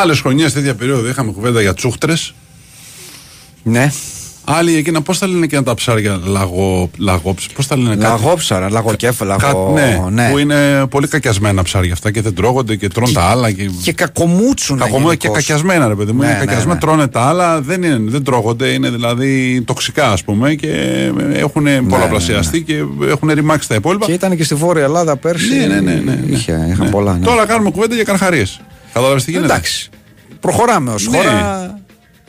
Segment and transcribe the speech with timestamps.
[0.00, 2.34] Άλλες χρονιές, τέτοια περίοδο, είχαμε κουβέντα για τσούχτρες.
[3.62, 3.92] Ναι.
[4.50, 8.00] Άλλοι εκείνα, πώς τα λένε και τα ψάρια, λαγό, λαγόψ, πώς τα λένε κάτι.
[8.02, 9.36] Λαγόψαρα, λαγοκέφαλα.
[9.36, 9.72] Κα- λαγο...
[9.74, 10.30] ναι, ναι.
[10.30, 13.50] που είναι πολύ κακιασμένα ψάρια αυτά και δεν τρώγονται και τρώνε τα άλλα.
[13.50, 14.84] Και, Και κακομούτσουνα.
[14.84, 15.46] Κακομού- και γενικώς.
[15.46, 16.18] κακιασμένα, ρε παιδί μου.
[16.20, 16.80] Ναι, είναι ναι, κακιασμένα, ναι.
[16.80, 20.68] τρώνε τα άλλα, δεν, είναι, δεν τρώγονται, είναι δηλαδή τοξικά, ας πούμε, και
[21.34, 22.74] έχουν πολλαπλασιαστεί και
[23.08, 24.06] έχουν ρημάξει τα υπόλοιπα.
[24.06, 25.56] Και ήταν και στη Βόρεια Ελλάδα πέρσι.
[25.56, 25.92] Ναι, ναι, ναι.
[25.92, 26.20] ναι, ναι.
[26.36, 26.90] Είχε, είχαν Ναι.
[26.90, 27.12] πολλά.
[27.18, 27.24] Ναι.
[27.24, 28.60] Τώρα κάνουμε κουβέντα για καρχαρίες.
[28.92, 29.88] Κατάλαβες τι γίνεται; Εντάξει.
[30.40, 31.16] Προχωράμε ως Ναι.
[31.16, 31.77] χώρα.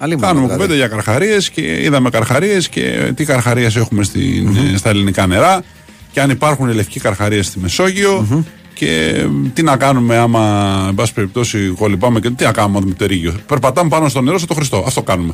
[0.02, 0.62] Αλλήμον, Κάνουμε δηλαδή.
[0.62, 5.64] κουβέντα για καρχαρίες και είδαμε καρχαρίες και τι καρχαρίες έχουμε στην, στα ελληνικά νερά
[6.12, 11.74] και αν υπάρχουν λευκοί καρχαρίες στη μεσογειο και τι να κάνουμε άμα, εν πάση περιπτώσει,
[11.78, 13.34] κολυμπάμε και τι να κάνουμε με το ρίγιο.
[13.48, 14.84] Περπατάμε πάνω στο νερό σαν το Χριστό.
[14.88, 15.34] Αυτό κάνουμε.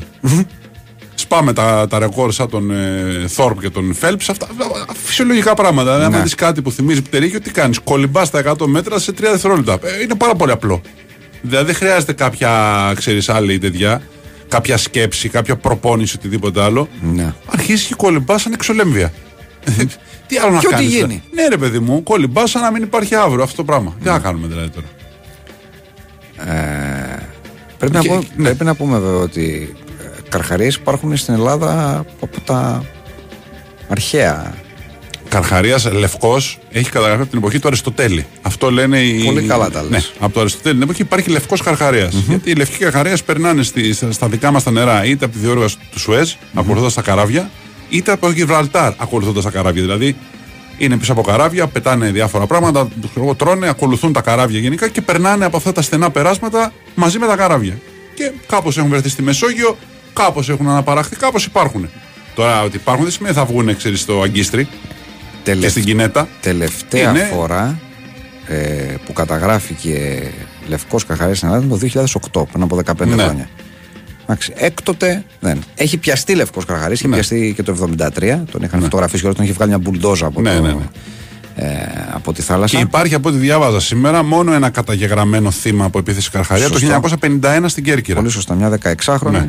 [1.14, 4.28] Σπάμε τα, τα ρεκόρ σαν τον ε, Θόρπ και τον Φέλπς.
[4.28, 5.84] Αυτά α, φυσιολογικά πράγματα.
[5.90, 6.22] Δηλαδή, άμα Ναι.
[6.22, 9.72] δεις κάτι που θυμίζει πτερίγιο, τι κάνεις; Κολυμπάς στα 100 μέτρα σε 3 δευτερόλεπτα.
[9.72, 10.80] Ε, είναι πάρα πολύ απλό.
[11.42, 12.52] Δηλαδή δεν χρειάζεται κάποια,
[12.96, 14.02] ξέρεις, άλλη τέτοια,
[14.56, 16.88] κάποια σκέψη, κάποια προπόνηση, οτιδήποτε άλλο.
[17.12, 17.32] Ναι.
[17.46, 19.12] Αρχίζεις και κολυμπάς σαν εξολέμβια.
[20.26, 20.94] τι άλλο να Και ό,τι κάνεις.
[20.94, 21.22] γίνει.
[21.32, 23.94] Ναι, ρε παιδί μου, κολυμπάς σαν να μην υπάρχει αύριο αυτό το πράγμα.
[24.02, 24.86] Τι να κάνουμε δηλαδή τώρα.
[27.78, 28.42] Πρέπει, Και- να, πω- ναι.
[28.44, 32.84] πρέπει να πούμε βέβαια ότι ε, καρχαρίες υπάρχουν στην Ελλάδα από τα
[33.88, 34.54] αρχαία.
[35.36, 38.26] Καρχαρίας Λευκός έχει καταγραφεί από την εποχή του Αριστοτέλη.
[38.42, 39.24] Αυτό λένε οι.
[39.24, 39.90] Πολύ καλά τα λες.
[39.90, 42.14] Ναι, από το Αριστοτέλη την εποχή υπάρχει λευκός καρχαρίας.
[42.14, 45.40] Γιατί οι λευκοί καρχαρία περνάνε στη, στα, στα δικά μας τα νερά είτε από τη
[45.40, 47.50] διόργαση του Σουέζ, ακολουθώντας τα καράβια,
[47.88, 49.82] είτε από το Γιβραλτάρ, ακολουθώντας τα καράβια.
[49.82, 50.16] Δηλαδή
[50.78, 55.00] είναι πίσω από καράβια, πετάνε διάφορα πράγματα, ξέρω εγώ, τρώνε, ακολουθούν τα καράβια γενικά και
[55.00, 57.78] περνάνε από αυτά τα στενά περάσματα μαζί με τα καράβια.
[58.14, 59.76] Και κάπως έχουν βρεθεί στη Μεσόγειο,
[60.12, 61.88] κάπως έχουν αναπαραχθεί, κάπως υπάρχουν.
[62.34, 64.68] Τώρα ότι υπάρχουν δεν σημαίνει θα βγουν, ξέρεις, στο αγκίστρι
[65.46, 66.28] και Τελευ- στην Κινέτα.
[66.40, 67.78] Τελευταία Είναι- φορά
[68.46, 68.54] ε,
[69.06, 70.22] που καταγράφηκε
[70.68, 71.86] λευκός καρχαρίας στην Ελλάδα ήταν το
[72.42, 73.22] 2008, πριν από 15 Ναι.
[73.22, 73.48] χρόνια.
[74.22, 75.62] Εντάξει, έκτοτε δεν.
[75.74, 77.14] Έχει πιαστεί λευκός καρχαρίας, έχει Ναι.
[77.14, 80.40] πιαστεί και το 73, τον είχαν φωτογραφίσει και όλο, τον είχε βγάλει μια μπουλντόζα από,
[80.40, 80.84] Ναι, το, ναι, ναι.
[81.58, 81.76] Ε,
[82.14, 82.76] από τη θάλασσα.
[82.76, 86.86] Και υπάρχει από ό,τι διάβαζα σήμερα μόνο ένα καταγεγραμμένο θύμα από επίθεση Καρχαρία Σωστό.
[86.86, 88.18] το 1951 στην Κέρκυρα.
[88.18, 89.30] Πολύ σωστά, μια 16χρονη.
[89.30, 89.48] Ναι.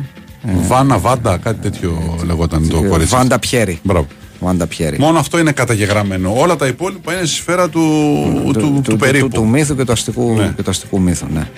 [0.66, 3.14] Βάνα, Βάντα, κάτι τέτοιο λεγόταν το Ε, κορίτσι.
[3.14, 3.78] Βάντα Πιέρη.
[3.82, 4.06] Μπράβο.
[4.38, 4.98] Βάντα Πιέρη.
[4.98, 6.32] Μόνο αυτό είναι καταγεγραμμένο.
[6.36, 9.28] Όλα τα υπόλοιπα είναι στη σφαίρα του, του, του, περίπου.
[9.28, 10.52] Του, μύθου και του αστικού, Ναι.
[10.56, 11.48] και του αστικού μύθου, ναι.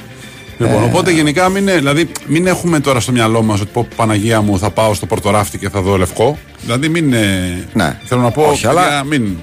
[0.58, 3.88] Λοιπόν, Ε, οπότε γενικά μην, είναι- δηλαδή, μην έχουμε τώρα στο μυαλό μας ότι πω
[3.96, 6.38] Παναγία μου θα πάω στο Πορτοράφτη και θα δω λευκό.
[6.62, 7.04] Δηλαδή μην.
[7.04, 7.98] είναι- Ναι.
[8.04, 8.42] Θέλω να πω.
[8.42, 9.36] Όχι, αλλά- παιδιά, μην.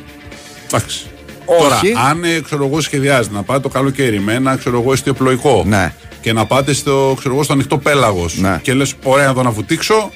[0.67, 1.05] Εντάξει.
[1.45, 1.61] Όχι.
[1.61, 5.63] Τώρα, αν ε, ξέρω εγώ σχεδιάζετε να πάτε το καλοκαίρι με ένα ξέρω εγώ εστιοπλοϊκό
[5.67, 5.93] Ναι.
[6.21, 8.59] και να πάτε στο, ξέρω εγώ, στο ανοιχτό πέλαγος Ναι.
[8.61, 10.11] και λες: Ωραία, να το να βουτήξω.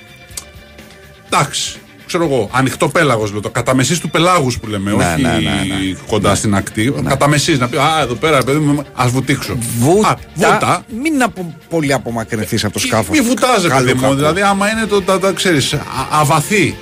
[1.29, 1.79] Εντάξει.
[2.11, 3.49] Ξέρω εγώ, ανοιχτό πέλαγος λέω το.
[3.49, 5.95] Κατά μεσής του πελάγους που λέμε, Ναι, όχι ναι, ναι, ναι.
[6.07, 6.93] κοντά στην ακτή.
[7.07, 9.51] Κατά μεσής να πει: Α, εδώ πέρα, παιδί μου, ας βουτήξω.
[9.51, 10.85] Α, Βούτα, βούτα.
[11.01, 13.19] μην απο, πολύ απομακρυνθείς από το σκάφος.
[13.19, 14.13] Μη βουτάζε, παιδί μου.
[14.13, 15.79] Δηλαδή, άμα είναι το, τα, τα ξέρεις, α,
[16.11, 16.75] αβαθή,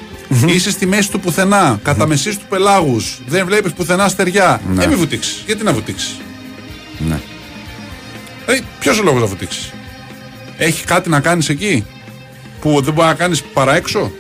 [0.45, 4.62] είσαι στη μέση του πουθενά, κατά μεσής του πελάγους, δεν βλέπεις πουθενά στεριά.
[4.73, 4.84] Ναι.
[4.84, 5.44] Ε, μη βουτήξεις.
[5.45, 6.16] Γιατί να βουτήξεις;
[7.07, 7.19] Ναι.
[8.45, 9.73] Δηλαδή, ποιος ο λόγος να βουτήξεις;
[10.57, 11.85] Έχει κάτι να κάνεις εκεί
[12.62, 14.12] που δεν μπορεί να κάνεις παρά έξω;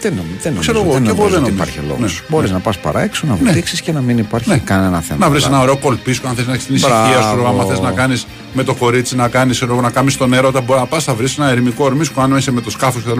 [0.00, 1.70] Δεν, νομ, δεν νομίζω, Ξέρω εγώ, δεν κι εγώ νομίζω δεν ότι νομίζω.
[1.72, 2.20] υπάρχει λόγος.
[2.20, 2.56] Ναι, Μπορείς ναι.
[2.56, 3.38] να πας παρά έξω, να Ναι.
[3.48, 4.58] βουτήξει και να μην υπάρχει Ναι.
[4.58, 5.18] κανένα θέμα.
[5.18, 5.54] Να βρεις Δηλαδή.
[5.62, 7.46] ένα ωραίο κολπίσκο, αν θες να έχεις την ησυχία σου, Μπράβο.
[7.48, 10.60] άμα θες να κάνεις με το κορίτσι, να κάνεις να κάνεις τον έρωτα.
[10.60, 13.18] Μπορεί να πας, θα βρεις ένα ερημικό ορμίσκο, αν είσαι με το σκάφος κτλ.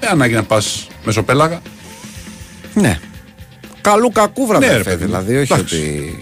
[0.00, 1.60] Δεν ανάγκη να πας μεσοπέλαγα.
[2.74, 2.98] Ναι.
[3.80, 5.06] Καλού κακού Ναι, ρε βραδερφέ, παιδί μου.
[5.06, 5.36] δηλαδή.
[5.36, 5.74] Όχι Εντάξει.
[5.76, 6.18] ότι.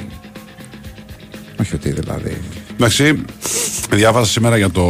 [1.60, 2.40] Όχι ότι δηλαδή.
[2.74, 3.24] Εντάξει,
[3.90, 4.82] διάβασα σήμερα για το.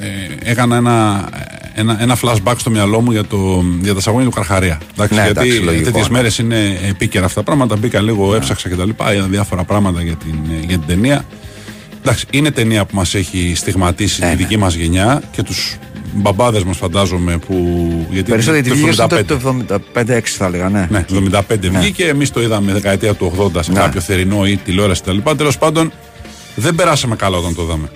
[0.00, 1.28] Ε, έκανα ένα,
[1.74, 4.80] ένα, ένα flashback στο μυαλό μου για, το, για τα σαγόνια του Καρχαρία.
[4.92, 6.08] Εντάξει, Ναι, γιατί εντάξει, λογικό, τέτοιε ναι.
[6.10, 7.76] μέρες είναι επίκαιρα αυτά τα πράγματα.
[7.76, 8.88] Μπήκα λίγο, έψαξα κτλ.
[9.14, 11.24] Είδα διάφορα πράγματα για την, για την ταινία.
[12.00, 14.42] Εντάξει, είναι ταινία που μας έχει στιγματίσει Ναι, τη ναι.
[14.42, 15.76] δική μας γενιά και τους
[16.14, 17.38] μπαμπάδες μας, φαντάζομαι.
[17.38, 17.56] Που,
[18.10, 19.24] γιατί Περισσότερη τη το βγήκε 75.
[19.26, 19.64] το
[19.94, 20.86] 75-6 θα έλεγα, ναι.
[20.90, 22.04] Ναι, το 75 βγήκε.
[22.04, 23.78] Εμείς το είδαμε δεκαετία του 80 σε Ναι.
[23.78, 25.18] κάποιο θερινό ή τηλεόραση κτλ.
[25.36, 25.92] Τέλος πάντων,
[26.54, 27.90] δεν περάσαμε καλά όταν το είδαμε.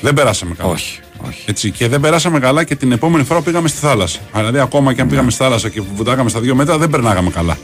[0.00, 0.70] Δεν περάσαμε καλά.
[0.72, 0.98] Όχι,
[1.28, 1.42] όχι.
[1.46, 4.18] Έτσι, και δεν περάσαμε καλά και την επόμενη φορά που πήγαμε στη θάλασσα.
[4.34, 7.56] Δηλαδή, ακόμα και αν πήγαμε στη θάλασσα και βουτάγαμε στα δύο μέτρα, δεν περνάγαμε καλά.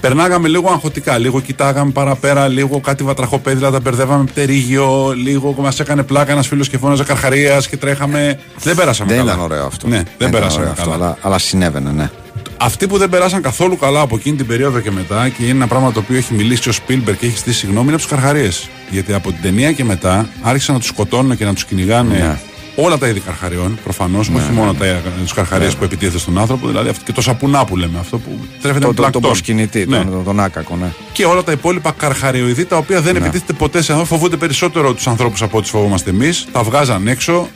[0.00, 6.02] Περνάγαμε λίγο αγχωτικά, λίγο κοιτάγαμε παραπέρα, λίγο κάτι βατραχοπέδιλα, τα μπερδεύαμε πτερίγιο, λίγο μας έκανε
[6.02, 8.38] πλάκα ένας φίλος και φώναζε καρχαρίας και τρέχαμε.
[8.62, 9.32] Δεν περάσαμε Δεν καλά.
[9.32, 9.86] ήταν ωραίο αυτό.
[9.88, 10.92] Ναι, δεν, ήταν περάσαμε ωραίο καλά.
[10.92, 12.10] αυτό, αλλά, αλλά συνέβαινε, ναι.
[12.56, 15.66] Αυτοί που δεν περάσαν καθόλου καλά από εκείνη την περίοδο και μετά, και είναι ένα
[15.66, 18.68] πράγμα το οποίο έχει μιλήσει ο Σπίλμπερ και έχει στήσει συγγνώμη, είναι από τους Καρχαρίες.
[18.90, 22.38] Γιατί από την ταινία και μετά άρχισαν να τους σκοτώνουν και να τους κυνηγάνε Ναι.
[22.80, 24.84] Όλα τα είδη καρχαριών, προφανώς, όχι μόνο τα,
[25.22, 28.38] τους καρχαρίε που επιτίθεται στον άνθρωπο, δηλαδή αυτό- και το σαπουνά που λέμε, αυτό που
[28.62, 29.22] τρέφεται Το, με το, τον πλακτόν.
[29.22, 29.96] προσκυνητή, Ναι.
[30.04, 30.92] τον, τον άκακο, ναι.
[31.12, 35.06] Και όλα τα υπόλοιπα καρχαριοειδή τα οποία δεν επιτίθεται ποτέ σε ανθρώπου, φοβούνται περισσότερο τους
[35.06, 36.46] ανθρώπους από ό,τι φοβόμαστε εμείς.
[36.52, 37.48] Τα βγάζαν έξω,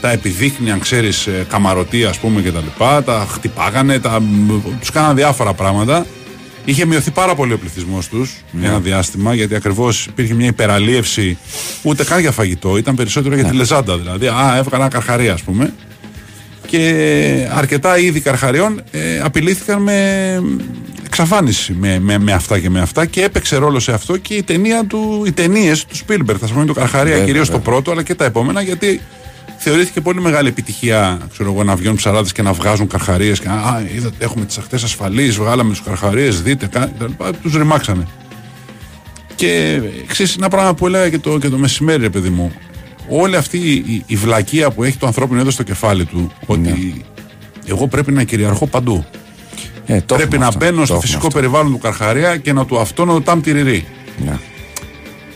[0.00, 2.84] τα επιδείχνει, αν ξέρεις, καμαρωτή, ας πούμε κτλ.
[3.04, 4.22] Τα χτυπάγανε, τα...
[4.80, 6.06] τους κάναν διάφορα πράγματα.
[6.64, 11.38] Είχε μειωθεί πάρα πολύ ο πληθυσμός τους ένα διάστημα, γιατί ακριβώς υπήρχε μια υπεραλίευση
[11.82, 13.98] ούτε καν για φαγητό, ήταν περισσότερο για τη λεζάντα.
[13.98, 15.72] Δηλαδή, α, έβγαλα ένα καρχαρία, ας πούμε.
[16.66, 20.40] Και αρκετά είδη καρχαριών ε, απειλήθηκαν με
[21.06, 24.42] εξαφάνιση με, με, με αυτά και με αυτά και έπαιξε ρόλο σε αυτό και η
[24.42, 27.72] ταινία του, οι ταινίες του Spielberg, θα σας πούμε το Καρχαρία, Βέβαια, κυρίως το βέβαια.
[27.72, 29.00] πρώτο αλλά και τα επόμενα, γιατί
[29.62, 33.40] θεωρήθηκε πολύ μεγάλη επιτυχία ξέρω εγώ, να βγαίνουν ψαράδες και να βγάζουν καρχαρίες.
[33.40, 36.68] Και Α, είδατε, έχουμε τις ακτές ασφαλείς, βγάλαμε του καρχαρίες, δείτε,
[37.42, 38.06] τους ρημάξανε.
[39.34, 42.52] Και ξέρεις, ένα πράγμα που έλεγα και το, και το μεσημέρι, ρε παιδί μου.
[43.08, 47.04] Όλη αυτή η, η βλακεία που έχει το ανθρώπινο εδώ στο κεφάλι του, ότι
[47.66, 49.04] εγώ πρέπει να κυριαρχώ παντού.
[49.86, 51.38] Ε, το πρέπει έχουμε να αυτό, μπαίνω το στο έχουμε φυσικό αυτό.
[51.38, 53.86] περιβάλλον του Καρχαρία και να του αυτό να το τάμ τυριρί.
[54.24, 54.38] Ναι.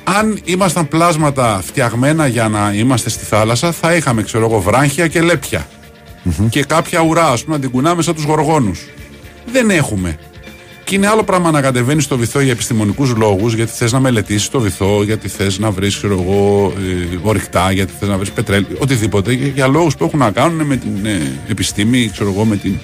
[0.08, 5.20] Αν ήμασταν πλάσματα φτιαγμένα για να είμαστε στη θάλασσα, θα είχαμε, ξέρω εγώ, βράχια και
[5.20, 5.66] λέπια.
[6.48, 8.86] Και κάποια ουρά, ας πούμε, να την κουνάμε σαν τους γοργόνους.
[9.52, 10.18] Δεν έχουμε.
[10.84, 14.48] Και είναι άλλο πράγμα να κατεβαίνεις στο βυθό για επιστημονικούς λόγους, γιατί θες να μελετήσεις
[14.48, 16.72] το βυθό, γιατί θες να βρεις, ξέρω εγώ,
[17.12, 19.32] ε, ορυκτά, γιατί θες να βρεις πετρέλαιο, οτιδήποτε.
[19.32, 22.78] Για, για λόγους που έχουν να κάνουν με την ε, επιστήμη, ξέρω εγώ, με την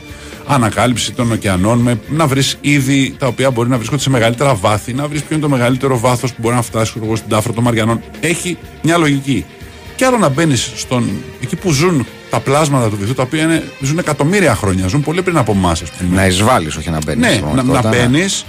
[0.54, 4.94] ανακάλυψη των ωκεανών, με, να βρεις είδη τα οποία μπορεί να βρίσκονται σε μεγαλύτερα βάθη,
[4.94, 7.52] να βρεις ποιο είναι το μεγαλύτερο βάθος που μπορεί να φτάσει ξέρω εγώ, στην τάφρα
[7.52, 8.00] των Μαριανών.
[8.20, 9.44] Έχει μια λογική.
[9.96, 10.72] Και άλλο να μπαίνεις
[11.40, 15.22] εκεί που ζουν τα πλάσματα του βυθού, τα οποία είναι, ζουν εκατομμύρια χρόνια, ζουν πολύ
[15.22, 16.16] πριν από εμάς, ας πούμε.
[16.16, 17.40] Να εισβάλλεις, όχι να μπαίνεις.
[17.40, 18.44] Ναι, να, να μπαίνεις,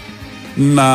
[0.55, 0.85] να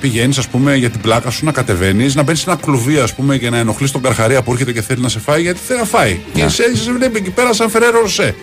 [0.00, 3.14] πηγαίνεις, ας πούμε, για την πλάκα σου, να κατεβαίνεις, να μπαίνεις σε ένα κλουβί, ας
[3.14, 5.78] πούμε, και να ενοχλείς τον καρχαρία που έρχεται και θέλει να σε φάει, γιατί θέλει
[5.78, 6.20] να φάει.
[6.32, 8.34] Και σε, σε βλέπει εκεί πέρα σαν φεραίρο ροσέ.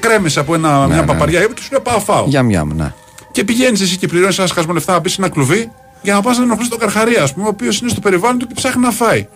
[0.00, 1.06] Κρέμεσαι από ένα, μια ναι.
[1.06, 2.24] παπαριά και σου λέει πάω φάω.
[2.28, 2.92] Για μια μου, ναι.
[3.32, 5.70] Και πηγαίνεις εσύ και πληρώνεις ένα χασμό λεφτά να μπεις σε ένα κλουβί
[6.02, 8.46] για να πας να ενοχλείς τον καρχαρία, ας πούμε, ο οποίος είναι στο περιβάλλον του
[8.46, 9.26] και ψάχνει να φάει.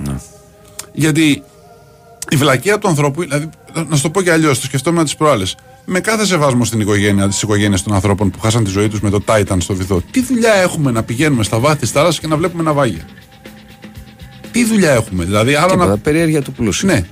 [0.92, 1.42] Γιατί
[2.28, 3.50] η βλακεία του ανθρώπου, δηλαδή,
[3.88, 5.56] να σου το πω και αλλιώς, το σκεφτόμουν τις προάλλες.
[5.88, 9.10] Με κάθε σεβασμό στην οικογένεια, τις οικογένειες των ανθρώπων που χάσαν τη ζωή τους με
[9.10, 12.36] το Titan στο βυθό, τι δουλειά έχουμε να πηγαίνουμε στα βάθη της θάλασσας και να
[12.36, 13.04] βλέπουμε ναυάγια.
[14.50, 15.98] Τι δουλειά έχουμε, δηλαδή, άλλο Τίποτα, να.
[15.98, 16.86] περιέργεια του πλούσιου.
[16.86, 17.04] Ναι.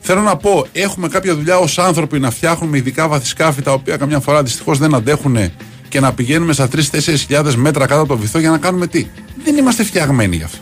[0.00, 4.20] Θέλω να πω, έχουμε κάποια δουλειά ως άνθρωποι να φτιάχνουμε ειδικά βαθισκάφη τα οποία καμιά
[4.20, 5.36] φορά δυστυχώς δεν αντέχουν
[5.88, 9.06] και να πηγαίνουμε στα 3-4 χιλιάδες μέτρα κάτω από το βυθό για να κάνουμε τι;
[9.44, 10.58] Δεν είμαστε φτιαγμένοι γι' αυτό.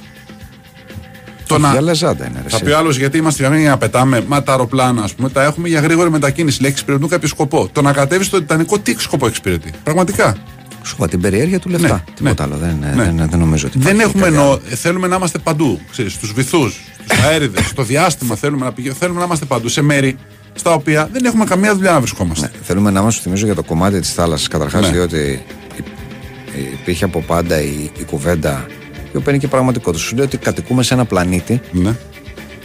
[1.51, 2.41] Το Όχι, να- Για λεζάντα είναι.
[2.43, 2.65] ρε, θα εσύ.
[2.65, 4.25] πει άλλος γιατί είμαστε φτιαγμένοι για να πετάμε.
[4.29, 6.61] Μα τα αεροπλάνα, ας πούμε, τα έχουμε για γρήγορη μετακίνηση.
[6.61, 7.69] Λέει εξυπηρετούν κάποιο σκοπό.
[7.73, 9.71] Το να κατέβεις στο Τιτανικό, τι σκοπό εξυπηρετεί.
[9.83, 10.37] Πραγματικά.
[10.85, 11.89] Σου είπα την περιέργεια του λεφτά.
[11.95, 12.53] Ναι, Τίποτα ναι.
[12.55, 12.61] άλλο.
[12.81, 13.03] Δεν, Ναι.
[13.05, 13.79] δεν, δεν νομίζω ότι.
[13.79, 14.51] Δεν υπάρχει έχουμε κάτι εννοώ.
[14.53, 14.61] άλλο.
[14.71, 15.81] ε, Θέλουμε να είμαστε παντού.
[15.91, 18.99] Ξέρεις, στους βυθούς, στους αέριδες, στο διάστημα θέλουμε να πηγαίνουμε.
[19.01, 19.69] Θέλουμε να είμαστε παντού.
[19.69, 20.17] Σε μέρη
[20.55, 22.51] στα οποία δεν έχουμε καμία δουλειά να βρισκόμαστε.
[22.53, 24.49] Ναι, θέλουμε να μας θυμίζω για το κομμάτι της θάλασσας.
[24.49, 24.89] Καταρχάς, Ναι.
[24.89, 25.43] διότι
[25.77, 28.67] υ- υπήρχε από πάντα η, η κουβέντα,
[29.13, 30.03] η οποία είναι και πραγματικότητα.
[30.03, 31.95] Σου λέει ότι κατοικούμε σε ένα πλανήτη, Ναι.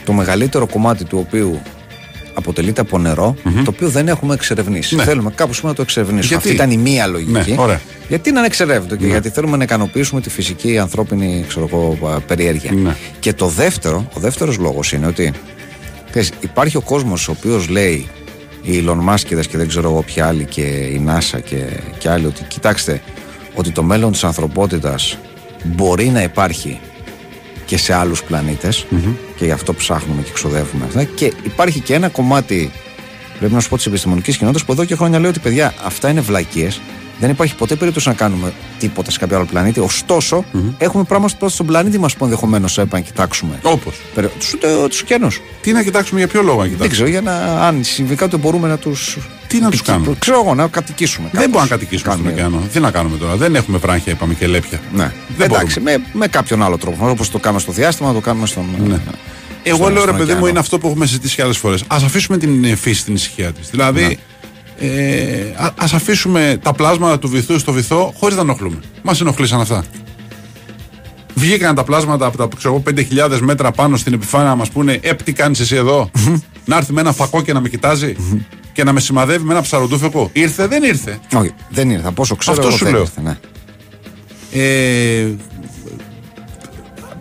[0.06, 1.62] το μεγαλύτερο κομμάτι του οποίου
[2.34, 4.96] αποτελείται από νερό, το οποίο δεν έχουμε εξερευνήσει.
[4.96, 5.04] Ναι.
[5.04, 6.28] Θέλουμε κάπου σήμερα να το εξερευνήσουμε.
[6.28, 7.52] Γιατί; Αυτή ήταν η μία λογική.
[7.52, 7.82] Ναι, ωραία.
[8.08, 12.20] Γιατί να είναι εξερεύνητο και γιατί θέλουμε να ικανοποιήσουμε τη φυσική ανθρώπινη ξέρω εγώ, α,
[12.20, 12.72] περιέργεια.
[12.72, 12.96] Ναι.
[13.20, 15.34] Και το δεύτερο, ο δεύτερος λόγος είναι ότι
[16.10, 18.08] ξέρεις, υπάρχει ο κόσμος ο οποίος λέει
[18.62, 21.66] οι Elon Musk και δεν ξέρω εγώ ποια άλλοι και η NASA και,
[21.98, 23.02] και άλλοι ότι κοιτάξτε
[23.56, 25.18] ότι το μέλλον της ανθρωπότητας
[25.66, 26.80] μπορεί να υπάρχει
[27.66, 28.86] και σε άλλους πλανήτες
[29.36, 31.04] και γι' αυτό ψάχνουμε και ξοδεύουμε αυτά.
[31.04, 32.72] Και υπάρχει και ένα κομμάτι
[33.40, 36.10] πρέπει να σου πω της επιστημονικής κοινότητας που εδώ και χρόνια λέει ότι παιδιά αυτά
[36.10, 36.82] είναι βλακίες
[37.20, 39.80] δεν υπάρχει ποτέ περίπτωση να κάνουμε τίποτα σε κάποιο άλλο πλανήτη.
[39.80, 40.44] Ωστόσο,
[40.78, 43.60] έχουμε πράγματα στον πλανήτη μας που ενδεχομένως έπρεπε να κοιτάξουμε.
[43.62, 43.94] Όπως;
[44.40, 44.56] Τους
[44.90, 45.42] τους ωκεανούς.
[45.62, 48.38] Τι να κοιτάξουμε, για ποιο λόγο να Δεν κοιτάξουμε; ξέρω, για να, αν συμβεί κάτι,
[48.38, 49.18] μπορούμε να τους.
[49.48, 51.30] Τι να τους κάνουμε; Ξέρω εγώ, να κατοικήσουμε.
[51.32, 51.52] Δεν κάπως.
[51.52, 52.68] μπορούμε να κατοικήσουμε στον Κάνουμε- ωκεανό.
[52.74, 54.80] Τι να κάνουμε τώρα; Δεν έχουμε βράχια, είπαμε και λέπια.
[54.94, 55.12] Ναι.
[55.38, 57.10] Δεν Εντάξει, με, με κάποιον άλλο τρόπο.
[57.10, 58.66] Όπως το κάνουμε στο διάστημα, να το κάνουμε στον.
[58.88, 58.98] Ναι.
[59.64, 60.48] Εγώ στον- λέω ρε στον παιδί μου, ωκεανό.
[60.48, 61.82] είναι αυτό που έχουμε συζητήσει και άλλες φορές.
[61.82, 63.70] Α αφήσουμε την ε, φύση στην ησυχία της.
[63.70, 64.18] Δηλαδή,
[64.80, 68.80] ε, α ας αφήσουμε τα πλάσματα του βυθού στο βυθό χωρίς να ενοχλούμε.
[69.02, 69.84] Μας ενοχλήσαν αυτά.
[71.34, 75.00] Βγήκαν τα πλάσματα από τα ξέρω, εγώ, 5.000 μέτρα πάνω στην επιφάνεια να μα πούνε
[75.02, 76.12] Ε, τι κάνεις εσύ εδώ;
[76.66, 78.16] να έρθει με ένα φακό και να με κοιτάζει
[78.74, 80.30] και να με σημαδεύει με ένα ψαροντούφεκο.
[80.34, 81.20] Ήρθε, δεν ήρθε.
[81.36, 82.12] Όχι, δεν ήρθα.
[82.12, 83.02] Πόσο ξέρω Αυτό εγώ σου δεν λέω.
[83.02, 83.38] ήρθε, ναι.
[84.52, 85.36] Ε,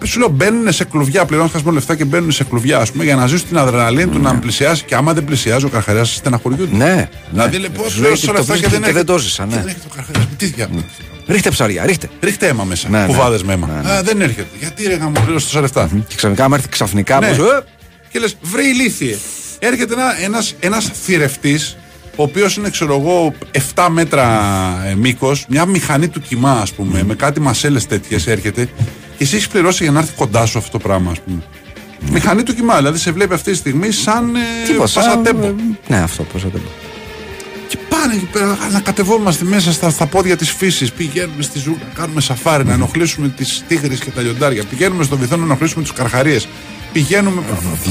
[0.06, 3.16] σου λέω μπαίνουν σε κλουβιά, πληρώνουν χασμό λεφτά και μπαίνουν σε κλουβιά, ας πούμε, για
[3.16, 4.84] να ζήσουν την αδρεναλίνη του να πλησιάσει.
[4.84, 6.76] Και άμα δεν πλησιάζει, ο Καρχαρίας στεναχωριούνται.
[6.76, 7.08] Ναι.
[7.30, 7.62] Δηλαδή, ναι.
[7.62, 9.12] λοιπόν, Σου λέει τόσα ότι το λεφτά και βρίσκει δεν και δεν έρχεται.
[9.12, 9.60] το ζήσα, Και ναι.
[9.60, 10.26] δεν έρχεται ο Καρχαρίας.
[10.36, 10.84] Τι διάβολο.
[11.26, 12.08] Ρίχτε ψαριά, ρίχτε.
[12.20, 12.88] Ρίχτε αίμα μέσα.
[12.88, 13.06] Ναι, ναι.
[13.06, 13.66] Κουβάδες με αίμα.
[13.66, 13.90] Ναι, ναι.
[13.90, 14.46] Α, δεν έρχεται.
[14.58, 15.90] Γιατί ρε γάμο πλήρωσε τόσα λεφτά.
[16.08, 17.20] Και ξαφνικά, άμα έρθει ξαφνικά.
[17.20, 17.28] Ναι.
[17.28, 17.64] πως, ε,
[18.10, 19.16] Και λες, βρε ηλίθιε.
[19.58, 21.76] Έρχεται ένα, ένας, ένας θηρευτής,
[22.16, 23.34] ο οποίος είναι, ξέρω εγώ,
[23.74, 24.24] 7 μέτρα
[24.86, 28.72] ε, μήκος, μια μηχανή του κοιμά, ας πούμε, με κάτι μασέλες τέτοιες έρχεται, και
[29.18, 31.42] εσύ έχεις πληρώσει για να έρθει κοντά σου αυτό το πράγμα, ας πούμε.
[32.10, 34.90] Μηχανή του κοιμά, δηλαδή σε βλέπει αυτή τη στιγμή σαν ε, Τίποτα.
[34.94, 35.46] πασατέμπο.
[35.46, 35.54] ε,
[35.86, 36.64] Ναι, αυτό πασατέμπο.
[37.68, 40.92] Και πάνε εκεί πέρα να κατεβόμαστε μέσα στα, στα πόδια της φύσης.
[40.92, 44.64] Πηγαίνουμε στη ζούγκλα, κάνουμε σαφάρι, να ενοχλήσουμε τις τίγρες και τα λιοντάρια.
[44.64, 46.48] Πηγαίνουμε στο βυθό να ενοχλήσουμε τους καρχαρίες.
[46.94, 47.42] Πηγαίνουμε.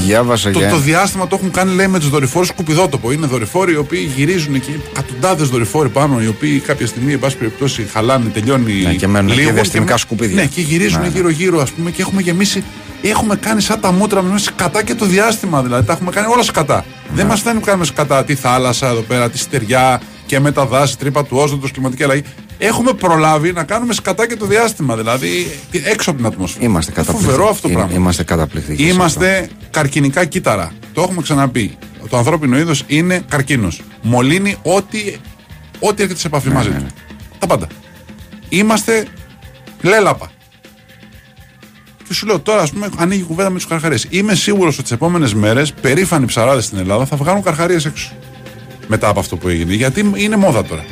[0.06, 0.68] Διάβασα Το, για.
[0.70, 3.12] το διάστημα το έχουν κάνει λέει με τους δορυφόρους σκουπιδότοπο.
[3.12, 7.36] Είναι δορυφόροι οι οποίοι γυρίζουν εκεί, εκατοντάδες δορυφόροι πάνω, οι οποίοι κάποια στιγμή, εν πάση
[7.36, 8.72] περιπτώσει, χαλάνε, τελειώνει.
[8.72, 10.34] Ναι, και μένουν εκεί λίγο διαστημικά με- σκουπίδια.
[10.34, 11.12] Ναι, και γυρίζουν Ναι, ναι.
[11.14, 12.64] γύρω-γύρω, ας πούμε, και έχουμε γεμίσει.
[13.02, 15.62] Έχουμε κάνει σαν τα μούτρα μας σκατά και το διάστημα.
[15.62, 16.76] Δηλαδή, τα έχουμε κάνει όλα σκατά.
[16.76, 17.16] Ναι.
[17.16, 20.66] Δεν μας φτάνει που κάνουμε σκατά τη θάλασσα εδώ πέρα, τη στεριά και με τα
[20.66, 22.22] δάση, τρύπα του όζοντο, κλιματική αλλαγή.
[22.66, 24.96] Έχουμε προλάβει να κάνουμε σκατά και το διάστημα.
[24.96, 25.28] Δηλαδή,
[25.84, 26.64] έξω από την ατμόσφαιρα.
[26.64, 27.30] Είμαστε καταπληκτικοί.
[27.30, 27.96] Φοβερό αυτό το Είμαι- πράγμα.
[27.98, 28.82] Είμαστε καταπληκτικοί.
[28.82, 28.94] σε αυτό.
[29.00, 30.72] Είμαστε καρκινικά κύτταρα.
[30.92, 31.76] Το έχουμε ξαναπεί.
[32.08, 33.82] Το ανθρώπινο είδος είναι καρκίνος.
[34.02, 34.98] Μολύνει ό,τι,
[35.80, 36.82] ό,τι έρχεται σε επαφή μαζί ναι, του.
[36.82, 36.88] ναι.
[37.38, 37.66] Τα πάντα.
[38.48, 39.06] Είμαστε
[39.82, 40.30] λέλαπα.
[42.08, 44.06] Και σου λέω τώρα, ας πούμε, ανοίγει η κουβέντα με τους καρχαρίες.
[44.10, 48.10] Είμαι σίγουρος ότι τις επόμενες μέρες περήφανοι ψαράδες στην Ελλάδα θα βγάλουν καρχαρίες έξω.
[48.86, 49.74] Μετά από αυτό που έγινε.
[49.74, 50.84] Γιατί είναι μόδα τώρα.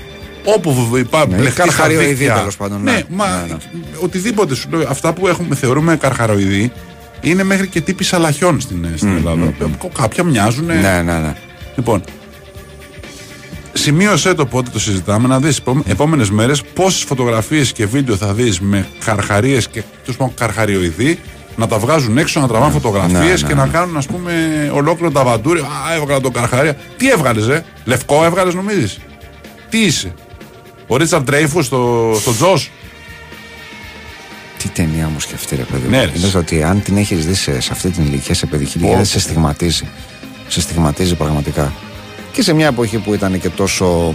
[0.44, 2.92] Όπου υπάρχει Ναι, καρχαριοειδή, τέλος πάντων, ναι.
[2.92, 3.56] Ναι, μα Ναι, ναι.
[4.00, 4.88] οτιδήποτε σου λέω.
[4.88, 6.72] Αυτά που έχουμε, θεωρούμε καρχαροειδή
[7.20, 9.52] είναι μέχρι και τύποι σαλαχιών στην, στην Ελλάδα.
[9.98, 10.64] Κάποια μοιάζουν.
[10.64, 11.36] Ναι, ναι, ναι.
[11.76, 12.02] Λοιπόν,
[13.72, 18.60] σημείωσέ το πότε το συζητάμε να δεις επόμενες μέρες πόσες φωτογραφίες και βίντεο θα δεις
[18.60, 21.18] με καρχαρίες και τους πω καρχαριοειδή
[21.56, 23.60] να τα βγάζουν έξω, να τραβάνε φωτογραφίες ναι, και ναι.
[23.60, 24.32] να κάνουν ας πούμε
[24.74, 25.60] ολόκληρο τα βαντούρι.
[25.60, 26.76] Α, έβγαλα τον καρχαρία.
[26.96, 28.98] Τι έβγαλες, ε; Λευκό έβγαλες νομίζεις;
[29.68, 30.14] Τι είσαι;
[30.92, 32.70] Ο Ρίτσαρντ Ντρέιφου στο, στο Τζος.
[34.58, 35.82] Τι ταινία μου σκεφτεί, ρε παιδί.
[35.84, 35.90] μου.
[35.90, 36.10] Ναι, ρε.
[36.16, 39.02] Είδες ότι αν την έχεις δει σε, σε αυτή την ηλικία, σε παιδική ηλικία, Πω,
[39.02, 39.18] δεν πω.
[39.18, 39.88] σε στιγματίζει.
[40.48, 41.72] Σε στιγματίζει πραγματικά.
[42.32, 44.14] Και σε μια εποχή που ήταν και τόσο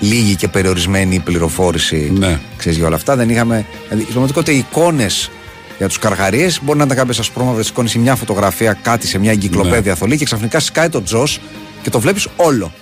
[0.00, 2.40] λίγη και περιορισμένη η πληροφόρηση Ναι.
[2.56, 3.66] ξέρεις, για όλα αυτά, δεν είχαμε.
[3.82, 5.30] Δηλαδή, στην πραγματικότητα, εικόνες
[5.78, 9.30] για τους καρχαρίες μπορεί να ήταν κάποιε ασπρόμαυρε εικόνες ή μια φωτογραφία, κάτι σε μια
[9.30, 9.98] εγκυκλοπαίδεια Ναι.
[9.98, 11.40] θολή και ξαφνικά σκάει το τζος
[11.82, 12.72] και το βλέπεις όλο.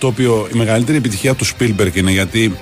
[0.00, 2.54] Το οποίο η μεγαλύτερη επιτυχία του Spielberg είναι γιατί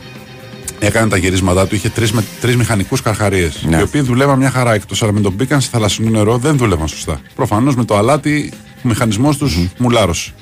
[0.78, 3.62] έκανε τα γυρίσματά του, είχε τρεις τρεις μηχανικούς καρχαρίες.
[3.68, 3.76] Ναι.
[3.76, 6.88] Οι οποίοι δουλεύαν μια χαρά εκτός, αλλά με τον μπήκαν σε θαλασσινό νερό δεν δούλευαν
[6.88, 7.21] σωστά.
[7.35, 8.52] Προφανώς με το αλάτι
[8.85, 10.33] ο μηχανισμός τους μουλάρωσε.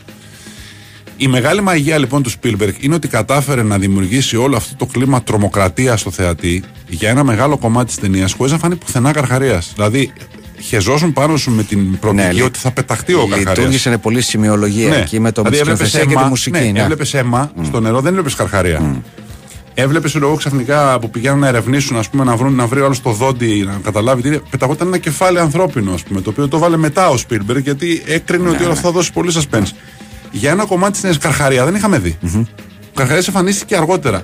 [1.17, 5.23] Η μεγάλη μαγεία λοιπόν του Spielberg είναι ότι κατάφερε να δημιουργήσει όλο αυτό το κλίμα
[5.23, 9.73] τρομοκρατίας στο θεατή για ένα μεγάλο κομμάτι της ταινίας χωρίς να φανεί πουθενά καρχαρίας.
[9.75, 10.13] Δηλαδή,
[10.61, 13.51] χεζόσουν πάνω σου με την προοπτική λει- ότι θα πεταχτεί ο καρχαρία.
[13.53, 16.59] Λειτουργήσε πολύ σημειολογία εκεί με το με τη Δηλαδή, έβλεπες σκηνοθεσία και τη αίμα- μουσική.
[16.59, 16.81] Ναι, ναι.
[16.81, 19.03] έβλεπες αίμα στο νερό, δεν έβλεπες καρχαρία.
[19.79, 23.11] Έβλεπες εγώ ξαφνικά που πηγαίνουν να ερευνήσουν, ας πούμε, να, βρουν, να βρει άλλος το
[23.11, 24.41] δόντι, να καταλάβει τι είναι.
[24.51, 28.49] Πεταγόταν ένα κεφάλι ανθρώπινο, ας πούμε, το οποίο το βάλε μετά ο Σπίλμπερ, γιατί έκρινε
[28.49, 29.71] ότι όλα αυτά θα δώσει πολύ suspense.
[30.31, 32.19] Για ένα κομμάτι της νέας Καρχαρία δεν είχαμε δει.
[32.35, 34.23] Ο Καρχαρία εμφανίστηκε αργότερα.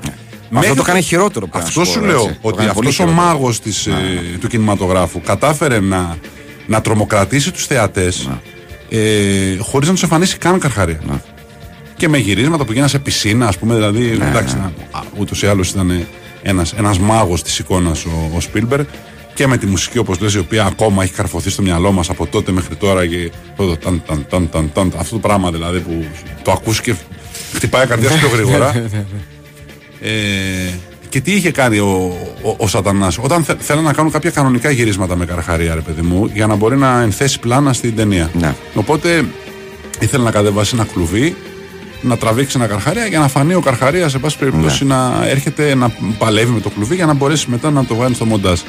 [0.59, 2.39] Αυτό το κάνει χειρότερο πια, να Αυτό σου σου πω, λέω έτσι.
[2.43, 3.33] Το ότι κάνει πολύ αυτός ο χειρότερο.
[3.33, 6.17] μάγος ε, του κινηματογράφου κατάφερε να,
[6.67, 8.29] να τρομοκρατήσει τους θεατές
[8.89, 11.01] ε, χωρίς να τους εμφανίσει καν καρχαρία.
[11.97, 13.75] Και με γυρίσματα που γίνανε σε πισίνα, ας πούμε.
[13.75, 14.57] Δηλαδή, εντάξει,
[15.19, 16.07] ούτως ή άλλως ήταν
[16.43, 18.81] ένας ένας μάγος της εικόνας ο, ο Σπίλμπερ.
[19.35, 22.27] Και με τη μουσική, όπως λες, η οποία ακόμα έχει καρφωθεί στο μυαλό μας από
[22.27, 23.07] τότε μέχρι τώρα.
[23.07, 26.05] Και το, το ταν, ταν, ταν, ταν, ταν, αυτό το πράγμα δηλαδή που
[26.43, 26.95] το ακούς και
[27.55, 28.75] χτυπάει η καρδιά σου πιο γρήγορα.
[30.03, 30.11] ε,
[31.09, 34.71] και τι είχε κάνει ο, ο, ο Σατανάς; Όταν θε, θέλανε να κάνουν κάποια κανονικά
[34.71, 38.31] γυρίσματα με καρχαρία, ρε παιδί μου, για να μπορεί να ενθέσει πλάνα στην ταινία.
[38.39, 38.55] Ναι.
[38.75, 39.25] Οπότε
[40.01, 41.37] ήθελε να κατεβάσει ένα κλουβί,
[42.01, 45.93] να τραβήξει ένα καρχαρία για να φανεί ο καρχαρίας, σε πάση περιπτώσει, να έρχεται να
[46.19, 48.61] παλεύει με το κλουβί για να μπορέσει μετά να το βάλει στο μοντάζ.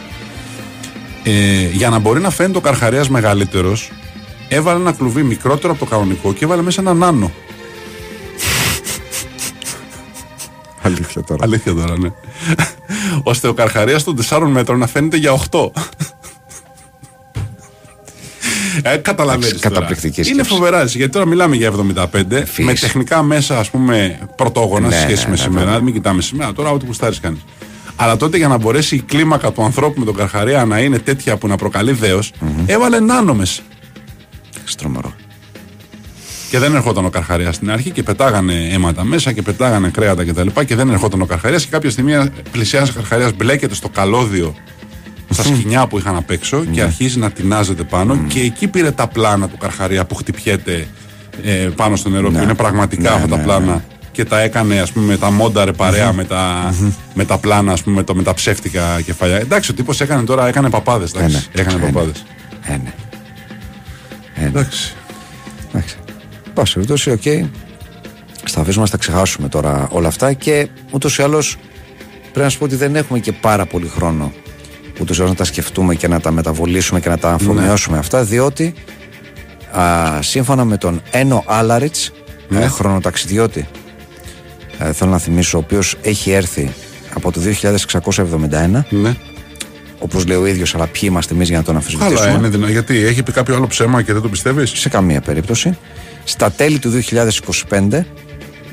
[1.24, 1.32] Ε,
[1.72, 3.92] για να μπορεί να φαίνεται ο καρχαρίας μεγαλύτερος,
[4.48, 7.32] έβαλε ένα κλουβί μικρότερο από το κανονικό και έβαλε μέσα ένα νάνο.
[10.84, 11.44] Αλήθεια τώρα.
[11.44, 12.10] Αλήθεια τώρα, ναι.
[13.24, 15.72] Ώστε ο καρχαρίας των 4 μέτρων να φαίνεται για 8.
[18.84, 19.76] Ε, καταλαβαίνεις τώρα.
[19.76, 20.32] Καταπληκτική σκέψη.
[20.32, 22.64] Είναι φοβερά, έτσι, γιατί τώρα μιλάμε για 75 Φύση.
[22.64, 25.66] με τεχνικά μέσα, ας πούμε, πρωτόγωνα Ναι, σε σχέση ναι, με ναι, σήμερα.
[25.66, 25.82] βέβαια.
[25.82, 27.42] Μην κοιτάμε σήμερα, τώρα ό,τι κουστάρει κάνεις.
[27.96, 31.38] Αλλά τότε για να μπορέσει η κλίμακα του ανθρώπου με τον καρχαρία να είναι τέτοια
[31.38, 32.32] που να προκαλεί δέος,
[32.66, 33.62] έβαλε νάνο μέσα.
[34.64, 35.14] Στρομερό.
[36.54, 40.48] Και δεν ερχόταν ο Καρχαρίας στην αρχή και πετάγανε αίματα μέσα και πετάγανε κρέατα κτλ.
[40.48, 42.14] Και, και δεν ερχόταν ο Καρχαρίας και κάποια στιγμή
[42.52, 44.56] πλησιάζει ο Καρχαρίας, μπλέκεται στο καλώδιο
[45.30, 49.08] στα σκηνιά που είχαν απ' έξω και αρχίζει να τεινάζεται πάνω και εκεί πήρε τα
[49.08, 50.88] πλάνα του Καρχαρία που χτυπιέται
[51.44, 54.80] ε, πάνω στο νερό που είναι πραγματικά Ναι, αυτά τα ναι, πλάνα και τα έκανε
[54.80, 56.74] ας πούμε με τα μόνταρε παρέα με, τα,
[57.14, 60.24] με τα πλάνα ας πούμε με, το, με τα ψεύτικα κεφαλιά εντάξει ο τύπος έκανε
[60.24, 61.62] τώρα έκανε παπάδες εντάξει, ναι.
[61.62, 61.92] έκανε Ε, ναι.
[61.92, 62.24] παπάδες
[62.62, 62.94] Ε, ναι.
[64.36, 64.94] εντάξει Εντάξει.
[66.54, 67.22] Πάση περιπτώσει, οκ.
[68.46, 71.58] Στα αφήσουμε να τα ξεχάσουμε τώρα όλα αυτά και ούτως ή άλλως
[72.22, 74.34] πρέπει να σου πω ότι δεν έχουμε και πάρα πολύ χρόνο
[75.02, 78.24] ούτως ή άλλως να τα σκεφτούμε και να τα μεταβολίσουμε και να τα αφομοιώσουμε αυτά,
[78.24, 78.74] διότι
[79.72, 81.96] α, σύμφωνα με τον Ένο Άλαριτ,
[82.56, 83.68] ε, χρονοταξιδιώτη,
[84.80, 86.74] ε, θέλω να θυμίσω, ο οποίος έχει έρθει
[87.14, 89.16] από το 2671, ναι.
[90.00, 92.38] όπως λέει ο ίδιος, αλλά ποιοι είμαστε εμείς για να τον Αλλά αμφισβητήσουμε.
[92.38, 92.72] είναι δυνατό.
[92.72, 95.78] Γιατί έχει πει κάποιο άλλο ψέμα και δεν το πιστεύεις; Σε καμία περίπτωση.
[96.24, 96.90] Στα τέλη του
[97.70, 98.06] 2025,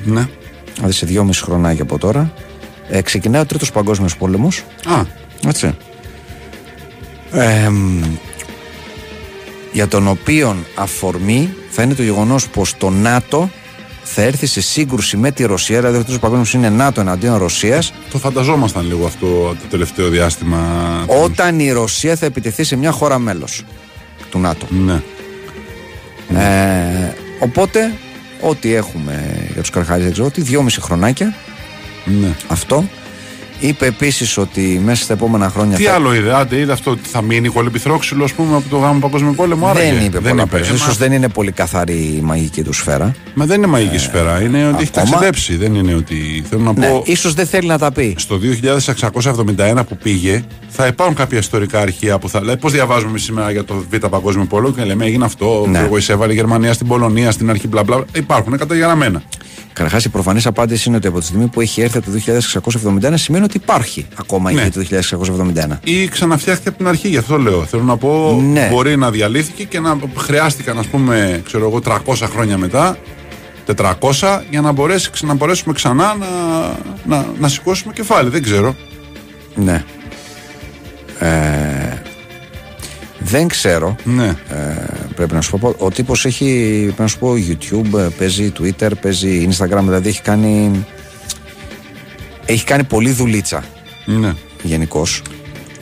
[0.03, 0.27] Ναι.
[0.75, 2.33] δηλαδή σε δυόμιση χρονάκια από τώρα,
[2.89, 4.63] ε, ξεκινάει ο Τρίτος Παγκόσμιος Πόλεμος.
[4.85, 5.01] Α,
[5.47, 5.75] Έτσι.
[7.31, 8.03] Ε, μ,
[9.71, 13.49] για τον οποίον αφορμή θα είναι το γεγονός πως το ΝΑΤΟ
[14.03, 17.93] θα έρθει σε σύγκρουση με τη Ρωσία, δηλαδή ο Τρίτος Παγκόσμιος είναι ΝΑΤΟ εναντίον Ρωσίας,
[18.11, 20.59] το φανταζόμασταν λίγο αυτό το τελευταίο διάστημα.
[21.23, 23.63] όταν η Ρωσία θα επιτεθεί σε μια χώρα μέλος
[24.29, 24.65] του ΝΑΤΟ.
[24.69, 25.01] Ναι.
[26.39, 27.93] Ε, οπότε,
[28.41, 31.35] ό,τι έχουμε για τους Καρχάρης δεν ξέρω, ότι δυόμιση χρονάκια
[32.05, 32.35] ναι.
[32.47, 32.85] αυτό.
[33.63, 35.77] Είπε επίσης ότι μέσα στα επόμενα χρόνια.
[35.77, 35.93] Τι θα...
[35.93, 39.31] άλλο είδε, άντε είδε αυτό ότι θα μείνει κολυμπηθρόξυλο, ας πούμε, από το γάμο Παγκόσμιο
[39.33, 39.67] Πόλεμο.
[39.67, 40.45] Άρα δεν και- είπε πολλά είπε.
[40.45, 40.71] περισσότερα.
[40.71, 43.15] Ε, Ίσως μα- δεν είναι πολύ καθαρή η μαγική του σφαίρα.
[43.33, 44.41] Μα δεν είναι μαγική σφαίρα.
[44.41, 45.09] Είναι ότι έχει ακόμα.
[45.11, 45.55] ταξιδέψει.
[45.55, 46.43] Δεν είναι ότι.
[46.49, 47.03] Θέλω να Ναι, πω.
[47.05, 48.15] ίσως δεν θέλει να τα πει.
[48.17, 53.23] Στο 2671 που πήγε, θα υπάρχουν κάποια ιστορικά αρχεία που θα λέει πώς διαβάζουμε εμείς
[53.23, 55.63] σήμερα για το Β' Παγκόσμιο Πόλεμο και λέμε έγινε αυτό.
[55.67, 55.79] Ναι.
[55.79, 55.85] Ναι.
[55.85, 58.03] Εγώ εισέβαλε η Γερμανία στην Πολωνία, στην αρχή μπλα μπλα.
[58.15, 59.21] Υπάρχουν καταγεγραμμένα.
[59.73, 62.17] Καταρχάς, η προφανής απάντηση είναι ότι από τη στιγμή που έχει έρθει από το
[63.11, 64.61] 2671 σημαίνει ότι υπάρχει ακόμα Ναι.
[64.61, 65.79] η το 2671.
[65.83, 67.63] Ή ξαναφτιάχτηκε από την αρχή, γι' αυτό λέω.
[67.63, 68.67] Θέλω να πω, Ναι.
[68.71, 72.97] μπορεί να διαλύθηκε και να χρειάστηκαν, ας πούμε, ξέρω εγώ, 300 χρόνια μετά,
[73.65, 76.27] 400, για να, μπορέσει, να μπορέσουμε ξανά να,
[77.05, 78.29] να, να σηκώσουμε κεφάλι.
[78.29, 78.75] Δεν ξέρω.
[79.55, 79.83] Ναι.
[81.19, 82.01] Ε,
[83.19, 83.95] δεν ξέρω.
[84.03, 84.27] Ναι.
[84.27, 85.75] Ε, πρέπει να σου πω.
[85.77, 90.21] Ο τύπος έχει, πρέπει να σου πω, YouTube, ε, παίζει Twitter, παίζει Instagram, δηλαδή έχει
[90.21, 90.85] κάνει.
[92.51, 93.63] Έχει κάνει πολύ δουλίτσα
[94.05, 94.33] ναι.
[94.63, 95.21] γενικώς.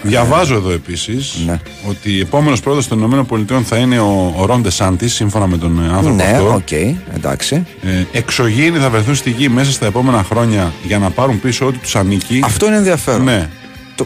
[0.02, 1.60] Διαβάζω εδώ επίσης Ναι.
[1.88, 5.88] ότι επόμενος πρόεδρος των ΗΠΑ θα είναι ο, ο Ρον Ντεσάντης, σύμφωνα με τον ε,
[5.88, 6.54] άνθρωπο Ναι, αυτό.
[6.54, 6.72] οκ,
[7.16, 7.66] εντάξει.
[7.84, 11.78] Ε, εξωγήινοι θα βρεθούν στη γη μέσα στα επόμενα χρόνια για να πάρουν πίσω ό,τι
[11.78, 12.42] τους ανήκει.
[12.44, 13.24] Αυτό είναι ενδιαφέρον.
[13.24, 13.50] Ναι.
[13.96, 14.06] Το,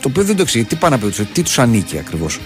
[0.00, 0.64] το οποίο δεν το εξηγεί.
[0.64, 2.38] Τι πάνε να πει, τι τους ανήκει ακριβώς.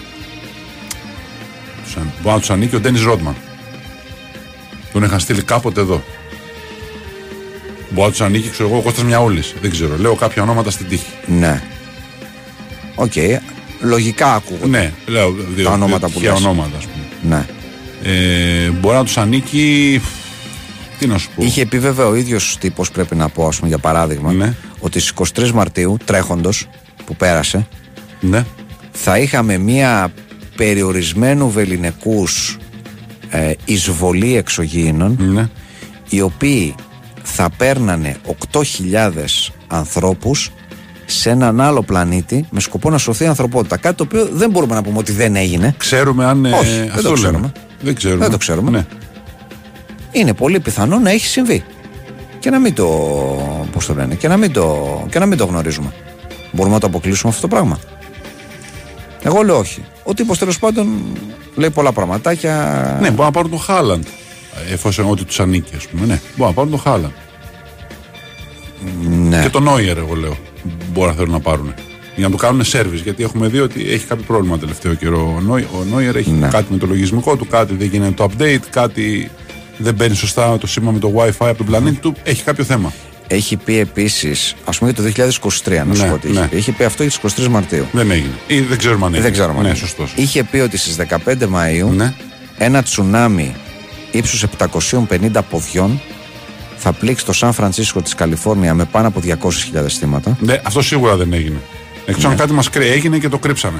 [1.83, 3.35] Τους αν- Μπορεί να τους ανήκει ο Ντένις Ρόντμαν.
[4.93, 6.03] Τον είχαν στείλει κάποτε εδώ.
[7.89, 9.53] Μπορεί να τους ανήκει, ξέρω εγώ, ο Κώστας Μιαούλης.
[9.61, 9.97] Δεν ξέρω.
[9.97, 11.11] Λέω κάποια ονόματα στην τύχη.
[11.25, 11.61] Ναι.
[12.95, 13.11] Οκ.
[13.81, 14.67] Λογικά ακούγονται.
[14.67, 16.41] Ναι, λέω δύο, Τα ονόματα δύο που τυχαία λες.
[16.45, 17.35] ονόματα, ας πούμε.
[17.35, 17.45] Ναι.
[18.11, 20.01] Ε, μπορεί να τους ανήκει.
[20.99, 21.43] Τι να σου πω.
[21.43, 24.53] Είχε πει βέβαια ο ίδιος τύπος, πρέπει να πω, ας πούμε, για παράδειγμα, Ναι.
[24.79, 26.67] ότι στις 23 Μαρτίου, τρέχοντος,
[27.05, 27.67] που πέρασε,
[28.19, 28.45] Ναι.
[28.91, 30.11] θα είχαμε μία
[30.55, 32.57] περιορισμένου βεληνικούς
[33.29, 35.49] ε, εισβολή εξωγήινων Ναι.
[36.09, 36.75] οι οποίοι
[37.33, 38.15] θα παίρνανε
[38.51, 38.61] 8.000
[39.67, 40.51] ανθρώπους
[41.05, 43.77] σε έναν άλλο πλανήτη με σκοπό να σωθεί η ανθρωπότητα.
[43.77, 45.73] Κάτι το οποίο δεν μπορούμε να πούμε ότι δεν έγινε.
[45.77, 46.45] Ξέρουμε αν.
[46.45, 47.15] ε, Όχι, δεν αυτό το λέμε.
[47.21, 47.51] ξέρουμε.
[47.81, 48.21] Δεν ξέρουμε.
[48.21, 48.69] Δεν το ξέρουμε.
[48.71, 48.85] Ναι.
[50.11, 51.63] Είναι πολύ πιθανό να έχει συμβεί.
[52.39, 52.85] Και να μην το.
[53.71, 54.77] Πώς το λένε, και να μην το,
[55.09, 55.93] και να μην το γνωρίζουμε.
[56.51, 57.79] Μπορούμε να το αποκλείσουμε αυτό το πράγμα.
[59.23, 59.83] Εγώ λέω όχι.
[60.03, 61.01] Ο τύπος τέλος πάντων
[61.55, 62.97] λέει πολλά πραγματάκια.
[63.01, 64.03] ναι, μπορεί να πάρουν τον Χάλαντ.
[64.71, 66.05] Εφόσον ό,τι τους ανήκει, ας πούμε.
[66.05, 67.11] Ναι, μπορεί να πάρουν τον Χάλαντ.
[69.09, 69.41] ναι.
[69.41, 70.37] Και τον Νόιερ, εγώ λέω.
[70.93, 71.73] Μπορεί να θέλουν να πάρουν.
[72.15, 75.33] Για να του κάνουν σερβις γιατί έχουμε δει ότι έχει κάποιο πρόβλημα τελευταίο καιρό.
[75.37, 76.47] Ο, Νόι, ο Νόιερ έχει Ναι.
[76.47, 79.31] κάτι με το λογισμικό του, κάτι δεν γίνεται το update, κάτι
[79.77, 82.15] δεν μπαίνει σωστά το σήμα με το WiFi από τον πλανήτη του.
[82.23, 82.93] Έχει κάποιο θέμα.
[83.27, 86.47] Έχει πει επίσης, ας πούμε για το 2023, να σου Ναι, πω τι είχε ναι.
[86.47, 86.57] πει.
[86.57, 87.85] Είχε πει αυτό για τις 23 Μαρτίου.
[87.91, 88.33] Δεν έγινε.
[88.47, 89.23] Ή δεν ξέρουμε αν έγινε.
[89.29, 89.57] Δεν ξέρουμε.
[89.57, 89.77] αν Ναι, είναι.
[89.77, 90.13] σωστός.
[90.15, 92.13] Είχε πει ότι στις 15 Μαου Ναι.
[92.57, 93.55] ένα τσουνάμι
[94.11, 96.01] ύψους 750 ποδιών
[96.77, 100.37] θα πλήξει το Σαν Φρανσίσκο της Καλιφόρνια με πάνω από 200.000 θύματα.
[100.41, 101.57] ναι, αυτό σίγουρα δεν έγινε.
[102.05, 102.29] Εκτός Ναι.
[102.29, 103.77] αν κάτι μας κρύει, έγινε και το κρύψανε.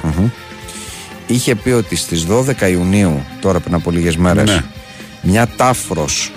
[1.28, 4.64] Είχε πει ότι στις 12 Ιουνίου, τώρα πριν από λίγες μέρες, Ναι.
[5.22, 6.32] μια τάφρος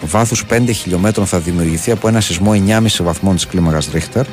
[0.00, 4.24] βάθους 5 χιλιόμετρων θα δημιουργηθεί από ένα σεισμό 9,5 βαθμών της κλίμακας Ρίχτερ.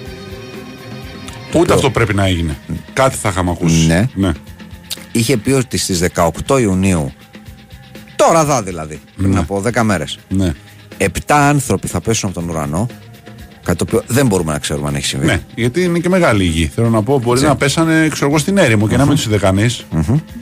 [1.54, 2.58] Ούτε αυτό πρέπει να έγινε.
[2.94, 3.86] Κάτι θα είχαμε ακούσει.
[3.86, 4.08] Ναι.
[4.14, 4.32] ναι.
[5.12, 6.00] Είχε πει ότι στις
[6.46, 7.14] 18 Ιουνίου,
[8.16, 9.40] τώρα δά δηλαδή, πριν Ναι.
[9.40, 10.54] από 10 μέρες, ναι.
[10.98, 12.88] 7 άνθρωποι θα πέσουν από τον ουρανό
[13.64, 15.26] Κάτι το οποίο δεν μπορούμε να ξέρουμε αν έχει συμβεί.
[15.26, 16.72] Ναι, γιατί είναι και μεγάλη η γη.
[16.76, 19.38] Θέλω να πω, μπορεί να πέσανε ξέρω εγώ, στην έρημο και να μην τους είδε
[19.38, 19.86] κανείς.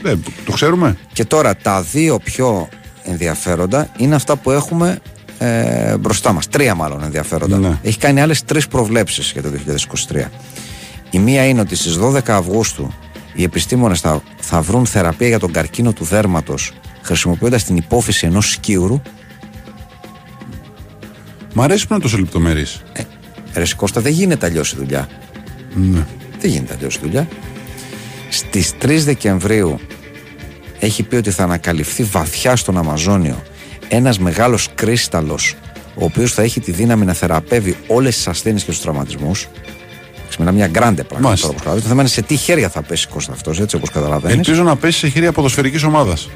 [0.02, 0.98] Δεν, το ξέρουμε.
[1.14, 2.68] Και τώρα τα δύο πιο
[3.04, 5.00] ενδιαφέροντα είναι αυτά που έχουμε
[5.38, 6.48] ε, μπροστά μας.
[6.48, 7.58] Τρία μάλλον ενδιαφέροντα.
[7.58, 7.80] Ναι.
[7.82, 9.50] Έχει κάνει άλλες τρεις προβλέψεις για το
[10.10, 10.26] 2023.
[11.10, 12.94] Η μία είναι ότι στις 12 Αυγούστου
[13.34, 18.52] οι επιστήμονες θα, θα βρουν θεραπεία για τον καρκίνο του δέρματος χρησιμοποιώντας την υπόφυση ενός
[18.52, 19.02] σκύουρου.
[21.54, 22.82] Μ' αρέσει που είναι τόσο λεπτομερής.
[22.94, 23.04] Ε,
[23.54, 25.10] ρε Κώστα, δεν γίνεται αλλιώς η δουλειά.
[25.74, 26.06] Ναι.
[26.40, 27.28] Δεν γίνεται αλλιώς η δουλειά.
[28.30, 29.80] Στις 3 Δεκεμβρίου
[30.80, 33.44] έχει πει ότι θα ανακαλυφθεί βαθιά στον Αμαζόνιο
[33.88, 35.56] ένας μεγάλος κρίσταλος,
[35.96, 39.48] ο οποίος θα έχει τη δύναμη να θεραπεύει όλες τις ασθένειες και τους τραυματισμούς.
[40.40, 41.28] Μιλάμε μια γκράντε πράγμα.
[41.28, 41.48] Μάλιστα.
[41.48, 41.84] Τώρα, όπως καταλαβαίνεις.
[41.84, 44.38] το θέμα είναι σε τι χέρια θα πέσει Κώστα αυτός, έτσι όπως καταλαβαίνεις.
[44.38, 46.30] Ελπίζω να πέσει σε χέρια ποδοσφαιρικής ομάδας.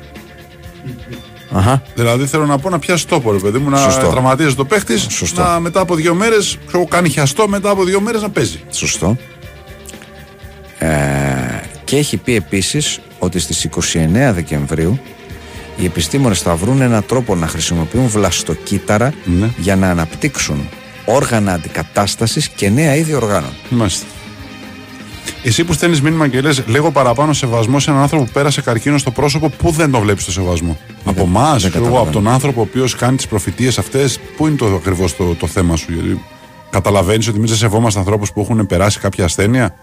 [1.51, 1.81] Αχα.
[1.95, 4.07] Δηλαδή θέλω να πω να πιάσει τόπο, ρε παιδί μου, να Σωστό.
[4.07, 5.07] τραυματίζεται το παίχτης.
[5.09, 5.41] Σωστό.
[5.43, 6.57] Να μετά από δύο μέρες,
[6.89, 8.59] κάνει χιαστό, μετά από δύο μέρες να παίζει.
[8.69, 9.17] Σωστό.
[10.77, 10.87] Ε,
[11.83, 14.99] και έχει πει επίσης ότι στις 29 Δεκεμβρίου
[15.77, 19.49] οι επιστήμονες θα βρουν έναν τρόπο να χρησιμοποιούν βλαστοκύτταρα Ναι.
[19.57, 20.69] για να αναπτύξουν
[21.05, 23.49] όργανα αντικατάστασης και νέα είδη οργάνων.
[23.69, 24.05] Μάλιστα.
[25.47, 28.97] Εσύ που στέλνεις μήνυμα και λες λίγο παραπάνω σεβασμό σε έναν άνθρωπο που πέρασε καρκίνο
[28.97, 32.11] στο πρόσωπο, πού δεν το βλέπεις το σεβασμό; από εμά, δεν από καταλαβαίνω.
[32.11, 35.75] τον άνθρωπο ο οποίος κάνει τις προφητείες αυτές, πού είναι το ακριβώς το, το θέμα
[35.75, 36.21] σου; Γιατί
[36.69, 39.75] καταλαβαίνεις ότι εμείς δεν σεβόμαστε ανθρώπους που έχουν περάσει κάποια ασθένεια;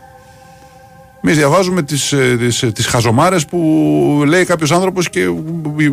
[1.25, 5.20] Εμείς διαβάζουμε τις τις, τις χαζομάρες που λέει κάποιος άνθρωπος και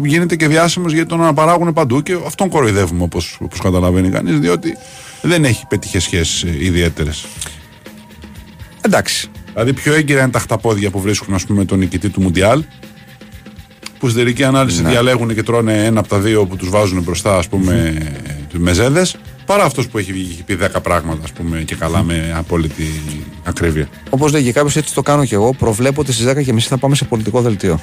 [0.04, 4.78] γίνεται και διάσημος γιατί τον αναπαράγουν παντού και αυτόν κοροϊδεύουμε όπως όπως καταλαβαίνει κανείς, διότι
[5.22, 7.26] δεν έχει πετυχέ σχέσεις ιδιαίτερες.
[8.82, 9.30] Εντάξει.
[9.62, 12.64] Δηλαδή, πιο έγκυρα είναι τα χταπόδια που βρίσκουν ας πούμε, τον νικητή του Μουντιάλ.
[14.00, 17.38] Που στην τελική ανάλυση διαλέγουν και τρώνε ένα από τα δύο που τους βάζουν μπροστά,
[17.38, 17.98] ας πούμε,
[18.50, 19.06] του μεζέδε,
[19.46, 23.02] παρά αυτός που έχει, βγει- έχει πει 10 πράγματα, ας πούμε, και καλά με απόλυτη
[23.44, 23.88] ακρίβεια.
[24.10, 25.54] Όπως λέγει κάποιος, έτσι το κάνω και εγώ.
[25.54, 27.80] Προβλέπω ότι στις 10.30 θα πάμε σε πολιτικό δελτίο.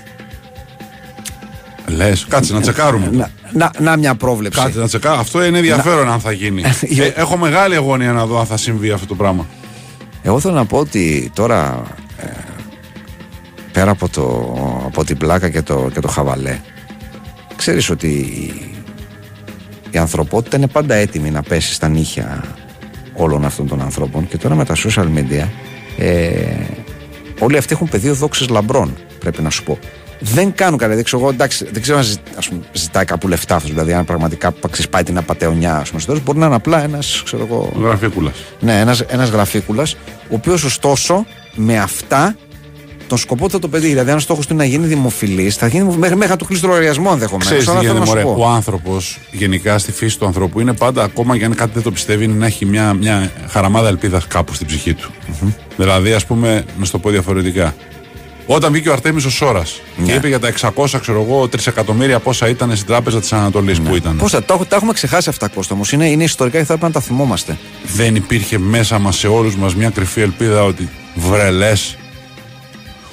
[1.87, 3.09] Λες, κάτσε να τσεκάρουμε.
[3.13, 4.61] Να, να, να μια πρόβλεψη.
[4.61, 5.21] Κάτσε να τσεκάρουμε.
[5.21, 6.63] Αυτό είναι ενδιαφέρον αν θα γίνει.
[6.99, 9.47] Ε, έχω μεγάλη αγωνία να δω αν θα συμβεί αυτό το πράγμα.
[10.27, 11.83] Εγώ θέλω να πω ότι τώρα
[12.19, 12.27] ε,
[13.73, 16.59] πέρα από, το, από την πλάκα και το, και το χαβαλέ
[17.57, 18.75] ξέρεις ότι η,
[19.91, 22.45] η ανθρωπότητα είναι πάντα έτοιμη να πέσει στα νύχια
[23.15, 24.29] όλων αυτών των ανθρώπων.
[24.29, 25.49] Και τώρα με τα social media
[25.99, 26.57] ε,
[27.39, 29.79] όλοι αυτοί έχουν πεδίο δόξες λαμπρών πρέπει να σου πω
[30.21, 33.29] δεν κάνουν καλά, δεν ξέρω εγώ, εντάξει, δεν ξέρω αν ζη- ας πούμε, ζητάει κάπου
[33.29, 33.71] λεφτά αυτός.
[33.71, 37.23] Δηλαδή, αν πραγματικά ξεσπάει την απαταιωνιά, ας πούμε, στο τέλος, μπορεί να είναι απλά ένας,
[37.25, 38.35] ξέρω εγώ, Γραφίκουλας.
[38.61, 39.95] ναι, ένας, ένας γραφίκουλας,
[40.29, 42.37] ο οποίος ωστόσο με αυτά
[43.09, 43.91] τον σκοπό του θα το πετύχει.
[43.91, 46.45] Δηλαδή, αν ο στόχος του είναι να γίνει δημοφιλής, θα γίνει μέχρι, μέχρι να του
[46.45, 47.47] κλείσει το λογαριασμό ενδεχομένως.
[47.47, 48.23] Ξέρεις τι γίνεται, μωρέ.
[48.23, 51.91] Ο άνθρωπος, γενικά στη φύση του ανθρώπου, είναι πάντα, ακόμα και αν κάτι δεν το
[51.91, 55.11] πιστεύει, είναι να έχει μια, μια χαραμάδα ελπίδας κάπου στην ψυχή του.
[55.77, 57.75] Δηλαδή, ας πούμε, να σου το πω διαφορετικά.
[58.47, 62.49] Όταν βγήκε ο Αρτέμι ο Σόρας και είπε για τα 600, ξέρω εγώ, τρισεκατομμύρια πόσα
[62.49, 64.17] ήταν στην τράπεζα της Ανατολής που ήταν.
[64.17, 65.93] Πώς θα τα, τα έχουμε ξεχάσει αυτά, Κώστα όμως.
[65.93, 67.59] Είναι, είναι ιστορικά και θα έπρεπε να τα θυμόμαστε.
[67.83, 71.73] Δεν υπήρχε μέσα μας σε όλους μας μια κρυφή ελπίδα ότι βρελέ.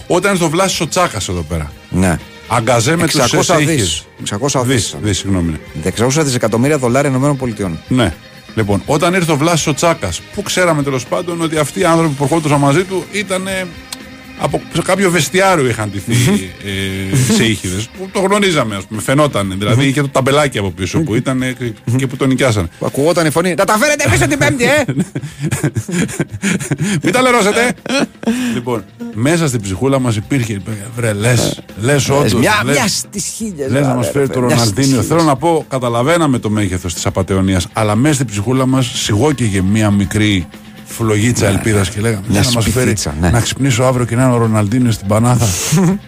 [0.08, 1.72] Όταν ήρθε ο Βλάσης ο Τσάκα εδώ πέρα.
[1.90, 2.18] Ναι.
[2.48, 4.06] Αγκαζέ με τους 600 δις.
[4.52, 4.96] 600 δις.
[5.02, 5.60] Δις, συγγνώμη.
[5.84, 5.92] ναι.
[5.98, 7.80] 600 δισεκατομμύρια δολάρια Ηνωμένων Πολιτειών.
[7.88, 8.14] Ναι.
[8.56, 12.10] Λοιπόν, όταν ήρθε ο Βλάσης ο Τσάκα, που ξέραμε τέλος πάντων ότι αυτοί οι άνθρωποι
[12.10, 13.48] που προχώρησαν μαζί του ήταν
[14.44, 16.14] από σε κάποιο βεστιάριο είχαν τηθεί
[16.64, 17.90] ε, σε ήχηδες.
[17.98, 19.56] Που το γνωρίζαμε, ας πούμε, φαινόταν.
[19.58, 21.56] Δηλαδή είχε το ταμπελάκι από πίσω που ήταν ε,
[21.98, 22.68] και που τον νοικιάσανε.
[22.80, 23.54] Που ακουγόταν η φωνή.
[23.58, 24.84] Να τα φέρετε πίσω την Πέμπτη, ε!
[27.04, 27.74] Μην τα λερώσετε!
[28.54, 30.62] λοιπόν, μέσα στην ψυχούλα μας υπήρχε.
[30.96, 32.34] Βρε, λες, λες όντως.
[32.34, 33.72] μια μια στις χίλιες.
[33.72, 35.02] Λες να μας φέρει το Ροναλντίνιο.
[35.02, 39.92] Θέλω να πω, καταλαβαίναμε το μέγεθος της απαταιωνίας, αλλά μέσα στην ψυχούλα μας σιγόκαιγε μία
[39.92, 40.48] μικρή
[40.98, 43.30] φλογίτσα ελπίδας και λέγαμε μια «Ναι, να μας φέρει σπιθίτσα, ναι.
[43.30, 45.46] να ξυπνήσω αύριο και να είναι ο Ροναλντίνιο στην Πανάθα.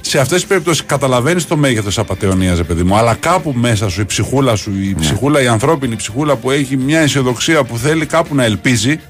[0.00, 3.88] Σε αυτές τις περιπτώσεις καταλαβαίνεις το μέγεθος της απαταιωνίας, ρε παιδί μου, αλλά κάπου μέσα
[3.88, 8.06] σου η ψυχούλα σου, η ψυχούλα, η ανθρώπινη ψυχούλα που έχει μια αισιοδοξία που θέλει
[8.06, 9.00] κάπου να ελπίζει.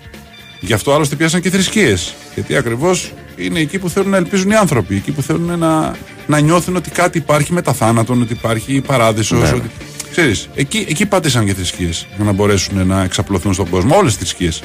[0.61, 2.15] Γι' αυτό άλλωστε πιάσαν και θρησκείες.
[2.35, 4.95] Γιατί ακριβώς είναι εκεί που θέλουν να ελπίζουν οι άνθρωποι.
[4.95, 5.95] Εκεί που θέλουν να,
[6.27, 9.53] να νιώθουν ότι κάτι υπάρχει μετά θάνατον, ότι υπάρχει παράδεισος.
[9.53, 9.71] Ότι...
[10.11, 13.97] Ξέρεις, εκεί, εκεί πάτησαν και θρησκείες για να μπορέσουν να εξαπλωθούν στον κόσμο.
[13.97, 14.63] Όλες τις θρησκείες.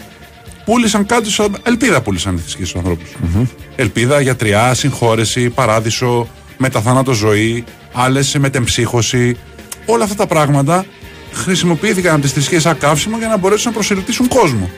[0.65, 3.03] Πούλησαν κάτι σαν ελπίδα, πούλησαν οι θρησκείες στους ανθρωπου
[3.75, 6.27] Ελπίδα, γιατριά, συγχώρεση, παράδεισο,
[6.57, 9.37] μεταθάνατο ζωή, άλλε μετεμψύχωση.
[9.85, 10.85] Όλα αυτά τα πράγματα
[11.33, 14.69] χρησιμοποιήθηκαν από τις θρησκείες σαν καύσιμο για να μπορέσουν να προσελκύσουν κόσμο.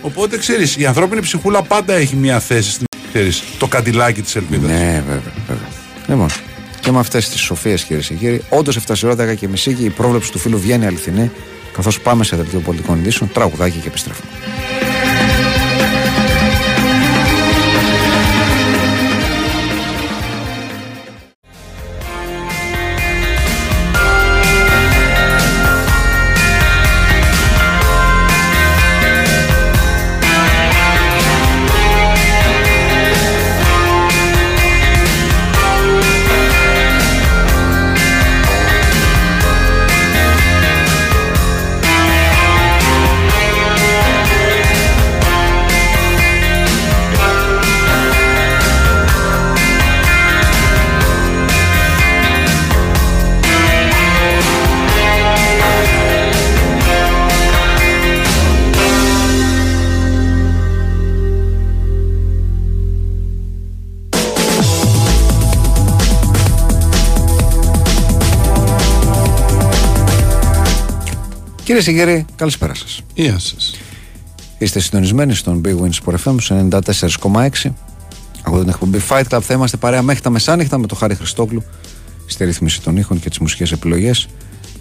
[0.00, 2.86] Οπότε ξέρεις, η ανθρώπινη ψυχούλα πάντα έχει μια θέση στην.
[3.08, 4.70] Ξέρεις, το καντιλάκι της ελπίδας.
[4.70, 5.68] Ναι, βέβαια, βέβαια.
[6.06, 6.28] Λοιπόν,
[6.82, 9.74] και με αυτές τις σοφίες, κυρίες και κύριοι, όντως έφτασε η ώρα 10 και μισή
[9.74, 11.30] και η πρόβλεψη του φίλου βγαίνει αληθινή.
[11.72, 14.28] Καθώς πάμε σε δελτίο πολιτικών ειδήσεων, τραγουδάκι και επιστρέφουμε.
[71.82, 73.02] Κυρίες και κύριοι, καλησπέρα σας.
[73.14, 73.74] Γεια σας.
[74.58, 77.74] Είστε συντονισμένοι στον Big Win Sport FM 94,6.
[78.42, 81.62] Από την εκπομπή Fight Club θα είμαστε παρέα μέχρι τα μεσάνυχτα με τον Χάρη Χριστόγλου
[82.26, 84.28] στη ρύθμιση των ήχων και τις μουσικές επιλογές.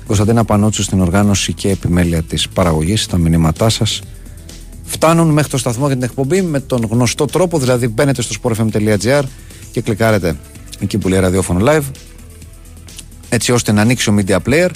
[0.05, 3.05] Κωνσταντίνα Πανότσου στην οργάνωση και επιμέλεια της παραγωγής.
[3.05, 4.01] Τα μηνύματά σας
[4.83, 9.23] φτάνουν μέχρι το σταθμό για την εκπομπή με τον γνωστό τρόπο, δηλαδή μπαίνετε στο sportfm.gr
[9.71, 10.35] και κλικάρετε
[10.79, 11.83] εκεί που λέει ραδιόφωνο live
[13.29, 14.69] έτσι ώστε να ανοίξει ο media player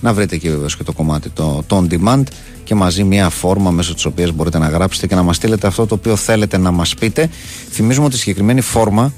[0.00, 2.22] να βρείτε εκεί βεβαίως και το κομμάτι το, το on demand
[2.64, 5.86] και μαζί μια φόρμα μέσω της οποίας μπορείτε να γράψετε και να μας στείλετε αυτό
[5.86, 7.30] το οποίο θέλετε να μας πείτε.
[7.70, 9.12] Θυμίζουμε ότι η συγκεκριμένη φόρμα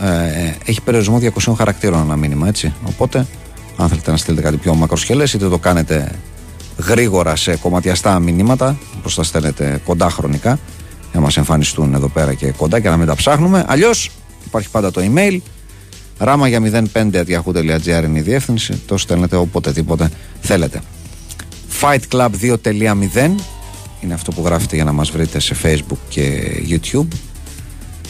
[0.00, 2.72] ε, έχει περιορισμό 200 χαρακτήρων ένα μήνυμα, έτσι.
[2.84, 3.26] Οπότε,
[3.76, 6.12] αν θέλετε να στείλετε κάτι πιο μακροσχελέ, είτε το κάνετε
[6.86, 10.58] γρήγορα σε κομματιαστά μηνύματα, όπως τα στέλνετε κοντά χρονικά,
[11.10, 13.64] για να μας εμφανιστούν εδώ πέρα και κοντά και να μην τα ψάχνουμε.
[13.68, 14.10] Αλλιώς
[14.46, 15.38] υπάρχει πάντα το email
[16.18, 18.82] Ράμα για 05.yahoo.gr είναι η διεύθυνση.
[18.86, 20.82] Το στέλνετε οποτεδήποτε θέλετε.
[21.80, 23.34] Fight Club 2.0
[24.00, 27.08] είναι αυτό που γράφετε για να μας βρείτε σε Facebook και YouTube.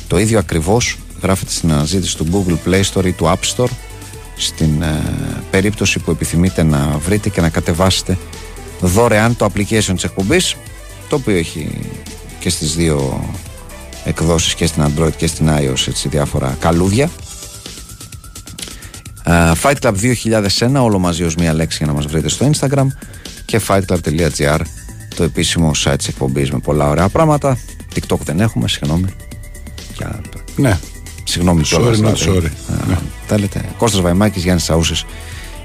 [0.06, 3.70] Το ίδιο ακριβώς γράφετε στην αναζήτηση του Google Play Store ή του App Store
[4.36, 5.02] στην ε,
[5.50, 8.18] περίπτωση που επιθυμείτε να βρείτε και να κατεβάσετε
[8.80, 10.56] δωρεάν το application της εκπομπής
[11.08, 11.70] το οποίο έχει
[12.38, 13.24] και στις δύο
[14.04, 17.10] εκδόσεις και στην Android και στην iOS έτσι, διάφορα καλούδια
[19.30, 19.94] Uh, Fight Club
[20.58, 22.86] 2001, όλο μαζί ως μία λέξη για να μας βρείτε στο Instagram
[23.44, 24.60] και fightclub.gr,
[25.16, 27.58] το επίσημο site της εκπομπής με πολλά ωραία πράγματα.
[27.94, 29.08] TikTok δεν έχουμε, συγγνώμη.
[29.96, 30.20] Για...
[30.56, 30.78] Ναι.
[31.24, 32.24] Συγγνώμη sorry, not δηλαδή.
[32.26, 32.44] sorry.
[32.44, 32.98] Uh, ναι.
[33.28, 33.64] Τα λέτε.
[33.78, 35.04] Κώστας Βαϊμάκης, Γιάννης Σαούσης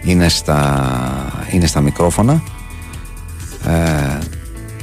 [0.04, 2.44] είναι στα, είναι στα μικρόφωνα.
[3.66, 4.18] Ε,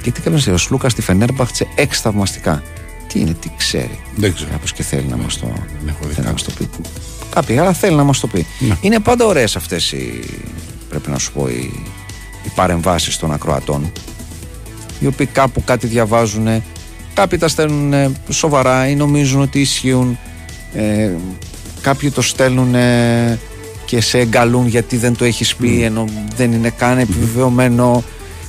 [0.03, 2.63] και τι έκανε ο Σλούκας στη Φενέρμπαχτσε έξι θαυμαστικά.
[3.07, 3.99] Τι είναι, τι ξέρει.
[4.17, 4.51] Δεν ξέρω.
[4.51, 5.47] Κάπω και θέλει να μας το,
[6.45, 6.69] το πει.
[7.35, 8.47] Κάποιοι, αλλά θέλει να μας το πει.
[8.59, 8.77] Ναι.
[8.81, 10.25] Είναι πάντα ωραίες αυτές οι,
[10.89, 11.85] πρέπει να σου πω, οι,
[12.45, 13.93] οι παρεμβάσεις των ακροατών.
[15.01, 16.63] Οι οποίοι κάπου κάτι διαβάζουν,
[17.15, 20.19] κάποιοι τα στέλνουν σοβαρά ή νομίζουν ότι ισχύουν.
[20.75, 21.11] Ε,
[21.81, 22.75] κάποιοι το στέλνουν
[23.85, 26.05] και σε εγκαλούν γιατί δεν το έχεις πει, ενώ
[26.37, 28.05] δεν είναι καν επιβεβαιωμένο.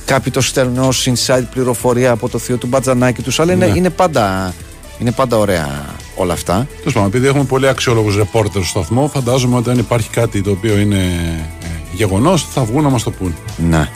[0.06, 3.78] Κάποιοι το στέλνουν ως inside πληροφορία από το θείο του Μπατζανάκη τους, αλλά είναι, ναι.
[3.78, 4.54] είναι, πάντα,
[5.00, 6.68] είναι πάντα ωραία όλα αυτά.
[6.78, 10.52] Τέλος πάντων, επειδή έχουμε πολύ αξιόλογους ρεπόρτερ στο σταθμό, φαντάζομαι ότι αν υπάρχει κάτι το
[10.52, 11.04] οποίο είναι
[11.64, 13.36] ε, γεγονός, θα βγουν να μας το πούν.
[13.70, 13.90] Ναι.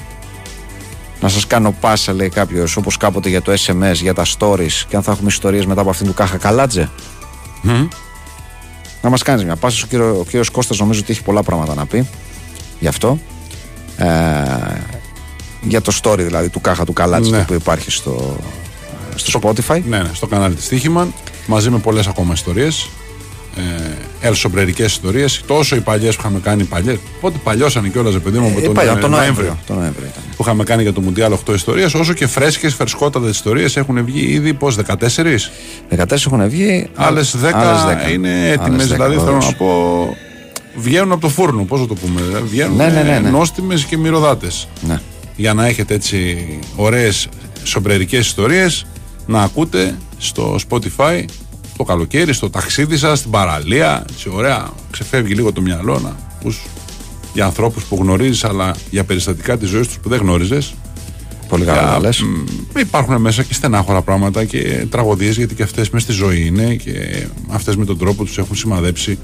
[1.21, 4.95] Να σας κάνω πάσα, λέει κάποιος, όπως κάποτε για το SMS, για τα stories, και
[4.95, 6.89] αν θα έχουμε ιστορίες μετά από αυτήν του Κάχα Καλάτζε.
[7.63, 7.87] Mm.
[9.01, 9.81] Να μας κάνεις μια πάσα.
[9.83, 12.07] Ο κύριο, ο κύριος Κώστας νομίζω ότι έχει πολλά πράγματα να πει
[12.79, 13.19] γι' αυτό.
[13.97, 14.05] Ε,
[15.61, 17.43] για το story δηλαδή του Κάχα του Καλάτζε ναι.
[17.43, 18.37] που υπάρχει στο,
[19.15, 19.81] στο Spotify.
[19.87, 21.13] Ναι, ναι, στο κανάλι της Τύχημαν
[21.45, 22.89] μαζί με πολλές ακόμα ιστορίες.
[23.57, 25.41] Ε, ελσομπρερικέ ιστορίες.
[25.47, 26.99] Τόσο οι παλιές που είχαμε κάνει παλιέ.
[27.21, 29.57] Πότε παλιώσανε κιόλας, παιδί μου, από τον, ε, τον Νοέμβριο.
[29.67, 33.77] Το Νοέμβριο που είχαμε κάνει για το Μουντιάλ 8 ιστορίες, όσο και φρέσκες, φερσκότατες ιστορίες
[33.77, 35.51] έχουν βγει ήδη πώς, 14?
[35.89, 36.89] 14 έχουν βγει.
[36.95, 37.75] Άλλες 10,
[38.07, 38.87] 10, είναι έτοιμες.
[38.87, 40.17] Δηλαδή θέλω να πω.
[40.77, 42.21] Βγαίνουν από το φούρνο, πώς θα το πούμε.
[42.37, 43.29] Ε, βγαίνουν ναι, ναι, ναι, ναι.
[43.29, 44.67] νόστιμε και μυρωδάτες.
[44.87, 44.99] Ναι.
[45.35, 46.37] Για να έχετε έτσι
[46.75, 47.27] ωραίες
[47.63, 48.85] σομπρερικές ιστορίες
[49.25, 51.25] να ακούτε στο Spotify
[51.77, 54.05] το καλοκαίρι, στο ταξίδι σας, στην παραλία.
[54.09, 56.61] Έτσι, ωραία, ξεφεύγει λίγο το μυαλό να ακούς
[57.33, 60.73] για ανθρώπους που γνωρίζεις αλλά για περιστατικά της ζωής τους που δεν γνώριζες.
[61.49, 62.23] Πολύ καλά λες.
[62.79, 67.27] Υπάρχουν μέσα και στενάχωρα πράγματα και τραγωδίες γιατί και αυτές μέσα στη ζωή είναι και
[67.49, 69.17] αυτές με τον τρόπο τους έχουν σημαδέψει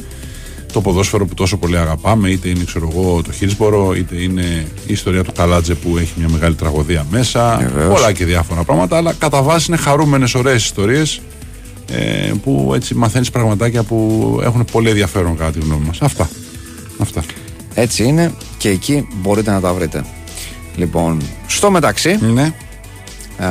[0.71, 4.93] το ποδόσφαιρο που τόσο πολύ αγαπάμε, είτε είναι ξέρω εγώ, το Χίλσπορο, είτε είναι η
[4.93, 7.71] ιστορία του Καλάτζε που έχει μια μεγάλη τραγωδία μέσα.
[7.89, 8.97] Πολλά και διάφορα πράγματα.
[8.97, 11.21] Αλλά κατά βάση είναι χαρούμενες, ωραίες ιστορίες
[11.91, 16.01] ε, που έτσι μαθαίνεις πραγματάκια που έχουν πολύ ενδιαφέρον κατά τη γνώμη μας.
[16.01, 16.29] Αυτά.
[16.97, 17.23] Αυτά.
[17.73, 20.05] Έτσι είναι και εκεί μπορείτε να τα βρείτε.
[20.75, 22.53] Λοιπόν, στο μεταξύ Ναι.
[23.37, 23.45] ε,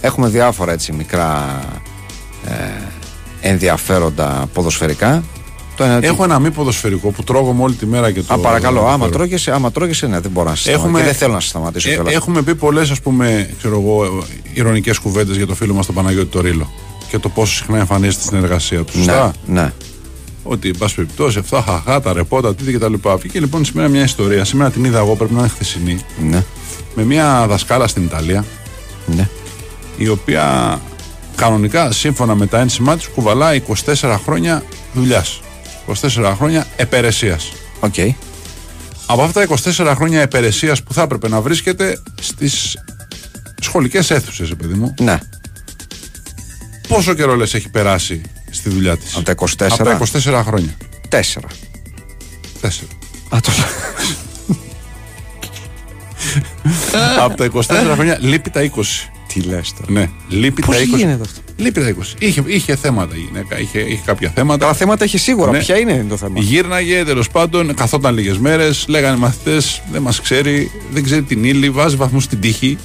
[0.00, 1.60] έχουμε διάφορα έτσι μικρά
[2.46, 2.52] ε,
[3.40, 5.22] ενδιαφέροντα ποδοσφαιρικά.
[5.80, 8.34] Το ένα, Έχω ένα μη ποδοσφαιρικό που τρώγομαι όλη τη μέρα και το.
[8.34, 9.16] Α, παρακαλώ, το άμα αναφέρω.
[9.16, 11.04] τρώγεσαι, άμα τρώγεσαι, ναι, δεν μπορώ να σε Έχουμε- σταματήσω.
[11.04, 12.14] Και δεν θέλω να σε σταματήσω Ε, κιόλας.
[12.14, 16.30] έχουμε πει πολλές ας πούμε, ξέρω εγώ, ηρωνικές κουβέντες για το φίλο μας τον Παναγιώτη
[16.30, 16.70] Τωρίλο
[17.08, 18.92] και το πόσο συχνά εμφανίζεται στην εργασία του.
[18.92, 19.72] Σωστά; Ναι, ναι.
[20.42, 22.94] Ότι, εν πάση περιπτώσει, αυτά, χαχά, τα ρεπότα, τι κτλ.
[23.18, 24.44] Βγήκε λοιπόν σήμερα μια ιστορία.
[24.44, 25.98] Σήμερα την είδα εγώ, πρέπει να είναι χθεσινή.
[26.30, 26.44] ναι,
[26.94, 28.44] Με μια δασκάλα στην Ιταλία,
[29.06, 29.28] ναι.
[29.96, 30.78] η οποία
[31.36, 34.62] κανονικά, σύμφωνα με τα ένσημά της, κουβαλάει 24 χρόνια
[34.94, 35.40] δουλειάς.
[35.86, 37.38] 24 χρόνια υπηρεσία.
[37.80, 37.94] Οκ.
[39.06, 42.78] Από αυτά τα 24 χρόνια υπηρεσία που θα έπρεπε να βρίσκεται στις
[43.60, 45.18] σχολικές αίθουσες, παιδί μου, Ναι.
[46.88, 49.66] πόσο καιρό λες έχει περάσει στη δουλειά της; Από τα 24.
[49.70, 50.76] Από τα 24 χρόνια.
[51.08, 51.48] Τέσσερα.
[52.60, 52.90] Τέσσερα.
[53.28, 53.50] Α, το...
[57.24, 58.82] από τα 24 χρόνια λείπει τα 20.
[59.32, 59.92] Τι λες τώρα.
[59.92, 60.86] Ναι, λείπει Πώς τα 20.
[60.96, 62.14] γίνεται αυτό; Λείπει τα 20.
[62.18, 64.66] Είχε, είχε θέματα η γυναίκα, είχε, είχε κάποια θέματα.
[64.66, 65.50] Τα θέματα έχει σίγουρα.
[65.50, 65.58] Ναι.
[65.58, 70.20] Ποια είναι το θέμα; Γύρναγε τέλος πάντων, καθόταν λίγες μέρες, λέγανε οι μαθητές, δεν μας
[70.20, 72.78] ξέρει, δεν ξέρει την ήλιο, βάζει βαθμούς στην τύχη.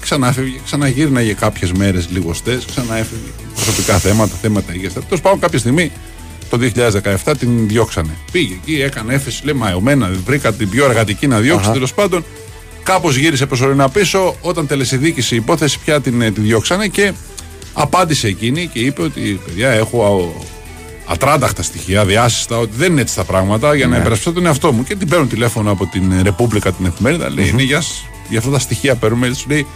[0.00, 3.30] Ξανάφευγε, ξαναγύρναγε κάποιες μέρες λιγοστέ, ξαναέφευγε.
[3.54, 4.90] Προσωπικά θέματα, θέματα υγεία.
[4.90, 5.92] Τέλος πάντων, κάποια στιγμή
[6.50, 6.58] το
[7.24, 8.10] 2017 την διώξανε.
[8.32, 11.64] Πήγε εκεί, έκανε έφεση, λέει Μαϊωμένα, βρήκα την πιο εργατική να διώξει.
[11.64, 11.72] Αχα.
[11.72, 12.24] Τέλος πάντων,
[12.82, 14.36] κάπως γύρισε προσωρινά πίσω.
[14.40, 17.12] Όταν τελεσυδίκησε η υπόθεση, πια την, ε, τη διώξανε και
[17.72, 20.42] απάντησε εκείνη και είπε ότι παιδιά, έχω α,
[21.12, 24.84] ατράνταχτα στοιχεία, διάσυστα, ότι δεν είναι έτσι τα πράγματα για να υπερασπιστώ τον εαυτό μου.
[24.84, 27.30] Και την παίρνουν τηλέφωνο από την ε, Ρεπούμπλικα την εφημερίδα.
[27.30, 29.32] Λέει, «Ναι, γεια σας, για αυτά τα στοιχεία παίρνουμε.
[29.34, 29.66] Σου λέει,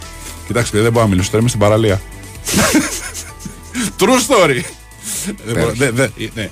[0.47, 2.01] κοιτάξτε, λέει, δεν μπορώ να μιλήσω τώρα, είμαι στην παραλία.
[3.99, 4.61] True story.
[5.45, 6.49] Δεν μπορώ- δεν- δεν- ναι.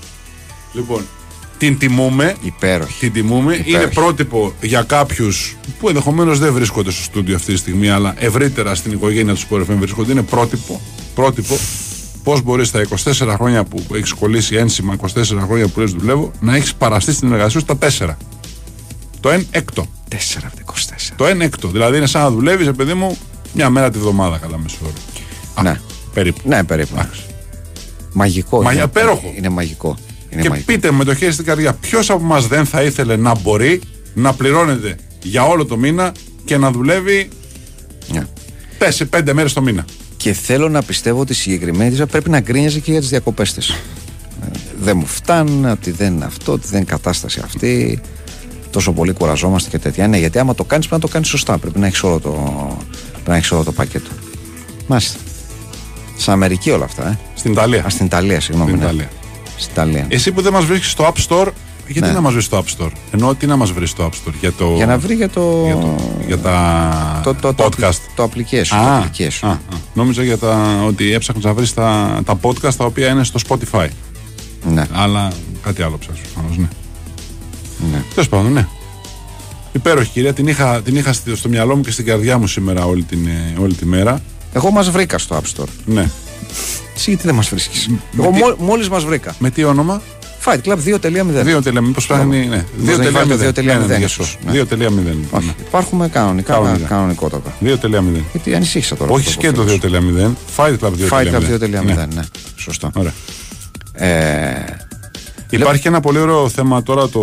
[0.73, 1.07] Λοιπόν,
[1.57, 2.35] την τιμούμε.
[2.41, 2.99] Υπέροχη.
[2.99, 3.53] Την τιμούμε.
[3.53, 3.69] Υπέροχη.
[3.71, 8.75] Είναι πρότυπο για κάποιους που ενδεχομένως δεν βρίσκονται στο στούντιο αυτή τη στιγμή, αλλά ευρύτερα
[8.75, 10.11] στην οικογένεια του Sport FM βρίσκονται.
[10.11, 10.81] Είναι πρότυπο,
[11.15, 11.57] πρότυπο
[12.23, 15.07] πώς μπορείς στα 24 χρόνια που έχεις κολλήσει ένσημα, 24
[15.45, 18.17] χρόνια που λες δουλεύω, να έχεις παραστεί στην εργασία σου τα 4.
[19.19, 19.85] Το 1 έκτο.
[20.07, 21.13] Τέσσερα από τα 24.
[21.15, 21.67] Το 1 έκτο.
[21.67, 23.17] Δηλαδή είναι σαν να δουλεύεις, παιδί μου,
[23.53, 24.93] μια μέρα τη βδομάδα κατά μέσο όρο.
[25.53, 25.79] Α, Ναι.
[26.13, 26.41] Περίπου.
[26.43, 26.95] Ναι, περίπου.
[26.97, 27.21] Εντάξει.
[28.13, 28.57] Μαγικό.
[28.61, 28.79] Μα είναι.
[28.79, 29.33] για πέροχο.
[29.37, 29.97] Είναι μαγικό.
[30.35, 30.71] Είναι Και μαγικό.
[30.71, 33.81] πείτε με το χέρι στην καρδιά, ποιος από εμά δεν θα ήθελε να μπορεί
[34.13, 36.11] να πληρώνεται για όλο το μήνα
[36.45, 37.29] και να δουλεύει
[38.07, 38.27] Ναι.
[39.09, 39.85] 4-5 μέρες το μήνα;
[40.17, 43.53] Και θέλω να πιστεύω ότι η συγκεκριμένη της πρέπει να γκρίνιαζε και για τις διακοπές
[43.53, 43.75] της.
[44.79, 48.01] Δεν μου φτάνουν, ότι δεν είναι αυτό, ότι δεν είναι κατάσταση αυτή.
[48.71, 50.07] Τόσο πολύ κουραζόμαστε και τέτοια.
[50.07, 51.57] Ναι, γιατί άμα το κάνεις, πρέπει να το κάνεις σωστά.
[51.57, 52.31] Πρέπει να έχεις όλο, το...
[53.11, 54.09] πρέπει να έχεις όλο το πακέτο.
[54.87, 55.19] Μάλιστα.
[56.17, 57.19] Στην Αμερική όλα αυτά, ε.
[57.35, 57.83] Στην Ιταλία.
[57.85, 58.71] Α, στην Ιταλία, συγγνώμη.
[58.71, 59.09] Στην ναι.
[59.57, 59.63] Ιταλία.
[59.63, 60.05] Στην Ιταλία.
[60.09, 61.47] Εσύ που δεν μας βρίσκεις στο App Store,
[61.87, 62.13] γιατί Ναι.
[62.13, 64.33] να μας βρεις στο App Store; Ενώ τι να μας βρεις στο App Store.
[64.39, 65.61] Για, το, Για να βρει για το.
[65.65, 65.95] για, το,
[66.27, 67.95] για τα το, το, το, podcast.
[68.15, 68.75] Το application.
[68.75, 69.47] Α, το application.
[69.47, 69.57] α, α.
[69.93, 73.87] Νόμιζα για τα, ότι έψαχνες να βρεις τα, τα podcast τα οποία είναι στο Spotify.
[74.71, 75.31] Ναι, Αλλά
[75.63, 76.19] κάτι άλλο ψάχνω.
[76.33, 76.67] προφανώς, Ναι.
[77.91, 78.03] ναι.
[78.13, 78.67] Τέλος πάντων, ναι.
[79.71, 82.85] Υπέροχη κυρία, την είχα, την είχα στο, στο μυαλό μου και στην καρδιά μου σήμερα
[82.85, 84.21] όλη, την, ε, όλη τη μέρα.
[84.55, 85.67] Εγώ μας βρήκα στο App Store.
[85.85, 86.09] Ναι.
[86.95, 89.35] Εσύ γιατί δεν μας βρίσκεις; με Εγώ τι- μόλι μόλις μας βρήκα.
[89.39, 90.01] Με τι όνομα;
[90.45, 91.43] Fight Club 2.0.
[91.43, 92.45] Δύο τελεία, μήπως φτάνει.
[92.45, 94.51] Ναι, Μήπως δεν υπάρχει το 2.0, Ναι, ναι, ναι, ίσως, ναι.
[94.51, 94.77] 2.0.
[94.79, 95.53] λοιπόν, Όχι, ναι.
[95.67, 96.87] υπάρχουμε κανονικά, Κανονικά.
[96.87, 97.53] κανονικότατα.
[97.61, 98.23] 2.0.
[98.31, 99.11] Γιατί ανησύχησα τώρα.
[99.11, 99.79] Όχι αυτό και που το φίλος.
[99.79, 100.35] 2.0.
[100.57, 101.09] Fight Club 2.0.
[101.09, 102.05] Fight Club 2.0, Ναι.
[102.13, 102.21] ναι.
[102.55, 102.91] Σωστό.
[102.95, 103.13] Ωραία.
[103.93, 104.65] Ε,
[105.49, 107.21] Υπάρχει ένα πολύ ωραίο θέμα τώρα, το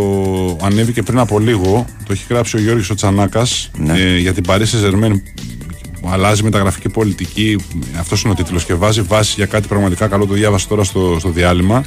[0.62, 1.86] ανέβηκε πριν από λίγο.
[2.06, 3.98] Το έχει γράψει ο Γιώργης ο Τσανάκας Ναι.
[3.98, 5.61] ε, για την Παρίσι Ζερμέν που
[6.10, 7.58] αλλάζει μεταγραφική πολιτική.
[7.98, 10.26] Αυτός είναι ο τίτλος και βάζει βάση για κάτι πραγματικά καλό.
[10.26, 11.82] Το διάβασα τώρα στο, στο διάλειμμα.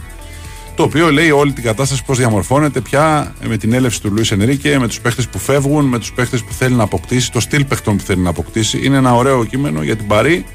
[0.75, 4.79] Το οποίο λέει όλη την κατάσταση πώς διαμορφώνεται πια με την έλευση του Λουίς Ενρίκε,
[4.79, 7.97] με τους παίχτες που φεύγουν, με τους παίχτες που θέλει να αποκτήσει, το στυλ παιχτών
[7.97, 8.79] που θέλει να αποκτήσει.
[8.83, 10.45] Είναι ένα ωραίο κείμενο για την Παρή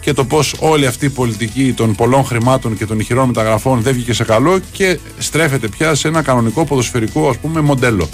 [0.00, 3.92] και το πώς όλη αυτή η πολιτική των πολλών χρημάτων και των ηχηρών μεταγραφών δεν
[3.92, 8.08] βγήκε σε καλό και στρέφεται πια σε ένα κανονικό ποδοσφαιρικό ας πούμε μοντέλο.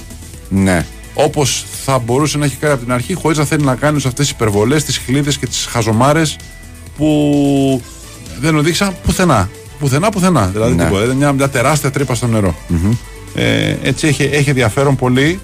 [0.48, 0.86] ναι.
[1.14, 4.12] Όπως θα μπορούσε να έχει κάνει από την αρχή, χωρίς να θέλει να κάνει αυτές
[4.14, 6.36] τις υπερβολές, τις χλίδες και τις χαζομάρες
[6.96, 7.82] που
[8.40, 9.48] δεν οδήγησαν πουθενά.
[9.78, 10.46] Πουθενά, πουθενά.
[10.46, 10.84] Δηλαδή Ναι.
[10.84, 11.04] τίποτα.
[11.04, 12.54] Ήταν μια, μια τεράστια τρύπα στο νερο
[13.34, 15.40] Ε, έτσι έχει, έχει ενδιαφέρον πολύ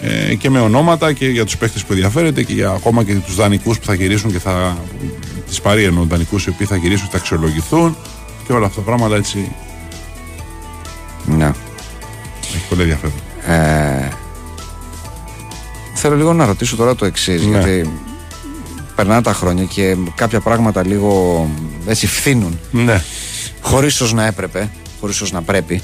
[0.00, 3.34] ε, και με ονόματα και για τους παίχτε που ενδιαφέρεται και για ακόμα και τους
[3.34, 4.78] δανεικούς που θα γυρίσουν και θα.
[5.48, 7.96] Τις παρή εννοώ, δανεικούς οι οποίοι θα γυρίσουν και θα αξιολογηθούν
[8.46, 9.52] και όλα αυτά τα πράγματα έτσι
[11.24, 11.52] ναι.
[12.54, 13.14] έχει πολύ ενδιαφέρον.
[13.46, 14.08] Ε,
[16.02, 17.48] θέλω λίγο να ρωτήσω τώρα το εξής, Ναι.
[17.58, 17.90] γιατί
[18.94, 21.48] περνάνε τα χρόνια και κάποια πράγματα λίγο
[21.86, 22.58] έτσι φθήνουν.
[22.70, 23.02] Ναι.
[23.60, 25.82] χωρίς ίσω να έπρεπε, χωρίς ίσω να πρέπει.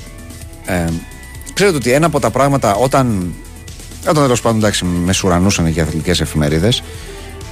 [0.65, 0.85] Ε,
[1.55, 3.35] ξέρετε ότι ένα από τα πράγματα όταν
[4.09, 6.83] Όταν τέλος πάντων εντάξει, μες σουρανούσαν και οι αθλητικές εφημερίδες.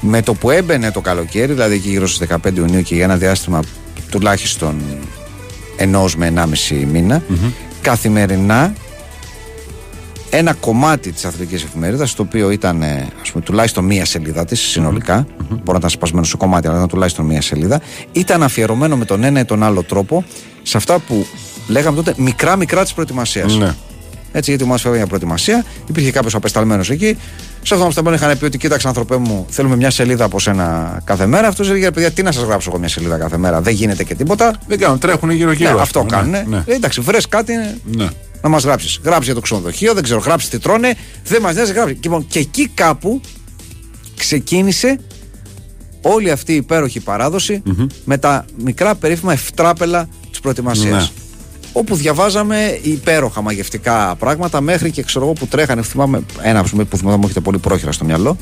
[0.00, 3.16] Με το που έμπαινε το καλοκαίρι, δηλαδή εκεί γύρω στις 15 Ιουνίου και για ένα
[3.16, 3.60] διάστημα
[4.10, 4.80] τουλάχιστον
[5.76, 7.22] ενός με 1,5 μηνα
[7.80, 8.74] καθημερινά
[10.30, 12.82] ένα κομμάτι της αθλητικής εφημερίδας, το οποίο ήταν
[13.22, 15.46] ας πούμε, τουλάχιστον μία σελίδα της συνολικά, mm-hmm.
[15.48, 17.80] μπορεί να ήταν σπασμένο σε κομμάτια, αλλά ήταν τουλάχιστον μία σελίδα,
[18.12, 20.24] ήταν αφιερωμένο με τον ένα ή τον άλλο τρόπο
[20.62, 21.26] σε αυτά που
[21.68, 23.56] λέγαμε τότε μικρά-μικρά της προετοιμασίας.
[23.56, 23.74] Ναι.
[24.32, 27.18] Έτσι, γιατί μου φεύγει για προετοιμασία, υπήρχε κάποιος απεσταλμένος εκεί.
[27.62, 31.26] Σε αυτό το είχαν πει ότι κοίταξε, άνθρωπέ μου, θέλουμε μια σελίδα από σένα κάθε
[31.26, 31.48] μέρα.
[31.48, 33.60] Αυτός έλεγε, παιδιά, τι να σας γράψω εγώ μια σελίδα κάθε μέρα.
[33.60, 34.54] Δεν γίνεται και τίποτα.
[34.66, 35.74] Δεν κάνουν, τρέχουν γύρω-γύρω.
[35.74, 36.30] Ναι, αυτό κάνουν.
[36.30, 36.44] Ναι.
[36.48, 36.62] ναι.
[36.66, 37.52] Ε, εντάξει, βρες κάτι
[37.84, 38.08] ναι.
[38.42, 39.00] Να μας γράψεις.
[39.04, 40.94] Γράψει για το ξενοδοχείο, δεν ξέρω, γράψει τι τρώνε.
[41.24, 41.94] Δεν μας νοιάζει, γράψει.
[41.94, 43.20] Και, λοιπόν, και εκεί κάπου
[44.16, 45.00] ξεκίνησε
[46.02, 47.02] όλη αυτή η υπέροχη
[48.04, 51.12] με τα μικρά περίφημα ευτράπελα της προετοιμασίας.
[51.14, 51.24] Ναι
[51.78, 55.82] όπου διαβάζαμε υπέροχα μαγευτικά πράγματα μέχρι και ξέρω εγώ που τρέχανε.
[55.82, 58.36] Θυμάμαι ένα που θυμάμαι μου έχετε πολύ πρόχειρα στο μυαλό.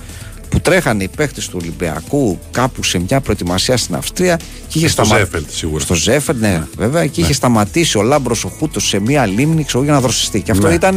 [0.54, 4.36] Που τρέχανε οι παίχτες του Ολυμπιακού κάπου σε μια προετοιμασία στην Αυστρία.
[4.68, 5.84] Και είχε στο Ζέφελτ, σίγουρα.
[5.84, 7.06] Στο Ζέφελτ, ναι, ναι, βέβαια.
[7.06, 7.34] Και είχε ναι.
[7.34, 10.40] σταματήσει ο Λάμπρος ο Χούτος σε μια λίμνη ξέρω, για να δροσιστεί.
[10.40, 10.74] Και αυτό ναι.
[10.74, 10.94] ήταν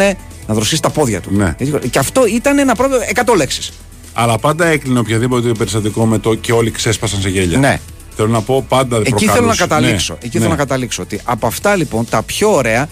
[0.48, 1.30] να δροσίσει τα πόδια του.
[1.34, 1.56] Ναι.
[1.90, 2.96] Και αυτό ήταν ένα πρώτο
[3.26, 3.72] 100 λέξεις.
[4.14, 7.58] Αλλά πάντα έκλεινε οποιαδήποτε περιστατικό με το και όλοι ξέσπασαν σε γέλια.
[7.58, 7.80] Ναι.
[8.16, 10.14] Θέλω να πω πάντα Εκεί θέλω να καταλήξω.
[10.14, 10.20] Ναι.
[10.22, 10.56] Εκεί θέλω ναι.
[10.56, 12.88] να καταλήξω ότι από αυτά λοιπόν τα πιο ωραία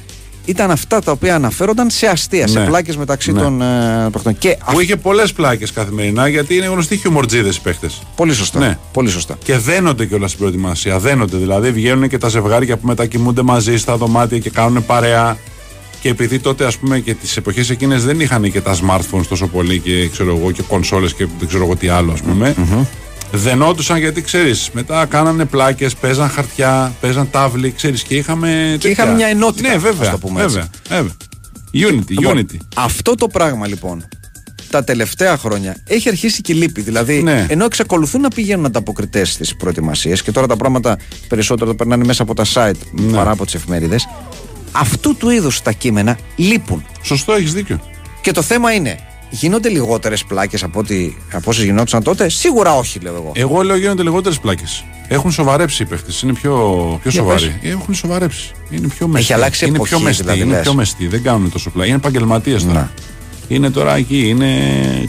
[0.46, 2.66] ήταν αυτά τα οποία αναφέρονταν σε αστεία, σε ναι.
[2.66, 3.42] πλάκες μεταξύ ναι.
[3.42, 4.38] των ε, παιχτών.
[4.38, 8.02] Και που είχε πολλές πλάκες καθημερινά γιατί είναι γνωστοί χιουμορτζίδες οι παίχτες.
[8.16, 8.60] Πολύ σωστά.
[8.60, 8.78] Ναι.
[8.92, 9.38] Πολύ σωστά.
[9.44, 11.00] Και δένονται κιόλας στην προετοιμασία.
[11.00, 11.72] Δένονται δηλαδή.
[11.72, 15.38] Βγαίνουν και τα ζευγάρια που μετακοιμούνται μαζί στα δωμάτια και κάνουν παρέα.
[16.02, 19.48] Και επειδή τότε, ας πούμε, και τις εποχές εκείνες δεν είχαν και τα smartphones τόσο
[19.48, 22.56] πολύ και ξέρω εγώ και κονσόλες και δεν ξέρω εγώ τι άλλο, ας πούμε.
[22.58, 28.76] Mm-hmm δενόντουσαν γιατί ξέρεις, μετά κάνανε πλάκες, παίζαν χαρτιά, παίζαν τάβλη, ξέρεις και είχαμε.
[28.80, 29.70] Και είχαμε μια ενότητα.
[29.70, 30.12] Ναι, βέβαια.
[30.12, 31.12] το πούμε βέβαια, βέβαια.
[31.74, 32.58] Unity, λοιπόν, unity.
[32.76, 34.06] Αυτό το πράγμα λοιπόν
[34.70, 36.82] τα τελευταία χρόνια έχει αρχίσει και λείπει.
[36.82, 37.46] Δηλαδή, ναι.
[37.50, 40.98] ενώ εξακολουθούν να πηγαίνουν ανταποκριτές στις προετοιμασίες και τώρα τα πράγματα
[41.28, 43.16] περισσότερο τα περνάνε μέσα από τα site ναι.
[43.16, 44.08] παρά από τις εφημερίδες,
[44.72, 46.86] αυτού του είδους τα κείμενα λείπουν.
[47.02, 47.80] Σωστό, έχεις δίκιο.
[48.22, 49.00] Και το θέμα είναι,
[49.36, 50.80] γίνονται λιγότερες πλάκες από,
[51.32, 53.32] από όσες γινόντουσαν τότε; Σίγουρα όχι, λέω εγώ.
[53.36, 54.84] Εγώ λέω γίνονται λιγότερες πλάκες.
[55.08, 56.12] Έχουν σοβαρέψει οι παίχτε.
[56.24, 56.54] Είναι πιο,
[57.02, 57.60] πιο σοβαροί.
[57.62, 58.52] Έχουν σοβαρέψει.
[58.70, 59.24] Είναι πιο μεστοί.
[59.24, 60.24] Έχει αλλάξει είναι εποχή, πιο μεστοί.
[60.24, 61.08] Δηλαδή, είναι πιο μεστοί.
[61.08, 61.88] Δεν κάνουν τόσο πλάκε.
[61.88, 62.74] Είναι επαγγελματίες τώρα.
[62.74, 62.92] Να.
[63.48, 64.28] Είναι τώρα εκεί.
[64.28, 64.48] Είναι,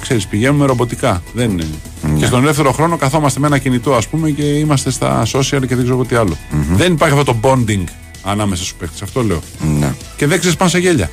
[0.00, 1.22] ξέρεις, πηγαίνουμε ρομποτικά.
[1.32, 1.64] Δεν είναι.
[2.02, 2.18] Ναι.
[2.18, 5.74] Και στον ελεύθερο χρόνο καθόμαστε με ένα κινητό, ας πούμε, και είμαστε στα social και
[5.74, 6.36] δεν ξέρω τι άλλο.
[6.52, 6.76] Mm-hmm.
[6.76, 7.84] Δεν υπάρχει αυτό το bonding
[8.22, 8.96] ανάμεσα στους παίχτε.
[9.02, 9.40] Αυτό λέω.
[9.78, 9.94] Ναι.
[10.16, 11.10] Και δεν ξεσπάνε σε γέλια.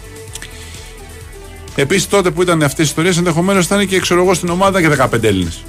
[1.76, 4.90] Επίσης τότε που ήταν αυτές οι ιστορίες, ενδεχομένως ήταν και ξέρω εγώ στην ομάδα και
[4.90, 5.64] 15 Έλληνες.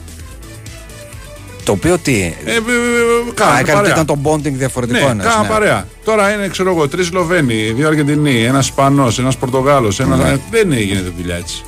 [1.64, 5.12] Το οποίο τι; Ε, ε, ε, ε ήταν το bonding διαφορετικό.
[5.12, 5.48] Ναι, κάνα ναι.
[5.48, 5.86] παρέα.
[6.05, 10.00] Τώρα είναι, ξέρω εγώ, τρεις Σλοβαίνοι, δύο Αργεντινοί, ένας Ισπανός, ένας Πορτογάλος.
[10.00, 10.16] Ένα...
[10.16, 10.36] Ναι.
[10.50, 11.62] Δεν γίνεται δουλειά έτσι.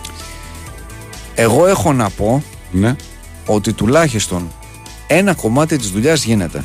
[1.35, 2.97] Εγώ έχω να πω ναι.
[3.47, 4.53] ότι τουλάχιστον
[5.07, 6.65] ένα κομμάτι της δουλειάς γίνεται.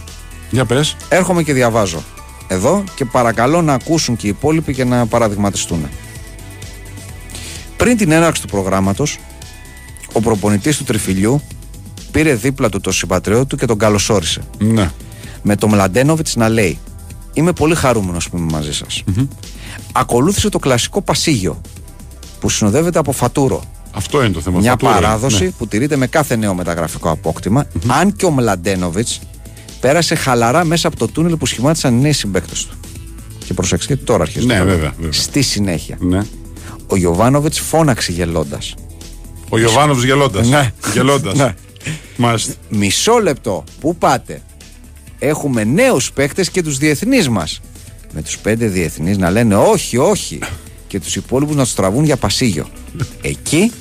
[0.49, 0.95] Για πες.
[1.09, 2.03] Έρχομαι και διαβάζω
[2.47, 5.89] εδώ και παρακαλώ να ακούσουν και οι υπόλοιποι και να παραδειγματιστούν.
[7.81, 9.19] Πριν την έναρξη του προγράμματος,
[10.13, 11.41] ο προπονητής του τριφυλιού
[12.11, 14.41] πήρε δίπλα του το συμπατριώτη του και τον καλωσόρισε.
[14.57, 14.91] Ναι.
[15.41, 16.79] Με τον Μλαντένοβιτς να λέει:
[17.33, 19.03] Είμαι πολύ χαρούμενος που είμαι μαζί σας.
[19.91, 21.61] Ακολούθησε το κλασικό πασίγιο
[22.39, 23.63] που συνοδεύεται από φατούρο.
[23.91, 24.59] Αυτό είναι το θέμα.
[24.59, 25.49] Μια παράδοση ναι.
[25.49, 27.19] που τηρείται με κάθε νέο μεταγραφικό
[27.87, 29.19] αν και ο Μλαντένοβιτς
[29.79, 32.75] πέρασε χαλαρά μέσα από το τούνελ που σχημάτισαν οι νέοι συμπαίκτες του.
[33.45, 34.45] Και προσέξτε, τώρα αρχίζει.
[34.45, 35.11] Ναι, βέβαια, βέβαια.
[35.11, 35.97] Στη συνέχεια.
[35.99, 36.21] Ναι
[36.91, 38.73] ο Γιωβάνοβιτς φώναξε γελώντας.
[39.49, 40.49] Ο Γιωβάνοβιτς γελώντας.
[40.49, 40.71] Ναι.
[40.93, 41.37] Γελώντας.
[41.37, 41.53] ναι.
[42.69, 43.63] Μισό λεπτό.
[43.79, 44.41] Πού πάτε;
[45.19, 47.61] Έχουμε νέους παίκτες και τους διεθνείς μας.
[48.13, 50.39] Με τους πέντε διεθνείς να λένε όχι, όχι.
[50.87, 52.67] Και τους υπόλοιπους να τους τραβούν για πασίγιο.
[53.21, 53.71] Εκεί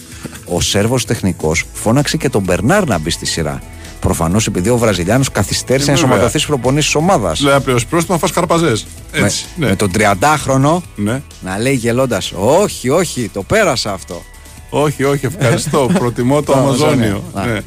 [0.44, 3.62] ο Σέρβος τεχνικός φώναξε και τον Μπερνάρ να μπει στη σειρά.
[4.00, 7.40] Προφανώς επειδή ο Βραζιλιάνος καθυστέρησε να ενσωματωθεί στις προπονήσεις της ομάδας.
[7.40, 8.86] Λέει απλώ πρόστιμα φά καρπαζές.
[9.12, 9.20] Με,
[9.56, 9.66] ναι.
[9.66, 11.22] με τον 30χρονο ναι.
[11.40, 14.22] να λέει γελώντας: Όχι, όχι, το πέρασα αυτό.
[14.70, 15.90] Όχι, όχι, ευχαριστώ.
[15.98, 17.24] Προτιμώ το Αμαζόνιο.
[17.34, 17.60] Ναι.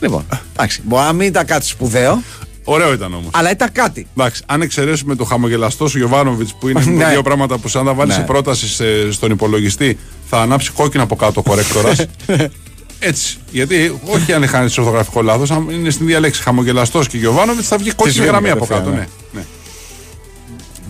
[0.00, 2.22] Λοιπόν, εντάξει, μπορεί να μην ήταν κάτι σπουδαίο.
[2.64, 3.30] Ωραίο ήταν όμως.
[3.32, 4.06] Αλλά ήταν κάτι.
[4.16, 7.08] Εντάξει, αν εξαιρέσουμε το χαμογελαστό σου Γιωβάνοβιτς που είναι ναι.
[7.08, 8.24] δύο πράγματα που σαν να βάλεις ναι.
[8.24, 8.66] πρόταση
[9.12, 11.92] στον υπολογιστή θα ανάψει κόκκινο από κάτω ο κορέκτορα.
[13.04, 13.36] Έτσι.
[13.50, 17.92] Γιατί όχι αν χάνει ορθογραφικό λάθος, αν είναι στην διαλέξη χαμογελαστός και Γιωβάνοβιτς θα βγει
[17.92, 18.90] κόκκινη γραμμή από κάτω.
[18.90, 19.06] Ναι.
[19.32, 19.44] ναι.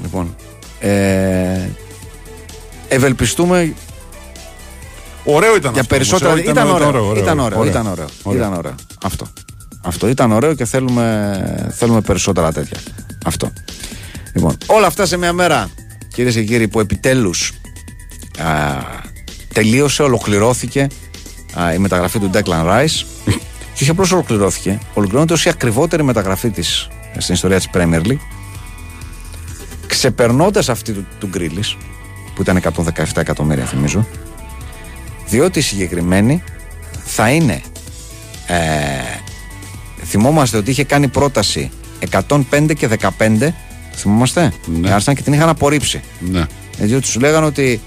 [0.02, 0.36] Λοιπόν.
[0.80, 1.68] Ε,
[2.88, 3.74] ευελπιστούμε.
[5.24, 5.94] Ωραίο ήταν για αυτό.
[5.94, 6.38] Περισσότερα...
[6.38, 8.06] Ήταν, ήταν, ωραίο, ωραίο, ωραίο, ήταν, ωραίο, ήταν ωραίο.
[8.34, 8.74] Ήταν ωραίο.
[9.02, 9.26] Αυτό.
[9.82, 12.78] Αυτό ήταν ωραίο και θέλουμε, θέλουμε περισσότερα τέτοια.
[13.24, 13.52] Αυτό.
[14.34, 15.70] Λοιπόν, όλα αυτά σε μια μέρα,
[16.14, 17.52] κυρίες και κύριοι, που επιτέλους
[19.52, 20.86] τελείωσε, ολοκληρώθηκε
[21.60, 23.04] α, η μεταγραφή του Declan Rice.
[23.74, 26.88] και όχι απλώς ολοκληρώθηκε, ολοκληρώνεται ως η ακριβότερη μεταγραφή της
[27.18, 28.18] στην ιστορία της Premier League.
[29.86, 31.76] Ξεπερνώντας αυτή του, του Γκρίλης,
[32.34, 34.06] που ήταν 117 εκατομμύρια θυμίζω,
[35.26, 36.42] διότι η συγκεκριμένη
[37.04, 37.62] θα είναι.
[38.46, 38.56] Ε,
[40.04, 41.70] θυμόμαστε ότι είχε κάνει πρόταση
[42.10, 42.88] 105 και
[43.18, 43.52] 15.
[43.94, 44.52] Θυμόμαστε.
[44.66, 44.88] Ναι.
[44.88, 46.00] Η Arsenal και την είχαν απορρίψει.
[46.18, 46.44] Ναι.
[46.78, 47.80] Διότι σου λέγανε ότι.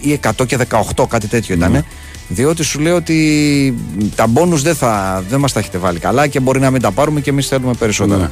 [0.00, 0.58] ή 100 και
[0.96, 1.84] 18, κάτι τέτοιο ήταν.
[2.32, 3.74] Διότι σου λέει ότι
[4.14, 6.90] τα μπόνους δεν, θα, δεν μας τα έχετε βάλει καλά και μπορεί να μην τα
[6.90, 8.18] πάρουμε και εμείς θέλουμε περισσότερα.
[8.20, 8.30] Ναι.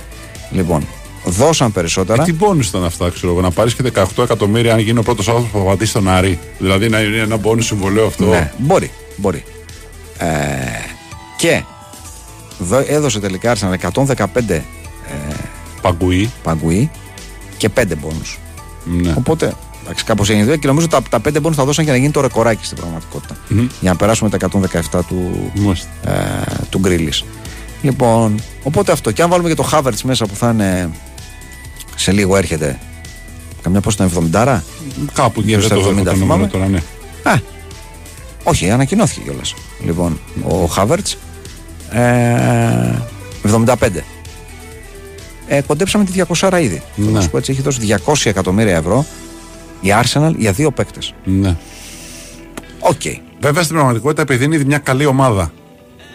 [0.50, 0.86] Λοιπόν,
[1.24, 2.22] δώσαν περισσότερα.
[2.22, 3.40] Ε, τι πόνου ήταν αυτά, ξέρω εγώ.
[3.40, 6.38] Να πάρεις και 18 εκατομμύρια αν γίνει ο πρώτος άνθρωπος που απαντήσει στον Άρη.
[6.58, 8.24] Δηλαδή να είναι ένα πόνου συμβολέο αυτό.
[8.24, 9.44] Ναι, μπορεί, μπορεί.
[10.18, 10.26] Ε,
[11.36, 11.62] και
[12.58, 14.62] δω- έδωσε τελικά Arsenal 115
[15.82, 16.30] Παγκουή.
[16.42, 16.90] παγκουί
[17.56, 18.38] και 5 μπόνους.
[18.84, 19.14] Ναι.
[19.16, 19.52] Οπότε,
[19.88, 21.98] εντάξει, κάπως έγινε η δουλειά και νομίζω τα, τα 5 μπόνους θα δώσαν για να
[21.98, 23.36] γίνει το ρεκοράκι στην πραγματικότητα.
[23.80, 24.48] Για να περάσουμε τα
[24.92, 25.88] 117 του, Μάλιστα.
[26.06, 26.12] ε,
[26.70, 27.24] του Γκρίλης.
[27.82, 29.10] Λοιπόν, οπότε αυτό.
[29.10, 30.90] Και αν βάλουμε και το Havertz μέσα που θα είναι
[31.96, 32.78] σε λίγο έρχεται.
[33.62, 34.60] Καμιά πώ ήταν 70
[35.12, 36.46] Κάπου Γύρω δεν στα το 70 έχω το νούμερο θυμάμαι.
[36.46, 36.78] τώρα, ναι.
[37.22, 37.34] Α,
[38.42, 39.54] όχι, ανακοινώθηκε κιόλας.
[39.84, 41.14] Λοιπόν, ο Havertz
[41.90, 42.94] ε,
[43.52, 43.74] 75.
[45.46, 46.82] Ε, κοντέψαμε τη 200 ήδη.
[46.94, 47.12] Θέλω Ναι.
[47.12, 49.06] να σου πω έτσι, έχει δώσει 200 εκατομμύρια ευρώ
[49.80, 51.14] η Arsenal για δύο παίκτες.
[51.24, 51.56] ναι.
[52.80, 53.00] Οκ.
[53.40, 55.52] Βέβαια στην πραγματικότητα επειδή είναι ήδη μια καλή ομάδα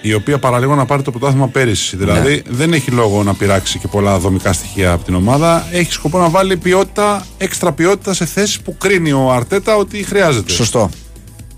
[0.01, 1.95] η οποία παραλίγο να πάρει το πρωτάθλημα πέρυσι.
[1.97, 2.55] Δηλαδή Ναι.
[2.55, 5.67] δεν έχει λόγο να πειράξει και πολλά δομικά στοιχεία από την ομάδα.
[5.71, 10.51] Έχει σκοπό να βάλει ποιότητα, έξτρα ποιότητα σε θέσεις που κρίνει ο Αρτέτα ότι χρειάζεται.
[10.51, 10.89] Σωστό.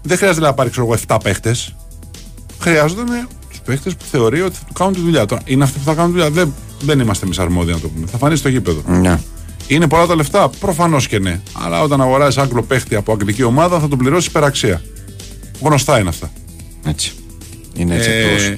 [0.01, 1.55] Δεν χρειάζεται να πάρει ξέρω εγώ 7 παίχτες.
[2.59, 5.25] Χρειάζονται τους παίχτες που θεωρεί ότι θα του κάνουν τη δουλειά.
[5.25, 6.31] Τώρα, είναι αυτοί που θα κάνουν τη δουλειά.
[6.33, 8.05] Δεν, δεν είμαστε εμείς αρμόδιοι να το πούμε.
[8.11, 8.81] Θα φανεί στο γήπεδο.
[8.87, 9.19] Ναι.
[9.67, 10.49] Είναι πολλά τα λεφτά.
[10.59, 11.41] Προφανώς και ναι.
[11.65, 14.81] Αλλά όταν αγοράζεις Άγγλο παίχτη από αγγλική ομάδα θα τον πληρώσεις υπεραξία.
[15.61, 16.31] Γνωστά είναι αυτά.
[16.85, 17.11] Έτσι.
[17.75, 18.53] Είναι έτσι Ε, ακριβώς.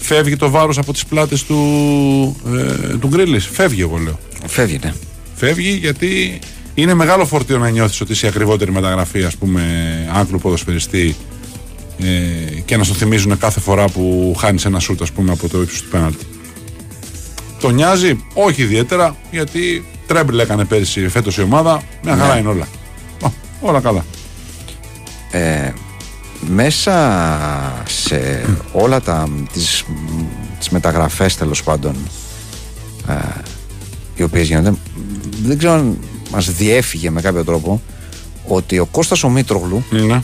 [0.00, 1.56] φεύγει το βάρος από τις πλάτες του,
[2.46, 3.46] ε, του Γκρίλης.
[3.46, 4.18] Φεύγει, εγώ λέω.
[4.46, 4.92] Φεύγει, ναι.
[5.34, 6.38] Φεύγει γιατί
[6.74, 9.62] είναι μεγάλο φορτίο να νιώθεις ότι είσαι η ακριβότερη μεταγραφή, ας πούμε,
[10.12, 11.16] Άγγλου ποδοσφαιριστή
[11.98, 15.60] ε, και να στο θυμίζουν κάθε φορά που χάνεις ένα σουτ, ας πούμε, από το
[15.62, 16.24] ύψος του πέναλτη.
[17.62, 21.82] Το νοιάζει, όχι ιδιαίτερα, γιατί τρέμπλ έκανε πέρυσι φέτος η ομάδα.
[22.02, 22.40] Μια χαρά Ναι.
[22.40, 22.66] είναι όλα.
[23.22, 23.28] Α,
[23.60, 24.04] όλα καλά.
[25.30, 25.72] Ε,
[26.40, 26.92] μέσα
[27.86, 29.84] σε όλα τα τις,
[30.58, 31.96] τις μεταγραφές τέλος πάντων
[33.08, 33.14] ε,
[34.14, 34.72] οι οποίες γίνονται
[35.42, 35.98] δεν ξέρω αν
[36.30, 37.80] μας διέφυγε με κάποιο τρόπο
[38.46, 40.22] ότι ο Κώστας ο Μήτρογλου Ναι.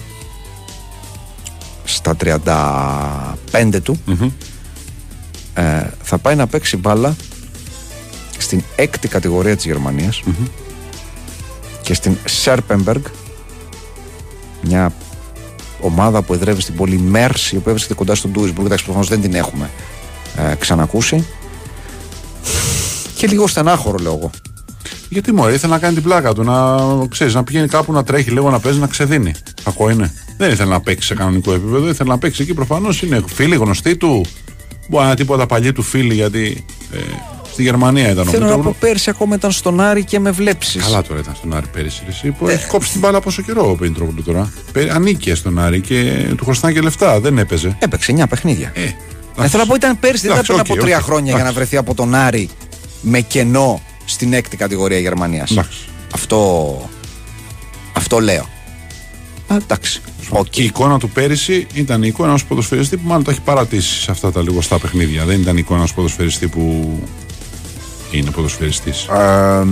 [1.85, 3.99] στα 35 του
[5.59, 7.17] ε, θα πάει να παίξει μπάλα
[8.39, 10.23] στην έκτη κατηγορία της γερμανιας
[11.83, 13.03] και στην Σέρπεμπεργκ
[14.63, 14.93] μια
[15.81, 19.21] ομάδα που εδρεύει στην πόλη Μέρς η οποία βρίσκεται κοντά στον Ντούισμπουργκ εντάξει προφανώς δεν
[19.21, 19.71] την έχουμε
[20.37, 21.27] ε, ξανακούσει
[23.17, 24.31] και λίγο στενάχωρο λέω εγώ
[25.09, 26.77] Γιατί μου ήθελε να κάνει την πλάκα του, να
[27.09, 29.35] ξέρεις, να πηγαίνει κάπου να τρέχει λίγο να παίζει, να ξεδίνει.
[29.65, 30.13] Κακό είναι.
[30.37, 33.03] Δεν ήθελε να παίξει σε κανονικό επίπεδο, ήθελε να παίξει εκεί προφανώς.
[33.03, 34.27] Είναι φίλοι γνωστοί του.
[34.89, 36.99] Μπορεί να είναι τίποτα παλιοί του φίλοι, γιατί ε,
[37.53, 38.77] στη Γερμανία ήταν ο θέλω να πω Μητρόγλου.
[38.81, 42.03] πέρσι ακόμα ήταν στον Άρη και με βλέπεις Καλά τώρα ήταν στον Άρη πέρυσι.
[42.09, 45.81] Εσύ, που έχει κόψει την μπάλα πόσο καιρό ο Μητρόγλου τώρα; Πέ- Ανήκε στον Άρη
[45.81, 47.21] και του χρωστάνε και λεφτά.
[47.21, 47.77] Δεν έπαιζε.
[47.79, 48.83] έπαιξε 9 παιχνίδια Ε,
[49.43, 51.03] Ε, θέλω να πω ήταν πέρσι, δεν ήταν Εντάξει, πριν οκ, από τρία οκ.
[51.03, 51.59] χρόνια για να Εντάξει.
[51.59, 52.49] βρεθεί από τον Άρη
[53.01, 55.51] με κενό στην έκτη κατηγορία Γερμανίας.
[55.51, 55.79] Εντάξει.
[56.15, 56.89] Αυτό.
[57.93, 58.49] Αυτό λέω.
[59.49, 60.01] Α, εντάξει.
[60.29, 60.47] Οκ.
[60.51, 64.01] Και η εικόνα του πέρυσι ήταν η εικόνα ενός ποδοσφαιριστή που μάλλον το έχει παρατήσει
[64.01, 65.25] σε αυτά τα λιγοστά παιχνίδια.
[65.25, 66.93] Δεν ήταν η εικόνα ενός ποδοσφαιριστή που
[68.11, 69.07] είναι ποδοσφαιριστής.
[69.07, 69.65] Ε,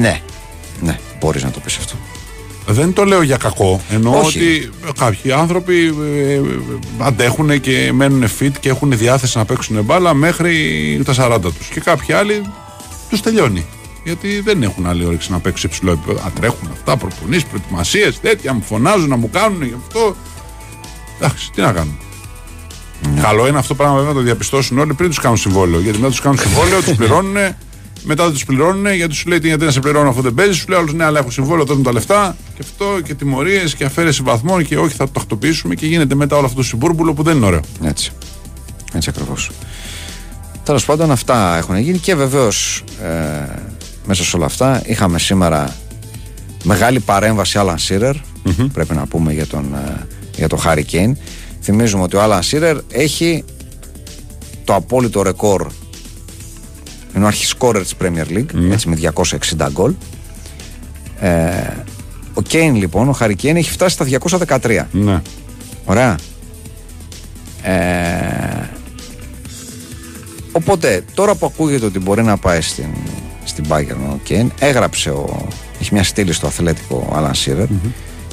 [0.00, 0.20] ναι.
[0.80, 1.96] Ναι, μπορείς να το πεις αυτό.
[2.66, 3.80] Δεν το λέω για κακό.
[3.90, 4.38] Εννοώ Όχι.
[4.38, 5.94] ότι κάποιοι άνθρωποι
[6.26, 6.40] ε, ε,
[6.98, 11.68] αντέχουν και μένουν fit και έχουν διάθεση να παίξουν μπάλα μέχρι τα 40 τους.
[11.68, 12.42] Και κάποιοι άλλοι
[13.10, 13.66] τους τελειώνει.
[14.04, 16.26] Γιατί δεν έχουν άλλη όρεξη να παίξουν σε υψηλό επίπεδο.
[16.26, 20.16] Α, τρέχουν αυτά, προπονήσεις, προετοιμασίες, τέτοια, μου φωνάζουν να μου κάνουν γι' αυτό.
[21.18, 21.98] Εντάξει, τι να κάνουν.
[23.22, 25.80] Καλό είναι αυτό το πράγμα βέβαια να το διαπιστώσουν όλοι πριν τους κάνουν συμβόλαιο.
[25.80, 27.36] Γιατί μετά τους κάνουν συμβόλαιο, τους πληρώνουν,
[28.02, 30.56] μετά δεν τους πληρώνουν γιατί σου λέει τι γιατί να σε πληρώνω αφού δεν παίζεις.
[30.56, 33.84] Σου λέει άλλο ναι, αλλά έχω συμβόλαιο, τότε τα λεφτά και αυτό και τιμωρίες και
[33.84, 37.22] αφαίρεση βαθμών και όχι θα το τακτοποιήσουμε και γίνεται μετά όλο αυτό το συμπούρμπουλο που
[37.22, 37.60] δεν είναι ωραίο.
[37.82, 38.12] Έτσι.
[38.92, 39.50] Έτσι ακριβώς.
[40.64, 43.73] Τέλος πάντων, αυτά έχουν γίνει και βεβαίως ε,
[44.06, 45.76] μέσα σε όλα αυτά είχαμε σήμερα
[46.64, 48.14] μεγάλη παρέμβαση Alan Shearer.
[48.72, 51.12] Πρέπει να πούμε για τον, ε, για τον Harry Kane.
[51.62, 53.44] Θυμίζουμε ότι ο Alan Shearer έχει
[54.64, 55.66] το απόλυτο ρεκόρ.
[57.16, 59.94] Είναι ο αρχισκόρερ της Premier League, έτσι με 260 γκολ.
[61.20, 61.52] Ε,
[62.34, 64.06] ο Κέιν λοιπόν, ο Χάρη Κέιν έχει φτάσει στα
[64.64, 64.86] 213.
[64.92, 65.22] Ναι.
[65.84, 66.18] Ωραία.
[67.62, 68.68] Ε,
[70.52, 72.86] οπότε τώρα που ακούγεται ότι μπορεί να πάει στην,
[73.44, 75.46] στην Bayern ο Κέιν, έγραψε ο,
[75.80, 77.66] έχει μια στήλη στο Athletic ο Άλαν Σίρερ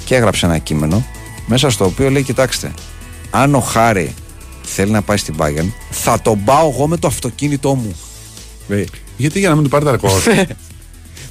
[0.05, 1.05] και έγραψε ένα κείμενο
[1.45, 2.73] μέσα στο οποίο λέει κοιτάξτε
[3.29, 4.13] αν ο Χάρι
[4.63, 7.95] θέλει να πάει στην Bayern θα τον πάω εγώ με το αυτοκίνητό μου
[9.17, 10.11] Γιατί για να μην του πάρει τα ρεκόρ.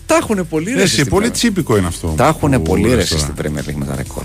[0.07, 1.33] τα έχουν πολύ ρε Εσύ, στην πολύ Premier.
[1.33, 2.09] τσίπικο είναι αυτό.
[2.17, 3.21] τα έχουν που πολύ λες ρε τώρα.
[3.21, 4.25] στην Premier League με τα ρεκόρ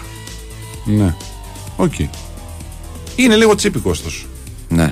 [0.85, 1.13] Ναι.
[1.75, 1.93] Οκ.
[3.15, 4.25] Είναι λίγο τσίπικο ωστόσο.
[4.69, 4.89] ναι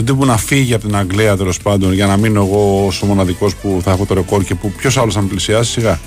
[0.00, 3.06] Του τύπου να φύγει από την Αγγλία τέλος πάντων για να μείνω εγώ ως ο
[3.06, 6.00] μοναδικός που θα έχω το ρεκόρ και που ποιος άλλος θα με πλησιάσει σιγά.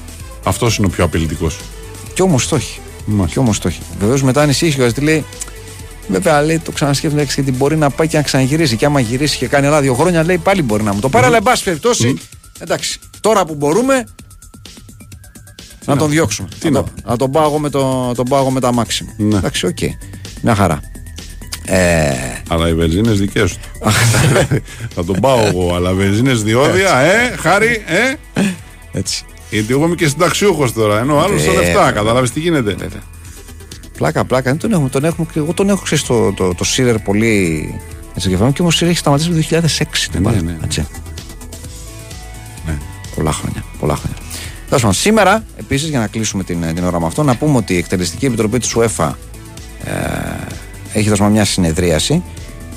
[0.43, 1.59] Αυτός είναι ο πιο απειλητικός.
[2.13, 2.79] Κι όμως το έχει.
[3.05, 3.31] Μάλιστα.
[3.33, 3.79] Κι όμως το έχει.
[3.99, 5.25] Βεβαίως μετά ανησυχεί γιατί λέει.
[6.07, 8.75] Βέβαια λέει το ξανασκέφτεται γιατί μπορεί να πάει και να ξαναγυρίσει.
[8.75, 11.25] Και άμα γυρίσει και κάνει άλλα δύο χρόνια, λέει πάλι μπορεί να μου το πάρει.
[11.25, 12.17] Αλλά εν πάση περιπτώσει,
[12.59, 14.03] εντάξει, τώρα που μπορούμε
[15.85, 16.47] να τον διώξουμε.
[16.59, 18.73] Τι να, να το- να τον πάω εγώ με, το, τον πάω εγώ με το
[18.73, 19.13] αμάξι μου.
[19.17, 19.37] Ναι.
[19.37, 19.77] Εντάξει, οκ.
[20.41, 20.79] Μια χαρά.
[21.66, 22.14] Ε,
[22.49, 23.59] Αλλά οι βενζίνες δικές του.
[24.95, 25.76] θα τον πάω εγώ.
[25.76, 28.41] Αλλά βενζίνες διόδια, ε, χάρη, ε.
[28.91, 29.26] έτσι.
[29.49, 30.99] Γιατί εγώ είμαι και συνταξιούχος τώρα.
[30.99, 31.68] Ενώ άλλος στα Βέβαια.
[31.68, 31.91] λεφτά.
[31.91, 32.70] Κατάλαβε τι γίνεται.
[32.72, 33.01] Βέβαια.
[33.97, 34.49] Πλάκα, πλάκα.
[34.49, 34.89] Δεν τον έχουμε.
[34.89, 37.80] Τον έχουμε εγώ τον έχω ξέρεις το, το, το Σίρερ πολύ.
[38.16, 39.59] Έτσι και και όμως ο Σίρερ έχει σταματήσει το 2006.
[40.11, 40.57] Ναι, Ναι, ναι, ναι.
[40.64, 40.88] Έτσι.
[42.66, 42.78] Ναι.
[43.16, 43.64] Πολλά χρόνια.
[43.80, 44.18] Πολλά χρόνια.
[44.66, 47.74] Τέλος πάντων, σήμερα, επίσης, για να κλείσουμε την, την ώρα με αυτό, να πούμε ότι
[47.74, 49.11] η Εκτελεστική Επιτροπή της UEFA
[49.84, 49.91] ε,
[50.93, 52.23] έχει δώσει μια συνεδρίαση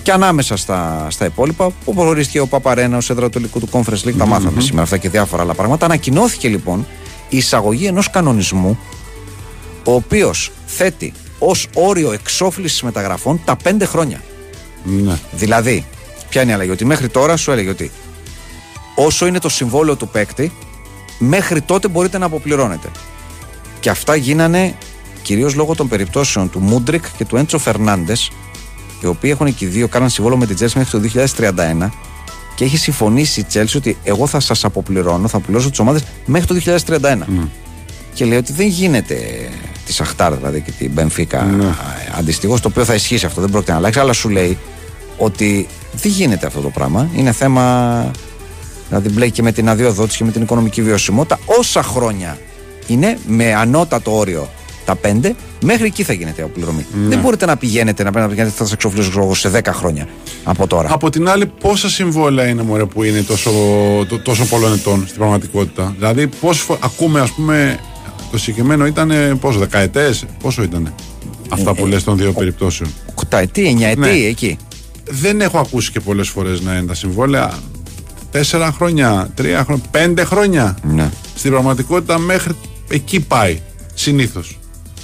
[0.03, 4.09] και ανάμεσα στα, στα υπόλοιπα, που προχωρήθηκε ο Παπαρένας ω έδρα του τελικού του Conference
[4.09, 5.85] League, τα μάθαμε σήμερα αυτά και διάφορα άλλα πράγματα.
[5.85, 6.87] Ανακοινώθηκε λοιπόν
[7.29, 8.79] η εισαγωγή ενός κανονισμού,
[9.85, 14.21] ο οποίος θέτει ως όριο εξόφλησης μεταγραφών τα πέντε χρόνια.
[14.85, 15.19] Ναι.
[15.33, 15.85] Δηλαδή,
[16.29, 17.91] ποια είναι η αλλαγή, ότι μέχρι τώρα σου έλεγε ότι
[18.95, 20.53] όσο είναι το συμβόλαιο του παίκτη,
[21.19, 22.89] μέχρι τότε μπορείτε να αποπληρώνετε.
[23.81, 24.75] Και αυτά γίνανε
[25.27, 28.31] κυρίως λόγω των περιπτώσεων του Μούντρικ και του Έντσο Φερνάντες,
[29.03, 31.91] οι οποίοι έχουν και οι δύο κάναν συμβόλαιο με την Chelsea μέχρι το 2031
[32.55, 36.47] και έχει συμφωνήσει η Chelsea ότι εγώ θα σας αποπληρώνω, θα πληρώσω τις ομάδες μέχρι
[36.47, 36.55] το
[36.89, 37.49] 2031.
[38.15, 39.17] Και λέει ότι δεν γίνεται
[39.87, 41.75] τη Σαχτάρ δηλαδή και την Μπενφίκα Ναι.
[42.19, 44.59] αντιστοιχώς, το οποίο θα ισχύσει αυτό, δεν πρόκειται να αλλάξει, αλλά σου λέει
[45.17, 47.09] ότι δεν γίνεται αυτό το πράγμα.
[47.17, 48.11] Είναι θέμα.
[48.89, 51.39] Δηλαδή μπλέκει και με την αδειοδότηση και με την οικονομική βιωσιμότητα.
[51.59, 52.39] Όσα χρόνια
[52.87, 54.49] είναι με ανώτατο όριο
[54.87, 56.87] τα πέντε, μέχρι εκεί θα γίνεται η αποπληρωμή.
[57.09, 60.09] Δεν μπορείτε να πηγαίνετε να πηγαίνετε γιατί θα σας εξοφλήσω ξέρω εγώ, σε 10 χρόνια
[60.45, 60.89] από τώρα.
[60.93, 63.51] Από την άλλη, πόσα συμβόλαια είναι μωρέ, που είναι τόσο,
[64.09, 67.79] το, τόσο πολλών ετών στην πραγματικότητα; Δηλαδή, πώς ακούμε, ας πούμε,
[68.31, 70.95] το συγκεκριμένο ήταν πόσο, δεκαετές, πόσο ήταν
[71.49, 74.09] αυτά που λες των δύο περιπτώσεων; Οκταετή, εννιαετή, Ναι.
[74.09, 74.59] εκεί.
[75.09, 77.59] Δεν έχω ακούσει και πολλές φορές να είναι τα συμβόλαια
[78.31, 80.77] τέσσερα χρόνια, τρία χρόνια, πέντε χρόνια.
[80.83, 81.11] Ναι.
[81.35, 82.53] Στην πραγματικότητα μέχρι
[82.89, 83.61] εκεί πάει
[83.95, 84.59] συνήθως.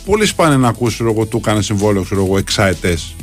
[0.04, 3.14] Πολύ σπάνια να ακούσεις, ξέρω εγώ, του έκανε συμβόλαιο, ξέρω εγώ, εξαετές.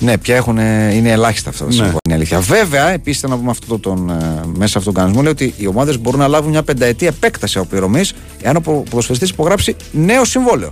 [0.00, 1.72] Ναι, πια έχουν, είναι ελάχιστα αυτά τα Ναι.
[1.74, 1.98] συμβόλαια.
[2.06, 2.40] Είναι αλήθεια.
[2.40, 5.66] Βέβαια, επίσης να πούμε αυτό το, τον, ε, μέσα από τον κανονισμό, λέει ότι οι
[5.66, 8.00] ομάδες μπορούν να λάβουν μια πενταετή επέκταση αποπληρωμή
[8.42, 10.70] εάν ο ποδοσφαιριστής υπογράψει νέο συμβόλαιο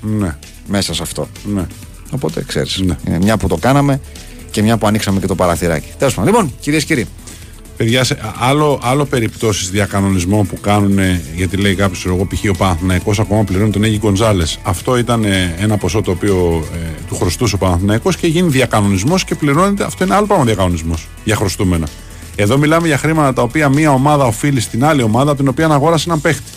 [0.00, 0.36] Ναι,
[0.66, 1.28] μέσα σε αυτό.
[1.54, 1.66] ναι.
[2.10, 2.78] Οπότε ξέρεις.
[2.84, 2.96] Ναι.
[3.06, 4.00] Είναι μια που το κάναμε
[4.50, 5.86] και μια που ανοίξαμε και το παραθυράκι.
[5.98, 6.32] Τέλος πάντων.
[6.32, 7.08] Λοιπόν, κυρίες και κύριοι.
[7.80, 10.98] Παιδιά, σε, άλλο, άλλο περιπτώσεις διακανονισμών που κάνουν,
[11.36, 12.50] γιατί λέει κάποιος, εγώ π.χ.
[12.50, 14.58] ο Παναθηναϊκός ακόμα πληρώνει τον Έγκη Γκονζάλες.
[14.62, 16.78] Αυτό ήταν ε, ένα ποσό το οποίο ε,
[17.08, 19.84] του χρωστούσε ο Παναθηναϊκός και γίνει διακανονισμός και πληρώνεται.
[19.84, 21.86] Αυτό είναι άλλο πράγμα διακανονισμός για χρωστούμενα.
[22.36, 25.66] Εδώ μιλάμε για χρήματα τα οποία μία ομάδα οφείλει στην άλλη ομάδα από την οποία
[25.66, 26.50] αγόρασε έναν παίχτη.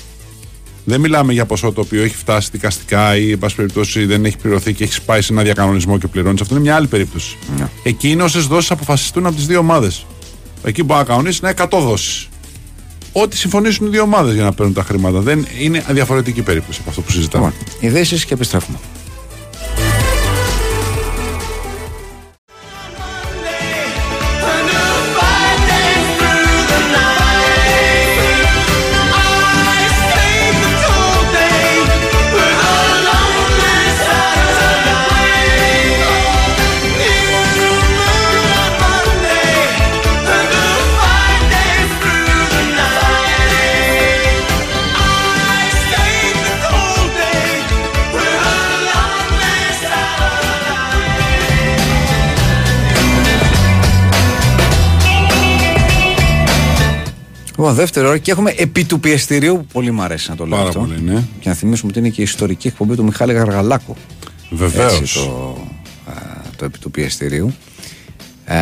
[0.86, 4.38] Δεν μιλάμε για ποσό το οποίο έχει φτάσει δικαστικά ή, εν πάση περιπτώσει, δεν έχει
[4.38, 6.42] πληρωθεί και έχει πάει σε ένα διακανονισμό και πληρώνεις.
[6.42, 7.38] Αυτό είναι μια άλλη περίπτωση.
[7.58, 7.70] Ναι.
[7.84, 10.06] Εκεί είναι όσες δόσεις αποφασιστούν από τις δύο ομάδες.
[10.64, 12.28] Εκεί μπορεί να κανονίσει να 100 δόσεις.
[13.12, 15.20] Ό,τι συμφωνήσουν οι δύο ομάδες για να παίρνουν τα χρήματα.
[15.20, 17.46] Δεν είναι διαφορετική περίπτωση από αυτό που συζητάμε.
[17.46, 18.78] Λοιπόν, ειδήσεις και επιστρέφουμε.
[57.64, 60.58] Λοιπόν, δεύτερη ώρα και έχουμε επί του πιεστηρίου που πολύ μου αρέσει να το λέω
[60.58, 60.80] Πάρα αυτό.
[60.80, 61.24] πολύ, ναι.
[61.40, 63.96] Και να θυμίσουμε ότι είναι και η ιστορική εκπομπή του Μιχάλη Γαργαλάκου.
[64.50, 65.00] Βεβαίως.
[65.00, 65.58] Έτσι, το,
[66.06, 66.14] α,
[66.56, 67.54] το επί του πιεστηρίου.
[68.46, 68.58] Ε,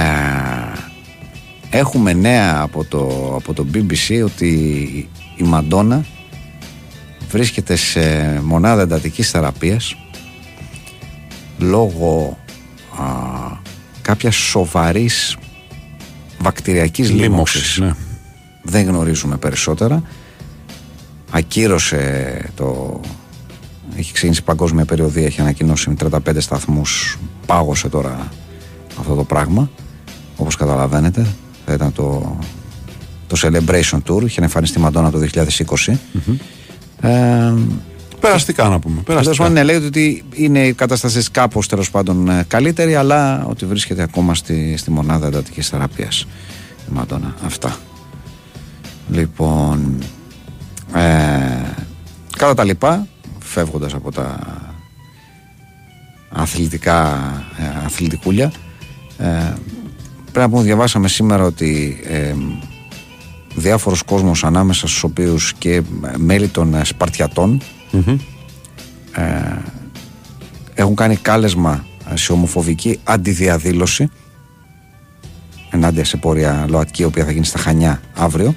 [1.69, 4.47] έχουμε νέα από το, από το BBC ότι
[5.37, 6.05] η Μαντόνα
[7.29, 8.01] βρίσκεται σε
[8.43, 9.95] μονάδα εντατικής θεραπείας
[11.57, 12.37] λόγω
[12.99, 13.05] α,
[14.01, 15.37] κάποιας σοβαρής
[16.39, 17.77] βακτηριακής λίμωξης.
[17.77, 17.93] Ναι.
[18.63, 20.03] Δεν γνωρίζουμε περισσότερα.
[21.31, 22.99] Ακύρωσε το...
[23.97, 25.95] Έχει ξεκινήσει παγκόσμια περιοδία, έχει ανακοινώσει με
[26.25, 27.17] 35 σταθμούς.
[27.45, 28.29] Πάγωσε τώρα
[28.99, 29.69] αυτό το πράγμα.
[30.35, 31.27] Όπως καταλαβαίνετε,
[31.65, 32.37] θα ήταν το,
[33.27, 34.23] το Celebration Tour.
[34.23, 35.93] Είχε εμφανιστεί η Μαντόνα το 2020.
[37.01, 37.53] Ε,
[38.19, 39.01] Περαστικά να πούμε.
[39.01, 39.35] Τέλος Περαστικά.
[39.37, 44.01] πάντων, ναι, λέει ότι είναι η κατάσταση κάπως τέλος πάντων ε, καλύτερη, αλλά ότι βρίσκεται
[44.03, 46.27] ακόμα στη, στη μονάδα εντατικής θεραπείας.
[46.89, 47.35] Η Μαντόνα.
[47.45, 47.77] Αυτά.
[49.11, 49.97] Λοιπόν.
[50.93, 51.71] Ε,
[52.37, 53.07] κατά τα λοιπά,
[53.39, 54.39] φεύγοντας από τα
[56.29, 57.17] αθλητικά
[57.57, 58.51] ε, αθλητικούλια,
[59.17, 59.53] ε,
[60.31, 62.33] πρέπει να πούμε, διαβάσαμε σήμερα ότι ε,
[63.55, 65.83] διάφορος κόσμος ανάμεσα στους οποίους και ε,
[66.17, 68.17] μέλη των ε, Σπαρτιατών Μμμ.
[69.15, 69.57] ε,
[70.73, 74.09] έχουν κάνει κάλεσμα ε, σε ομοφοβική αντιδιαδήλωση
[75.69, 78.55] ενάντια σε πορεία ΛΟΑΤΚΙ η οποία θα γίνει στα Χανιά αύριο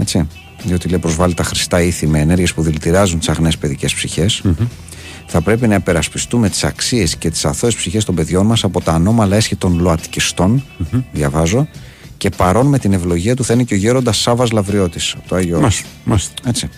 [0.00, 0.26] έτσι
[0.64, 4.42] διότι λέει προσβάλλει τα χρηστά ήθη με ενέργειες που δηλητηράζουν τις αγνές παιδικές ψυχές.
[5.26, 8.92] θα πρέπει να υπερασπιστούμε τις αξίες και τις αθώες ψυχές των παιδιών μας από τα
[8.92, 10.64] ανώμαλα έσχη των ΛΟΑΤΚΙστών
[11.12, 11.68] διαβάζω
[12.16, 15.34] και παρόν με την ευλογία του θα είναι και ο γέροντας Σάβας Λαβριώτης από το
[15.36, 15.84] Άγιο Όρος.
[15.84, 16.48] Μάλιστα, μάλιστα.
[16.48, 16.68] Έτσι.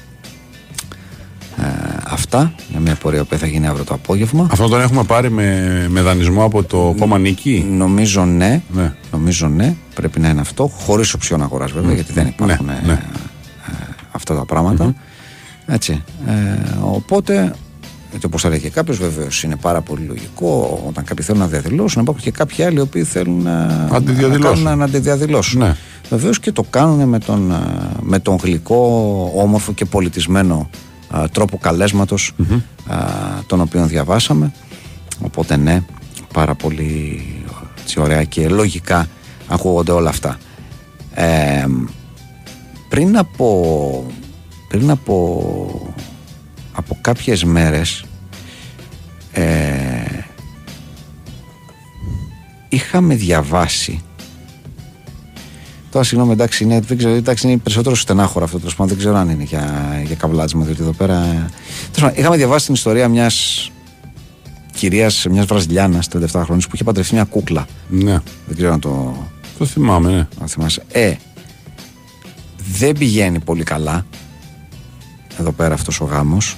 [1.63, 4.47] Ε, αυτά για μια πορεία που θα γίνει αύριο το απόγευμα.
[4.51, 8.63] Αυτό τον έχουμε πάρει με, με δανεισμό από το κόμμα Νίκη; Νομίζω ναι.
[8.73, 8.93] Ναι.
[9.13, 9.75] Νομίζω ναι.
[9.95, 10.67] Πρέπει να είναι αυτό.
[10.67, 12.93] Χωρίς οψιόν αγοράς βέβαια, γιατί δεν υπάρχουν Ναι, ε, ναι.
[12.93, 12.99] ε,
[14.13, 14.95] αυτά τα πράγματα.
[15.67, 16.03] Έτσι.
[16.27, 16.33] Ε,
[16.83, 17.55] οπότε,
[18.11, 22.03] γιατί όπως έλεγε κάποιος, βεβαίως είναι πάρα πολύ λογικό όταν κάποιοι θέλουν να διαδηλώσουν, να
[22.03, 24.65] υπάρχουν και κάποιοι άλλοι οι οποίοι θέλουν να, να, Αντιδιαδηλώσουν.
[24.65, 25.61] κάνουν- να αντιδιαδηλώσουν.
[25.61, 25.77] Ναι.
[26.11, 27.57] Βεβαίως και το κάνουν με τον, ε,
[28.01, 30.71] με τον γλυκό, όμορφο και πολιτισμένο
[31.15, 32.33] ε, τρόπο καλέσματος,
[32.91, 32.95] ε,
[33.47, 34.53] τον οποίο διαβάσαμε.
[35.21, 35.83] Οπότε ναι,
[36.33, 37.23] πάρα πολύ
[37.83, 39.09] έτσι, ωραία και λογικά
[39.49, 40.39] ακούγονται όλα αυτά.
[41.15, 41.67] Ε,
[42.89, 44.07] πριν από
[44.69, 45.95] πριν από
[46.73, 48.05] από κάποιες μέρες
[49.33, 49.43] ε,
[52.69, 54.03] είχαμε διαβάσει
[55.93, 58.59] Τώρα συγγνώμη, εντάξει, είναι, δεν ξέρω, εντάξει, είναι περισσότερο στενάχωρο αυτό.
[58.59, 59.64] Τέλος πάντων, δεν ξέρω αν είναι για,
[60.07, 61.14] για καβλάτσμα, διότι εδώ πέρα.
[61.14, 61.51] ε,
[61.93, 63.70] τέλος πάντων, είχαμε διαβάσει την ιστορία μιας
[64.74, 67.66] κυρίας, μιας Βραζιλιάνας 37 χρόνια που είχε παντρευτεί μια κούκλα.
[67.88, 68.18] Ναι.
[68.47, 69.16] Δεν ξέρω αν το,
[69.59, 70.26] Το θυμάμαι, ναι.
[70.40, 70.82] αν θυμάσαι.
[70.93, 71.14] Ε,
[72.78, 74.07] δεν πηγαίνει πολύ καλά
[75.40, 76.57] εδώ πέρα αυτός ο γάμος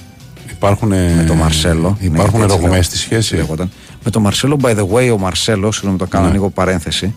[0.51, 1.97] Υπάρχουν, με τον Μαρσέλο.
[2.01, 3.35] Ναι, Υπάρχουν γιατί έτσι ρογμές λέγω- στη σχέση.
[3.35, 3.71] λέγονταν.
[4.03, 6.31] Με τον Μαρσέλο, by the way, ο Μαρσέλος, συγγνώμη το κάνω Ναι.
[6.31, 7.15] λίγο παρένθεση.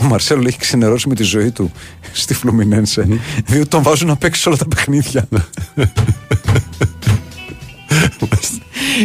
[0.00, 1.72] Ο Μαρσέλο έχει ξενερώσει με τη ζωή του
[2.12, 3.20] στη Φλουμινένσε.
[3.46, 5.28] Διότι τον βάζουν να παίξει σε όλα τα παιχνίδια.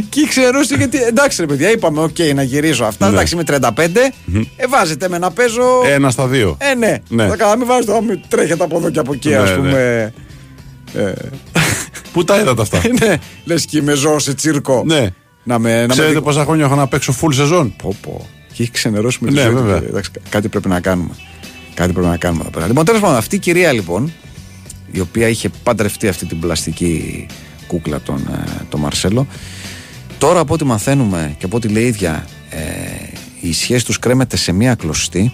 [0.09, 1.03] και έχει ξενερώσει γιατί.
[1.03, 3.05] Εντάξει, ρε παιδιά, είπαμε, οκ, να γυρίσω αυτά.
[3.07, 3.13] Ναι.
[3.13, 3.59] Εντάξει, με 35.
[4.57, 5.63] Ε, βάζετε με να παίζω.
[5.85, 6.57] Ένα στα δύο.
[6.59, 6.97] Ε, ναι.
[7.09, 7.27] Ναι.
[7.27, 9.55] Θα καλά, μην βάζετε, να μην τρέχετε από εδώ και από εκεί, Ναι, ας ναι.
[9.55, 10.13] πούμε.
[10.93, 11.11] Ε,
[12.13, 14.83] Πού τα είδατε αυτά; ναι, λες και είμαι ζώο σε τσίρκο.
[14.85, 15.07] ναι.
[15.43, 17.75] Να με, να με Ξέρετε δει- πόσα χρόνια έχω να παίξω full σεζόν.
[17.81, 18.27] Πω, πω.
[18.57, 19.55] Και έχει ξενερώσει με τη Ναι, ζωή του.
[19.57, 19.79] βέβαια.
[19.79, 21.09] και, εντάξει, κά- κάτι πρέπει να κάνουμε.
[21.73, 22.67] Κάτι πρέπει να κάνουμε εδώ πέρα.
[22.67, 24.11] Λοιπόν, τέλος πάντων, αυτή η κυρία λοιπόν,
[24.91, 27.25] η οποία είχε παντρευτεί αυτή την πλαστική
[27.67, 29.27] κούκλα τον, ε, τον Μαρσέλο,
[30.17, 32.59] τώρα από ό,τι μαθαίνουμε και από ό,τι λέει η ίδια, ε,
[33.41, 35.33] η σχέση τους κρέμεται σε μία κλωστή.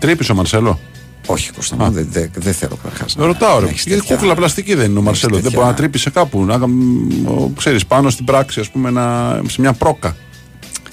[0.00, 0.80] Τρύπησε ο Μαρσέλο;
[1.26, 3.14] Όχι, Κώστα, μου, δεν δεν- δεν θέλω καταρχάς.
[3.18, 3.66] Ρωτάω ρε.
[3.86, 5.34] Γιατί κούκλα πλαστική δεν είναι ο Μαρσέλο.
[5.34, 6.44] Δεν τέτοια- μπορεί να τρύπησε κάπου.
[6.44, 6.58] Να,
[7.56, 10.16] ξέρεις, πάνω στην πράξη, ας πούμε, να, σε μια πρόκα.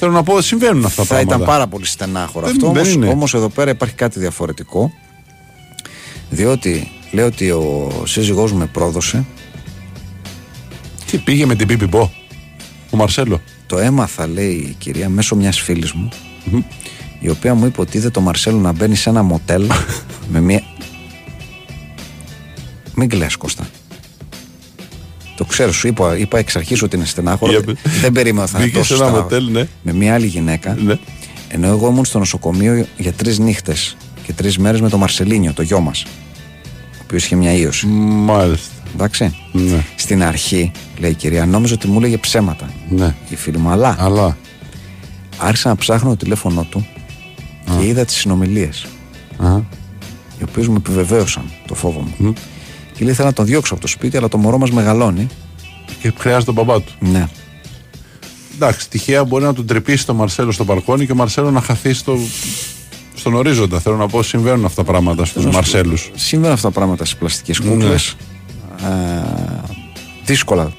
[0.03, 1.35] Θέλω να πω, συμβαίνουν αυτά τα Θα πράγματα.
[1.35, 2.67] ήταν πάρα πολύ στενάχωρο Δεν- αυτό.
[2.71, 3.07] δεν Όμως, είναι.
[3.07, 4.91] όμως εδώ πέρα υπάρχει κάτι διαφορετικό.
[6.29, 9.25] Διότι λέει ότι ο σύζυγός μου με πρόδωσε.
[11.11, 12.11] Τι πήγε με την Πίπι Μπο,
[12.91, 16.09] ο Μαρσέλο; Το έμαθα, λέει η κυρία, μέσω μιας φίλης μου,
[17.19, 19.69] η οποία μου είπε ότι είδε το Μαρσέλο να μπαίνει σε ένα μοτέλ
[20.31, 20.63] με μια...
[22.95, 23.67] Μην κλαις Κώστα.
[25.35, 27.51] Το ξέρω, σου είπα, είπα εξ αρχής ότι είναι στενάχωρο.
[27.51, 27.75] Για πες.
[28.01, 29.41] Δεν περίμενα θα είναι Μπήκε τόσο σε ένα στενάχωρο.
[29.41, 29.67] μοτέλ, ναι.
[29.81, 30.75] Με μια άλλη γυναίκα.
[30.83, 30.95] Ναι.
[31.47, 35.61] Ενώ εγώ ήμουν στο νοσοκομείο για τρεις νύχτες και τρεις μέρες με το Μαρσελίνιο, το
[35.61, 36.03] γιο μας.
[36.03, 37.85] Ο οποίος είχε μια ίωση.
[37.87, 38.73] Μάλιστα.
[38.93, 39.35] Εντάξει.
[39.51, 39.83] Ναι.
[39.95, 42.69] Στην αρχή, λέει η κυρία, νόμιζα ότι μου έλεγε ψέματα.
[42.89, 43.15] ναι.
[43.29, 44.37] Η φίλη μου, αλλά Αλλά.
[45.37, 46.87] άρχισα να ψάχνω το τηλέφωνό του
[47.79, 48.85] και είδα τις συνομιλίες,
[49.37, 49.55] Α,
[50.39, 52.13] οι οποίες μου επιβεβαίωσαν το φόβο μου.
[52.17, 52.33] μ.
[53.03, 55.27] Και λέει: Θέλω να τον διώξω από το σπίτι, αλλά το μωρό μας μεγαλώνει.
[56.01, 56.91] Και χρειάζεται τον μπαμπά του.
[56.99, 57.27] Ναι.
[58.55, 61.93] Εντάξει, τυχαία μπορεί να τον τρυπήσει το Μαρσέλο στο μπαλκόνι και ο Μαρσέλο να χαθεί
[61.93, 62.17] στο,
[63.15, 63.79] στον ορίζοντα.
[63.79, 66.11] Θέλω να πω, συμβαίνουν αυτά τα πράγματα στους Μαρσέλους.
[66.15, 67.69] Συμβαίνουν αυτά τα πράγματα στις πλαστικές Ναι.
[67.69, 68.15] κούκλες.
[70.25, 70.73] δύσκολα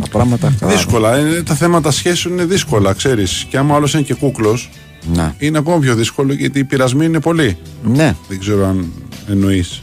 [0.00, 0.54] τα πράγματα.
[0.62, 1.18] Δύσκολα.
[1.18, 3.46] Είναι, τα θέματα σχέσεων είναι δύσκολα, ξέρεις.
[3.48, 4.70] Και άμα άλλος είναι και κούκλος,
[5.14, 5.34] Ναι.
[5.38, 7.58] είναι ακόμα πιο δύσκολο γιατί οι πειρασμοί είναι πολλοί.
[7.84, 8.92] Ναι, Δεν ξέρω αν
[9.28, 9.82] εννοείς.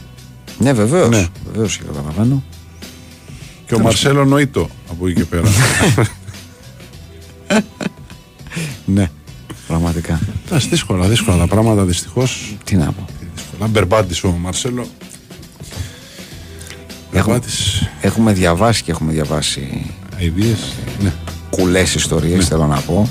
[0.62, 1.08] Ναι βεβαίως.
[1.08, 1.26] Ναι.
[1.52, 2.42] Βεβαίως και καταλαβαίνω.
[3.66, 5.48] Και ο Μαρσέλο νοήτο από εκεί και πέρα.
[8.84, 9.10] Ναι,
[9.66, 10.20] πραγματικά.
[10.46, 12.56] Εντάξει, δύσκολα, δύσκολα τα πράγματα δυστυχώς.
[12.64, 13.04] Τι να πω.
[13.34, 13.66] Δύσκολα.
[13.68, 14.86] Μπερμπάτης ο Μαρσέλο.
[17.12, 17.88] Έχουμε, Μπερμπάτης.
[18.00, 19.86] έχουμε διαβάσει και έχουμε διαβάσει
[20.18, 20.54] Αιδίε.
[21.02, 21.12] Ναι.
[21.50, 23.08] κουλές ιστορίες, θέλω να πω.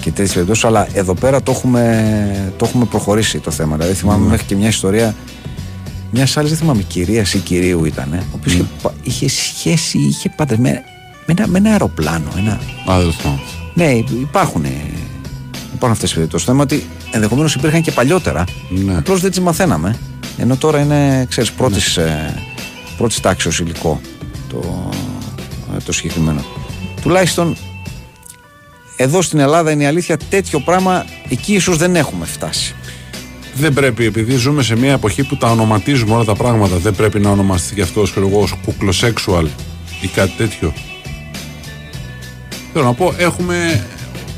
[0.00, 3.76] Και τέτοιες περιπτώσεις, αλλά εδώ πέρα το έχουμε, το έχουμε προχωρήσει το θέμα.
[3.76, 4.30] Δηλαδή, θυμάμαι Ναι.
[4.30, 5.14] μέχρι και μια ιστορία
[6.10, 10.28] μιας άλλης, δεν θυμάμαι, κυρίας ή κυρίου ήταν, ο οποίος είχε, πα- είχε σχέση, είχε
[10.36, 10.80] παντρεμένο
[11.26, 12.28] με ένα, με ένα αεροπλάνο.
[12.36, 12.52] Ένα,
[12.90, 13.40] Α, δεν το θυμάμαι.
[13.74, 13.84] ναι,
[14.20, 14.64] υπάρχουν,
[15.74, 16.46] υπάρχουν αυτές τι περιπτώσεις.
[16.46, 18.44] Το θέμα είναι ότι ενδεχομένως υπήρχαν και παλιότερα.
[18.68, 18.96] Ναι.
[18.96, 19.98] Απλώς δεν τις μαθαίναμε.
[20.38, 22.34] Ενώ τώρα είναι, ξέρεις, πρώτης ε,
[22.96, 24.00] πρώτης τάξης υλικό
[24.48, 24.90] το,
[25.74, 26.44] ε, το συγκεκριμένο.
[27.02, 27.56] Τουλάχιστον
[28.96, 32.74] εδώ στην Ελλάδα είναι η αλήθεια τέτοιο πράγμα εκεί ίσως δεν έχουμε φτάσει.
[33.58, 37.20] Δεν πρέπει, επειδή ζούμε σε μια εποχή που τα ονοματίζουμε όλα τα πράγματα, δεν πρέπει
[37.20, 39.46] να ονομαστεί και αυτό ξέρω εγώ, ως κουκλοσέξουαλ
[40.00, 40.72] ή κάτι τέτοιο.
[42.72, 43.86] Θέλω να πω, έχουμε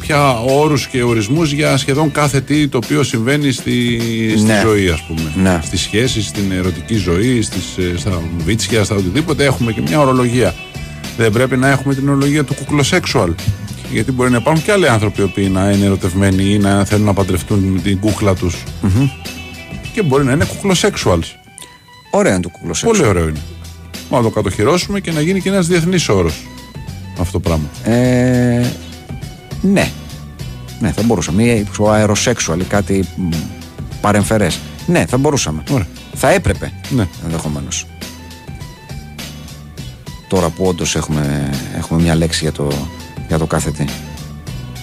[0.01, 4.01] πια όρους και ορισμούς για σχεδόν κάθε τι το οποίο συμβαίνει στη,
[4.37, 4.61] στη Ναι.
[4.65, 5.33] ζωή, ας πούμε.
[5.43, 5.61] Ναι.
[5.63, 9.45] Στις σχέσεις, στην ερωτική ζωή, στις, ε, στα βίτσια, στα οτιδήποτε.
[9.45, 10.55] Έχουμε και μια ορολογία.
[11.17, 13.33] Δεν πρέπει να έχουμε την ορολογία του κουκλοσέξουαλ.
[13.93, 17.05] Γιατί μπορεί να υπάρχουν και άλλοι άνθρωποι οι οποίοι να είναι ερωτευμένοι ή να θέλουν
[17.07, 18.63] να παντρευτούν την κούκλα τους
[19.93, 21.23] και μπορεί να είναι κουκλοσέξουαλ.
[22.11, 22.97] Ωραία είναι το κουκλοσέξουαλ.
[22.97, 23.41] Πολύ ωραίο είναι.
[24.11, 26.47] Μα να το κατοχυρώσουμε και να γίνει και ένας διεθνής όρος
[27.21, 27.95] αυτό το πράγμα.
[27.97, 28.73] Ε,
[29.63, 29.91] ναι.
[30.81, 31.43] Ναι, θα μπορούσαμε.
[31.43, 33.29] Ή ξέρω, αεροσέξουαλ ή κάτι μ,
[34.01, 34.59] παρεμφερές.
[34.87, 35.63] Ναι, θα μπορούσαμε.
[35.71, 35.87] Ωραία.
[36.15, 37.09] Θα έπρεπε Ναι.
[37.25, 37.87] ενδεχομένως.
[40.29, 42.69] Τώρα που όντως έχουμε, έχουμε μια λέξη για το,
[43.31, 43.83] για το κάθε τι.
[43.83, 43.87] Ε,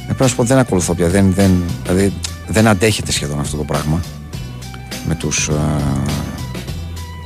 [0.06, 1.08] πρέπει να σου πω δεν ακολουθώ πια.
[1.08, 2.14] Δεν, δεν, δηλαδή
[2.48, 4.02] δεν αντέχεται σχεδόν αυτό το πράγμα.
[5.08, 5.54] Με τους, α,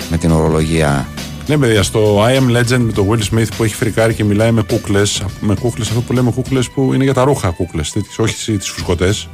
[0.10, 1.08] με την ορολογία.
[1.48, 4.52] Ναι, παιδιά, στο I am Legend με το Will Smith που έχει φρικάρει και μιλάει
[4.52, 5.24] με κούκλες.
[5.40, 9.30] Με κούκλες, αυτό που λέμε κούκλες που είναι για τα ρούχα κούκλες, όχι τις φουσκωτές.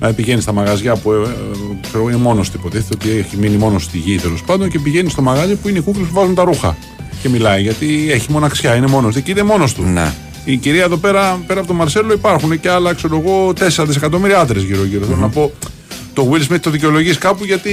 [0.00, 1.26] Να πηγαίνει στα μαγαζιά που ε, ε,
[1.80, 5.10] ξέρω, είναι μόνος του, υποτίθεται ότι έχει μείνει μόνος στη γη τέλος πάντων και πηγαίνει
[5.10, 6.76] στο μαγαζί που είναι οι κούκλες που βάζουν τα ρούχα.
[7.22, 9.18] Και μιλάει γιατί έχει μοναξιά, είναι μόνος του.
[9.18, 9.82] Εκεί είναι μόνος του.
[9.82, 10.12] Ναι.
[10.44, 14.38] Η κυρία εδώ πέρα, πέρα από τον Μαρσέλο, υπάρχουν και άλλα, ξέρω εγώ, 4 δισεκατομμύρια
[14.40, 15.04] άντρες γύρω-γύρω.
[15.04, 15.52] Θέλω να πω,
[16.12, 17.72] το Will Smith το δικαιολογείς κάπου γιατί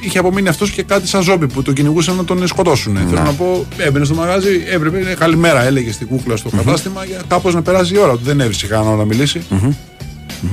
[0.00, 2.96] είχε απομείνει αυτός και κάτι σαν ζόμπι που το κυνηγούσαν να τον σκοτώσουν.
[3.08, 7.22] Θέλω να πω, έμπαινε στο μαγάζι, έπρεπε, «Ε, καλημέρα έλεγε στην κούκλα στο κατάστημα για
[7.28, 8.20] κάπως να περάσει η ώρα του.
[8.22, 9.42] Δεν έβρισε κανένα να μιλήσει.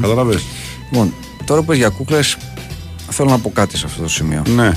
[0.01, 0.43] Καταλαβες.
[0.91, 1.13] Λοιπόν,
[1.45, 2.37] τώρα που είπες για κούκλες
[3.09, 4.43] θέλω να πω κάτι σε αυτό το σημείο.
[4.55, 4.71] Ναι.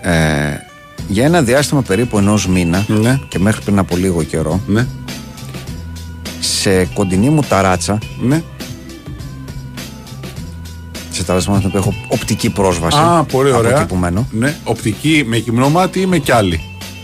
[0.00, 0.56] Ε,
[1.08, 3.20] για ένα διάστημα περίπου ενός μήνα Ναι.
[3.28, 4.86] και μέχρι πριν από λίγο καιρό Ναι.
[6.40, 8.42] σε κοντινή μου ταράτσα Ναι.
[11.10, 13.76] σε ταράτσα με την οποία έχω οπτική πρόσβαση Α, πολύ από ωραία.
[13.76, 14.54] εκεί που μένω Ναι.
[14.64, 16.60] Οπτική με γυμνό μάτι ή με κι άλλη;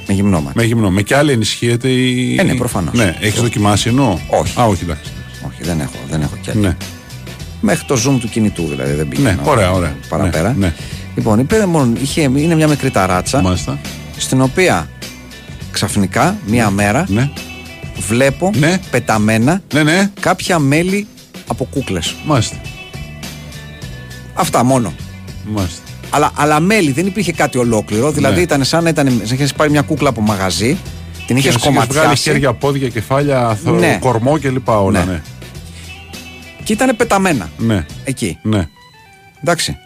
[0.06, 0.58] με γυμνό μάτι.
[0.58, 0.90] Με γυμνό.
[0.90, 2.36] Με κι άλλη ενισχύεται η.
[2.38, 2.94] Ε, ναι, προφανώς.
[2.94, 3.16] Ναι.
[3.20, 4.60] Έχεις δοκιμάσει εννοώ; Όχι.
[4.60, 5.10] Α, όχι, εντάξει.
[5.46, 6.60] Όχι, δεν έχω, δεν έχω κι άλλη.
[6.60, 6.76] Ναι.
[7.60, 9.30] Μέχρι το zoom του κινητού δηλαδή δεν πήγαινε.
[9.30, 9.96] Ναι, ωραία, ωραία.
[10.08, 10.48] Παραπέρα.
[10.48, 10.74] Ναι, ναι.
[11.14, 13.78] Λοιπόν, είπε, μόνο, είχε, είναι μια μικρή ταράτσα Μάλιστα.
[14.16, 14.88] στην οποία
[15.70, 17.30] ξαφνικά μία μέρα Ναι.
[18.08, 18.78] βλέπω Ναι.
[18.90, 20.10] πεταμένα Ναι, ναι.
[20.20, 21.06] κάποια μέλη
[21.46, 22.14] από κούκλες.
[22.26, 22.56] Μάλιστα.
[24.34, 24.92] Αυτά μόνο.
[25.44, 25.80] Μάλιστα.
[26.10, 28.10] Αλλά, αλλά μέλη, δεν υπήρχε κάτι ολόκληρο.
[28.10, 28.40] Δηλαδή Ναι.
[28.40, 30.76] ήταν σαν να ήταν, σαν να είχες πάρει μια κούκλα από μαγαζί,
[31.26, 33.96] την είχες Και να σου είχες βγάλει κομματιάσει χέρια, πόδια, κεφάλια, θο- Ναι.
[34.00, 34.68] κορμό κλπ.
[34.68, 35.12] Όλα, Ναι.
[35.12, 35.22] ναι.
[36.64, 37.86] και ήταν πεταμένα Ναι.
[38.04, 38.38] εκεί.
[38.42, 38.68] Ναι.
[39.42, 39.76] Εντάξει.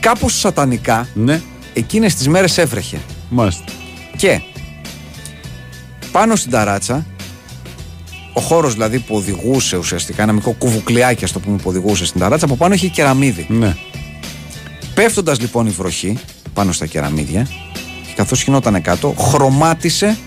[0.00, 1.40] Κάπως σατανικά Ναι.
[1.74, 2.98] εκείνες τις μέρες έβρεχε.
[3.28, 3.64] Μάλιστα.
[4.16, 4.40] Και
[6.12, 7.06] πάνω στην ταράτσα,
[8.32, 12.20] ο χώρος δηλαδή που οδηγούσε ουσιαστικά, ένα μικρό κουβουκλιάκι ας το πούμε που οδηγούσε στην
[12.20, 13.46] ταράτσα, από πάνω είχε κεραμίδι.
[13.48, 13.76] Ναι.
[14.94, 16.18] Πέφτοντας λοιπόν η βροχή
[16.54, 17.42] πάνω στα κεραμίδια
[18.06, 20.18] και καθώς γινόταν κάτω, χρωμάτισε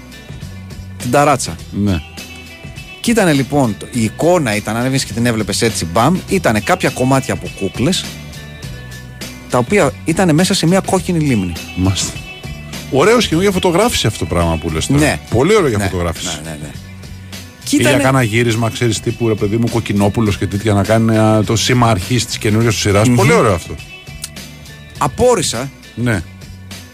[0.98, 1.56] την ταράτσα.
[1.72, 2.00] Ναι.
[3.02, 6.64] Και ήταν λοιπόν, το- η εικόνα ήταν, αν έβγαινες και την έβλεπες έτσι μπαμ, ήταν
[6.64, 8.06] κάποια κομμάτια από κούκλες
[9.52, 11.52] τα οποία ήταν μέσα σε μια κόκκινη λίμνη.
[11.76, 12.12] Μάλιστα.
[12.92, 15.00] Ωραίος σχεδόν για φωτογράφηση αυτό το πράγμα που λες τώρα.
[15.00, 15.20] Ναι.
[15.30, 16.40] Πολύ ωραίο για Ναι, φωτογράφηση.
[16.44, 16.70] Ναι, ναι, ναι.
[17.64, 20.84] Και Ή για ήταν, κάνα γύρισμα, ξέρεις τύπου ρε παιδί μου, κοκκινόπουλος και τέτοια να
[20.84, 23.76] κάνει α, το σήμα αρχής της καινούργιας του σειρα Πολύ ωραίο αυτό.
[24.98, 26.24] απόρρισα, Ναι.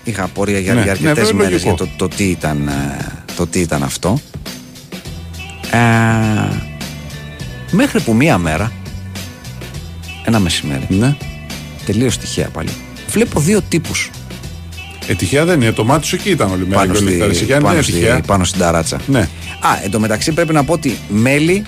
[0.03, 1.83] είχα απορία για, Ναι, για ναι, αρκετές βέβαια, μέρες λογικό.
[1.85, 3.05] για το, το, τι ήταν, ε,
[3.35, 4.19] το τι ήταν αυτό.
[5.71, 5.77] Ε,
[7.71, 8.71] μέχρι που μία μέρα,
[10.25, 11.15] ένα μεσημέρι, Ναι.
[11.91, 12.69] Τελείως τυχαία πάλι,
[13.09, 14.09] βλέπω δύο τύπους
[15.07, 15.71] Ε, τυχαία δεν είναι.
[15.71, 16.75] Το μάτι σου εκεί ήταν όλη μέρα.
[16.81, 17.59] Πάνω, και όλη στη, η Ταρσικιά.
[17.61, 18.21] πάνω, Ναι, στη- τυχαία.
[18.21, 18.97] πάνω στην ταράτσα.
[19.07, 19.19] Ναι.
[19.59, 21.63] Α, εν τω μεταξύ πρέπει να πω ότι μέλη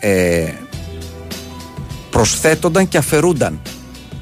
[0.00, 0.44] ε,
[2.10, 3.60] προσθέτονταν και αφαιρούνταν.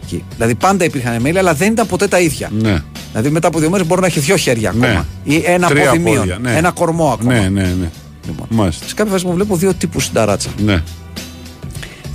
[0.04, 0.24] εκεί.
[0.34, 2.50] Δηλαδή πάντα υπήρχαν μέλη, αλλά δεν ήταν ποτέ τα ίδια.
[2.60, 2.82] Ναι.
[3.10, 4.86] Δηλαδή μετά από δύο μέρες μπορεί να έχει δύο χέρια Ναι.
[4.86, 5.06] ακόμα.
[5.24, 6.56] Ή ένα Τρία πόδι μείον, πόδια, ναι.
[6.56, 7.32] ένα κορμό ακόμα.
[7.32, 7.90] Ναι, ναι, ναι.
[8.26, 8.46] Λοιπόν.
[8.50, 8.86] Μάλιστα.
[8.88, 10.48] Σε κάποια φάση μου βλέπω δύο τύπους στην ταράτσα.
[10.64, 10.82] Ναι.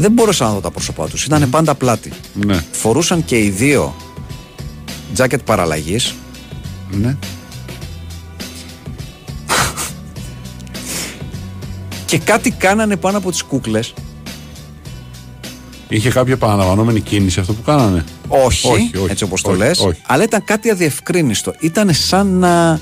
[0.01, 1.25] Δεν μπόρεσα να δω τα πρόσωπά τους.
[1.25, 2.11] Ήταν πάντα πλάτη.
[2.33, 2.63] Ναι.
[2.71, 3.95] Φορούσαν και οι δύο
[5.13, 6.13] τζάκετ παραλλαγής.
[6.91, 7.17] ναι.
[12.05, 13.93] και κάτι κάνανε πάνω από τις κούκλες.
[15.87, 19.79] Είχε κάποια επαναλαμβανόμενη κίνηση αυτό που κάνανε; Όχι, Όχι, όχι, έτσι όπως το όχι, λες.
[19.79, 20.01] όχι.
[20.07, 21.53] Αλλά ήταν κάτι αδιευκρίνιστο.
[21.59, 22.79] Ήταν σαν να.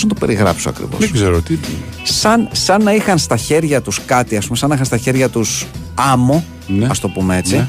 [0.00, 0.98] Πώς να το περιγράψω ακριβώς.
[0.98, 1.58] Δεν ξέρω τι.
[2.02, 5.28] Σαν, σαν να είχαν στα χέρια τους κάτι, ας πούμε, σαν να είχαν στα χέρια
[5.28, 6.86] τους άμμο, Ναι.
[6.90, 7.56] ας το πούμε έτσι.
[7.56, 7.68] Ναι.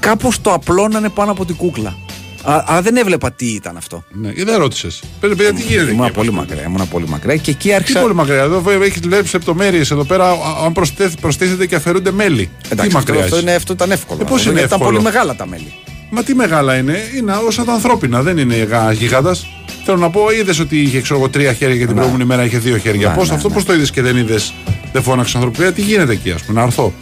[0.00, 1.96] Κάπως το απλώνανε πάνω από την κούκλα.
[2.42, 4.04] Α, αλλά δεν έβλεπα τι ήταν αυτό.
[4.08, 4.32] Ναι.
[4.32, 5.02] Και δεν ρώτησες.
[5.20, 5.90] Πες, παιδιά, τι γίνεται.
[5.90, 6.62] Ήμουν εκεί, πολύ πώς- μακριά.
[6.62, 8.00] Ήμουν πολύ μακριά και εκεί Τι άρχισα.
[8.00, 8.42] πολύ μακριά.
[8.42, 9.00] Εδώ έχει
[9.32, 10.30] λεπτομέρειες εδώ πέρα.
[10.30, 12.50] α- Αν προσθέθ- προστίθεται και αφαιρούνται μέλη.
[12.68, 14.20] Εντάξει, τι αυτό, μακριά αυτό, είσαι; είναι, αυτό ήταν εύκολο.
[14.22, 15.72] Ε, πώς Αυτό είναι Ήταν εύκολο; πολύ μεγάλα τα μέλη.
[16.10, 16.98] Μα τι μεγάλα είναι.
[17.16, 18.22] Είναι όσα τα ανθρώπινα.
[18.22, 19.36] Δεν είναι γίγαντα.
[19.84, 22.58] Θέλω να πω, είδες ότι είχε ξέρω, εγώ, τρία χέρια και την προηγούμενη μέρα είχε
[22.58, 23.08] δύο χέρια.
[23.08, 23.54] Ναι, Πώς ναι, αυτό ναι.
[23.54, 24.52] πώς το είδες και δεν είδες.
[24.92, 25.72] Δεν φώναξες ανθρωπία.
[25.72, 26.92] Τι γίνεται εκεί, ας πούμε, να έρθω;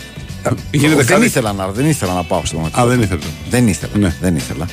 [0.70, 2.80] Γίνεται δεν, κάτι; ήθελα να, δεν ήθελα να πάω στο μάτι.
[2.80, 3.24] Α, δεν ήθελες.
[3.50, 3.92] Δεν ήθελα.
[3.98, 4.14] Ναι.
[4.20, 4.66] Δεν ήθελα.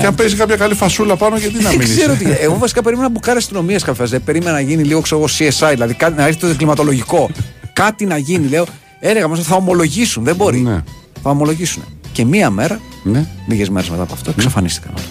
[0.00, 2.30] Και αν παίζει κάποια καλή φασούλα πάνω, γιατί να Δεν μην ξέρω είσαι; τι.
[2.40, 4.10] Εγώ βασικά περίμενα να μπουκάρει αστυνομία κάποια φάση.
[4.10, 7.30] Δεν περίμενα να γίνει λίγο ξέρω, εγώ, CSI, δηλαδή κάτι, να έρθει το κλιματολογικό.
[7.72, 8.48] κάτι να γίνει.
[8.48, 8.64] Λέω,
[9.00, 10.24] έλεγα μα θα ομολογήσουν.
[10.24, 10.58] Δεν μπορεί.
[10.58, 10.82] Ναι.
[11.22, 11.82] Θα ομολογήσουν.
[12.12, 14.92] Και μία μέρα, Ναι, λίγες μέρες μετά από αυτό, εξαφανίστηκαν.
[14.96, 15.04] όλα.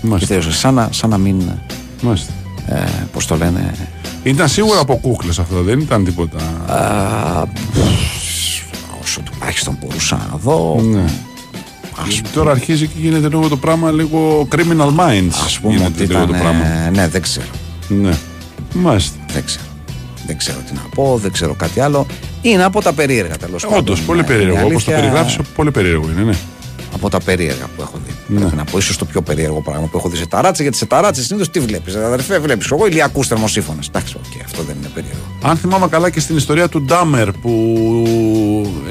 [0.00, 0.34] Και μάλιστα.
[0.34, 0.52] τέλειωσε.
[0.58, 1.42] Σαν να, σαν να μην.
[2.02, 2.32] μάλιστα.
[2.66, 3.74] Ε, Πώς το λένε.
[4.22, 6.38] Ήταν σίγουρα από κούκλες αυτό, δεν ήταν τίποτα.
[6.66, 7.44] Α,
[9.02, 10.80] όσο τουλάχιστον μπορούσα να δω.
[10.82, 11.04] Ναι.
[12.34, 15.34] Τώρα αρχίζει και γίνεται λίγο το πράγμα λίγο criminal minds.
[15.56, 16.26] Α πούμε γίνεται ότι λίγο ήταν.
[16.26, 16.66] το πράγμα.
[16.66, 17.46] ε, Ναι, δεν ξέρω.
[17.88, 18.12] Ναι.
[18.74, 19.16] Μάλιστα.
[19.32, 19.64] Δεν ξέρω.
[20.26, 22.06] Δεν ξέρω τι να πω, δεν ξέρω κάτι άλλο.
[22.42, 23.78] Είναι από τα περίεργα τέλος πάντων.
[23.78, 24.52] Όντως, πολύ Ε, περίεργο.
[24.54, 26.36] είναι Όπως το αλήθεια, περιγράφεις, πολύ περίεργο είναι, ναι.
[26.94, 28.12] Από τα περίεργα που έχω δει.
[28.30, 28.38] Ναι.
[28.40, 30.62] Πρέπει να πω ίσως το πιο περίεργο πράγμα που έχω δει σε ταράτσες.
[30.62, 31.94] Γιατί σε ταράτσες συνήθως τι βλέπεις.
[31.94, 32.70] Αδερφέ, βλέπεις.
[32.70, 33.86] Εγώ ηλιακούς θερμοσίφωνες.
[33.88, 35.20] Εντάξει, οκ, αυτό δεν είναι περίεργο.
[35.42, 37.52] Αν θυμάμαι καλά και στην ιστορία του Ντάμερ που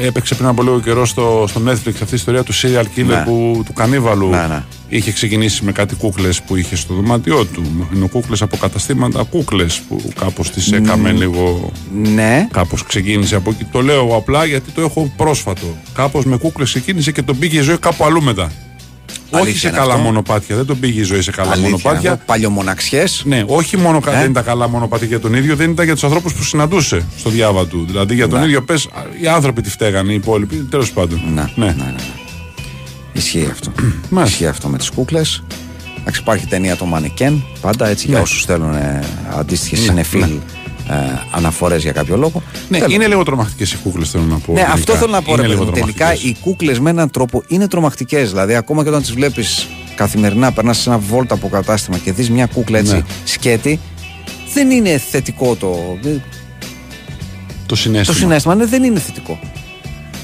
[0.02, 3.24] έπαιξε πριν από λίγο καιρό στο, στο Netflix αυτή η ιστορία του serial killer Ναι.
[3.26, 4.64] που, του κανίβαλου Ναι, ναι.
[4.88, 7.88] είχε ξεκινήσει με κάτι κούκλες που είχε στο δωμάτιό του.
[7.96, 11.72] Είναι κούκλες από καταστήματα, κούκλες που κάπως τις έκαμε λίγο...
[12.14, 13.64] Ναι, Κάπως ξεκίνησε από εκεί.
[13.72, 15.68] Το λέω απλά γιατί το έχω πρόσφατο.
[15.94, 18.52] Κάπως με κούκλες ξεκίνησε και τον πήγε η ζωή κάπου αλλού μετά.
[19.32, 20.56] Όχι Αλήθεια σε είναι καλά αυτό; μονοπάτια.
[20.56, 22.18] Δεν τον πήγε η ζωή σε καλά μονοπάτια.
[22.26, 23.22] Παλιομοναξιές.
[23.26, 25.94] Ναι, όχι μόνο κα- Ε; δεν ήταν καλά μονοπάτι για τον ίδιο, δεν ήταν για
[25.94, 27.84] τους ανθρώπους που συναντούσε στο διάβα του.
[27.88, 28.46] Δηλαδή για τον Ναι.
[28.46, 28.88] ίδιο πες,
[29.22, 30.56] οι άνθρωποι τι φταίγανε, οι υπόλοιποι.
[30.56, 31.22] Τέλος πάντων.
[31.34, 31.66] Ναι, ναι.
[31.66, 31.96] ναι, ναι, ναι.
[33.14, 33.72] Ισχύει αυτό.
[34.10, 34.34] Μάλιστα.
[34.36, 35.44] Ισχύει αυτό με τις κούκλες.
[36.02, 37.44] Εντάξει, υπάρχει ταινία το Μανικέν.
[37.62, 38.22] Πάντα έτσι για Ναι.
[38.22, 39.04] όσους θέλουν ε,
[39.40, 40.26] αντίστοιχες Ναι, συνεφίλ ναι.
[40.26, 40.40] ε,
[41.32, 42.44] αναφορές για κάποιο λόγο.
[42.70, 42.94] Ναι, Τέλος.
[42.94, 44.52] είναι λίγο τρομακτικές οι κούκλες, θέλω να πω.
[44.54, 44.74] Ναι, τελικά.
[44.74, 45.32] αυτό θέλω να πω.
[45.34, 45.72] Είναι Ρε, παιδί λίγο μου.
[45.72, 46.30] τελικά τρομακτικές.
[46.32, 48.30] οι κούκλες με έναν τρόπο είναι τρομακτικές.
[48.30, 52.30] Δηλαδή, ακόμα και όταν τις βλέπεις καθημερινά, περνάς σε ένα βόλτα από κατάστημα και δεις
[52.30, 53.02] μια κούκλα έτσι Ναι.
[53.24, 53.80] σκέτη,
[54.54, 55.76] δεν είναι θετικό το.
[57.66, 58.14] Το συνέστημα.
[58.14, 59.40] Το συνέστημα ναι, δεν είναι θετικό.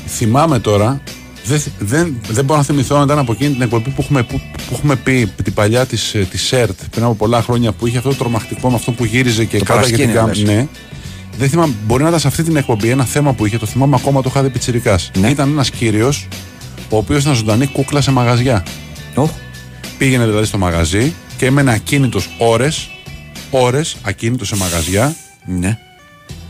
[0.08, 1.02] Θυμάμαι τώρα,
[1.46, 4.40] δεν, δεν, δεν μπορώ να θυμηθώ αν ήταν από εκείνη την εκπομπή που έχουμε, που,
[4.68, 8.10] που έχουμε πει την παλιά της της ΣΕΡΤ πριν από πολλά χρόνια που είχε αυτό
[8.10, 10.38] το τρομακτικό με αυτό που γύριζε και Το κάταγε την παρασκήνιο, κάμερα.
[10.38, 10.56] λες.
[10.56, 10.68] Ναι.
[11.38, 13.96] Δεν θυμάμαι, μπορεί να ήταν σε αυτή την εκπομπή ένα θέμα που είχε, το θυμάμαι
[14.00, 15.12] ακόμα, το είχα δει πιτσιρικάς.
[15.20, 15.30] Ναι.
[15.30, 16.28] Ήταν ένας κύριος,
[16.90, 18.64] ο οποίος ήταν ζωντανή κούκλα σε μαγαζιά.
[19.16, 19.30] Οχ,
[19.98, 22.90] Πήγαινε δηλαδή στο μαγαζί και έμενε ακίνητος ώρες,
[23.50, 25.16] ώρες ακίνητος σε μαγαζιά.
[25.46, 25.78] ναι.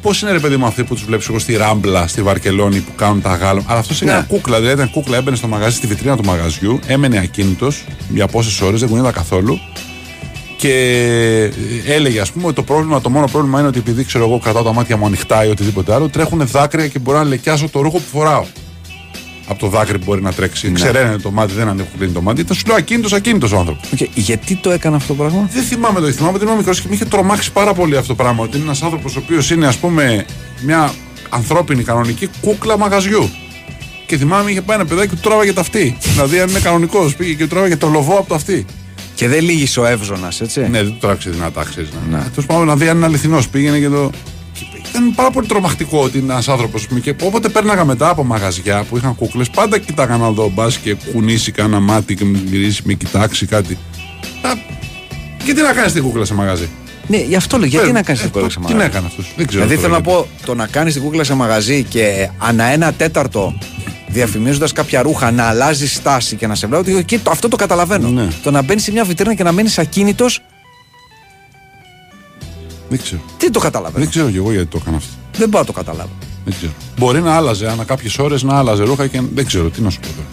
[0.05, 2.91] Πώς είναι ρε παιδί μου αυτοί που τους βλέπεις εγώ στη Ράμπλα, στη Βαρκελόνη που
[2.95, 3.61] κάνουν τα γάλα.
[3.65, 4.25] Αλλά αυτός έκανε Ναι.
[4.27, 4.57] κούκλα.
[4.59, 8.79] Δηλαδή ήταν κούκλα, έμπαινε στο μαγαζί, στη βιτρίνα του μαγαζιού, έμενε ακίνητος για πόσες ώρες,
[8.79, 9.59] δεν κουνιόταν καθόλου.
[10.57, 10.71] Και
[11.87, 14.63] έλεγε, ας πούμε, ότι το πρόβλημα, το μόνο πρόβλημα είναι ότι επειδή ξέρω εγώ κρατάω
[14.63, 17.97] τα μάτια μου ανοιχτά ή οτιδήποτε άλλο, τρέχουν δάκρυα και μπορώ να λεκιάσω το ρούχο
[17.97, 18.45] που φοράω.
[19.47, 20.67] Από το δάκρυ που μπορεί να τρέξει.
[20.67, 20.73] Ναι.
[20.73, 22.41] Ξεραίνεται το μάτι, δεν ανοίγει το μάτι.
[22.41, 23.91] Ήταν σου λέω ακίνητος, ακίνητος ο άνθρωπος.
[23.91, 26.87] Οκ, Γιατί το έκανε αυτό το πράγμα; Δεν θυμάμαι το, θυμάμαι ότι ήμουν μικρός και
[26.89, 28.43] με είχε τρομάξει πάρα πολύ αυτό το πράγμα.
[28.43, 30.25] Ότι είναι ένας άνθρωπος ο οποίος είναι, ας πούμε,
[30.61, 30.93] μια
[31.29, 33.29] ανθρώπινη κανονική κούκλα μαγαζιού.
[34.05, 35.97] Και θυμάμαι είχε πάει ένα παιδάκι που του τράβαγε το αυτί.
[36.01, 38.65] δηλαδή, αν είναι κανονικός, πήγε και του τράβαγε το λοβό από το αυτί.
[39.15, 41.89] Και δεν λύγισε ο Εύζωνας, έτσι; Ναι, δεν του τράβηξε δυνατά, ξέρεις.
[42.09, 42.17] Ναι.
[42.17, 42.23] Ναι.
[42.23, 43.47] Τέλος πάντων, να δει αν είναι αληθινός.
[43.47, 44.09] Πήγαινε και το.
[44.59, 46.87] Και Ήταν πάρα πολύ τρομακτικό ότι είναι ένας άνθρωπος.
[47.01, 50.95] Και όποτε πέρναγα μετά από μαγαζιά που είχαν κούκλες, πάντα κοίταγα να δω μπας και
[51.11, 53.77] κουνήσει κανένα μάτι και με γυρίσει, με κοιτάξει κάτι.
[54.41, 54.49] Α,
[55.45, 56.69] Και τι να κάνεις την κούκλα σε μαγαζί;
[57.07, 57.67] Ναι, γι' αυτό λέω.
[57.67, 59.23] Γιατί Ε, να κάνεις ε, την κούκλα σε Τι μαγαζί; να έκανε αυτό.
[59.35, 59.63] Δεν ξέρω.
[59.65, 60.29] Δηλαδή τώρα θέλω να γιατί.
[60.39, 63.57] πω το να κάνεις την κούκλα σε μαγαζί και ανά ένα τέταρτο
[64.07, 66.93] διαφημίζοντας κάποια ρούχα να αλλάζει στάση και να σε βλέπει.
[66.93, 68.09] Ότι το, αυτό το καταλαβαίνω.
[68.09, 68.27] Ναι.
[68.43, 70.41] Το να μπαίνεις σε μια βιτρίνα και να μένει ακίνητος,
[72.89, 73.21] Δεν ξέρω.
[73.37, 73.99] τι το καταλαβαίνω.
[73.99, 75.13] Δεν ξέρω κι εγώ γιατί το έκανα αυτό.
[75.37, 76.11] Δεν μπορώ να το καταλάβω.
[76.45, 76.71] Δεν ξέρω.
[76.97, 79.99] Μπορεί να άλλαζε ανά κάποιες ώρες να άλλαζε ρούχα και δεν ξέρω τι να σου
[79.99, 80.27] πω τώρα.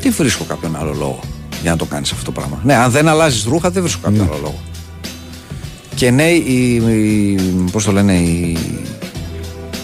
[0.00, 1.20] Τι βρίσκω κάποιον άλλο λόγο
[1.62, 4.26] για να το κάνεις αυτό το πράγμα; Ναι, αν δεν αλλάζεις ρούχα, δεν βρίσκω κάποιον
[4.26, 4.60] άλλο λόγο.
[5.94, 7.36] Και ναι, η, η,
[7.72, 8.58] πώς το λένε, η,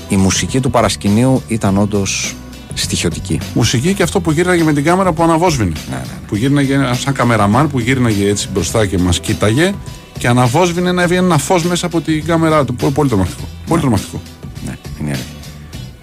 [0.09, 2.34] η μουσική του παρασκηνίου ήταν όντως
[2.74, 3.40] στοιχειωτική.
[3.55, 5.72] Μουσική και αυτό που γύρναγε με την κάμερα που αναβόσβηνε.
[5.90, 6.18] Ναι, ναι, ναι.
[6.26, 9.74] Που γύρναγε σαν καμεραμάν που γύρναγε έτσι μπροστά και μας κοίταγε
[10.18, 12.74] και αναβόσβηνε να έβγαινε ένα φως μέσα από την κάμερά του.
[12.74, 13.48] Πολύ, πολύ τρομακτικό.
[13.66, 14.20] Πολύ τρομακτικό.
[14.66, 15.32] Ναι, είναι αλήθεια.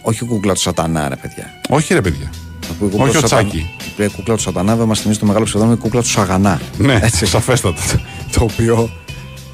[0.02, 1.46] Όχι ο κούκλα του Σατανά, ρε παιδιά.
[1.70, 2.30] Όχι ρε παιδιά.
[2.62, 3.70] Θα πω η κούκλα Όχι του ο Σατανά- Τσάκη.
[3.98, 6.62] Η κούκλα του Σατανά μας θυμίζει το μεγάλο ψευδόνιμο η κούκλα του Σαγανά.
[6.78, 7.26] Ναι, Έτσι.
[7.26, 7.82] σαφέστατα.
[8.32, 8.90] το οποίο.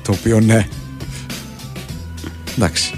[0.01, 0.68] Το οποίο ναι.
[2.57, 2.93] Εντάξει.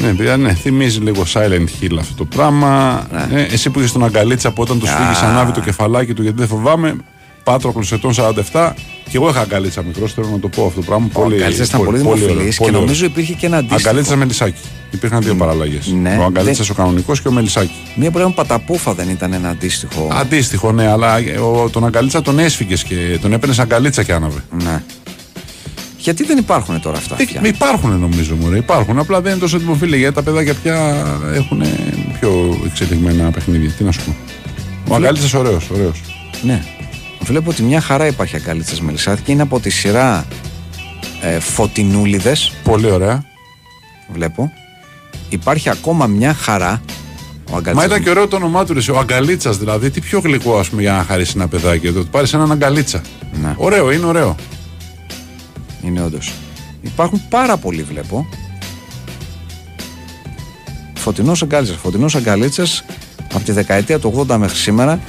[0.00, 3.02] Ναι, παιδιά, ναι, θυμίζει λίγο Silent Hill αυτό το πράγμα.
[3.30, 3.40] Ναι.
[3.40, 6.38] Ε, εσύ που είχε τον Αγκαλίτσα από όταν του φύγεις ανάβει το κεφαλάκι του γιατί
[6.38, 6.96] δεν φοβάμαι.
[7.44, 8.12] Πάτροκλο ετών
[8.52, 8.72] 47.
[9.10, 11.08] Και εγώ είχα αγκαλίτσα μικρός, θέλω να το πω αυτό το πράγμα.
[11.12, 13.88] Ο Αγκαλίτσα ήταν πολύ δημοφιλής και νομίζω υπήρχε και ένα αντίστοιχο.
[13.88, 14.60] Αγκαλίτσα Μελισάκη.
[14.90, 15.86] Υπήρχαν δύο παραλλαγές.
[15.86, 17.72] Ναι, ο Αγκαλίτσα δεν- ο κανονικός και ο Μελισάκη.
[17.96, 20.08] Μία που λέγαμε Παταπούφα δεν ήταν ένα αντίστοιχο.
[20.12, 24.44] Αντίστοιχο, ναι, αλλά ο, τον Αγκαλίτσα τον έσφυγες και τον έπαιρνες αγκαλίτσα και άναβε.
[24.64, 24.82] Ναι.
[25.98, 27.14] Γιατί δεν υπάρχουν τώρα αυτά.
[27.14, 28.98] πια; Ε, υπάρχουν νομίζω μου, υπάρχουν.
[28.98, 31.62] Απλά δεν είναι τόσο δημοφιλή γιατί τα παιδάκια πια έχουν
[32.20, 33.70] πιο εξελιγμένα παιχνίδια.
[33.70, 34.14] Τι να σου πω.
[34.88, 36.00] Ο Αγκαλίτσα ωραίος, ωραίος.
[36.42, 36.62] Ναι.
[37.24, 40.26] Βλέπω ότι μια χαρά υπάρχει αγκαλίτσα Μελισσάτη και είναι από τη σειρά
[41.22, 42.52] ε, Φωτεινούλιδες.
[42.64, 43.24] Πολύ ωραία.
[44.12, 44.52] Βλέπω.
[45.28, 46.82] Υπάρχει ακόμα μια χαρά.
[47.46, 49.90] Ο Μα αγκαλίτσας ήταν και ωραίο το όνομά του, ρε, ο Αγκαλίτσας δηλαδή.
[49.90, 51.92] Τι πιο γλυκό, ας πούμε, για να χαρίσει ένα παιδάκι.
[51.92, 53.00] Το πάρεις έναν Αγκαλίτσα.
[53.42, 53.54] Ναι.
[53.56, 54.36] Ωραίο, είναι ωραίο.
[55.82, 56.32] Είναι όντως.
[56.82, 58.26] Υπάρχουν πάρα πολλοί, βλέπω.
[60.94, 61.76] Φωτεινός αγκαλίτσα.
[61.76, 62.84] Φωτεινός αγκαλίτσας
[63.34, 65.00] από τη δεκαετία του 80 μέχρι σήμερα.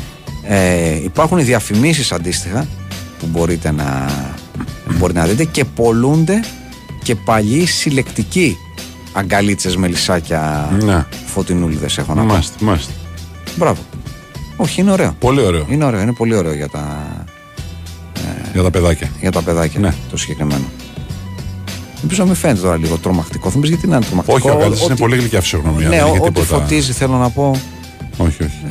[0.47, 2.67] Ε, υπάρχουν οι διαφημίσεις αντίστοιχα
[3.19, 4.05] που μπορείτε να,
[4.97, 6.39] μπορείτε να δείτε και πολλούνται
[7.03, 8.57] και παλιοί συλλεκτικοί
[9.13, 11.05] αγκαλίτσες με λυσάκια Ναι.
[11.25, 12.33] φωτεινούλιδες έχω να πω.
[12.33, 12.91] Μάστε, μάστε.
[13.55, 13.81] Μπράβο.
[14.55, 15.15] Όχι, είναι ωραίο.
[15.19, 15.65] Πολύ ωραίο.
[15.69, 17.07] Είναι ωραίο, είναι πολύ ωραίο για τα,
[18.53, 19.09] Για τα παιδάκια.
[19.21, 19.93] για τα παιδάκια Ναι.
[20.11, 20.63] το συγκεκριμένο.
[22.01, 23.49] Ελπίζω να μην φαίνεται τώρα λίγο τρομακτικό.
[23.49, 24.37] Θα μου πεις γιατί να είναι τρομακτικό.
[24.37, 25.89] Όχι, ο Αγκαλίτσα είναι Ό,τι- πολύ γλυκιά φυσιογνωμία.
[25.89, 26.61] Ναι, δεν έχει ό- ό,τι τίποτα.
[26.61, 27.59] φωτίζει θέλω να πω.
[28.17, 28.61] Όχι, όχι.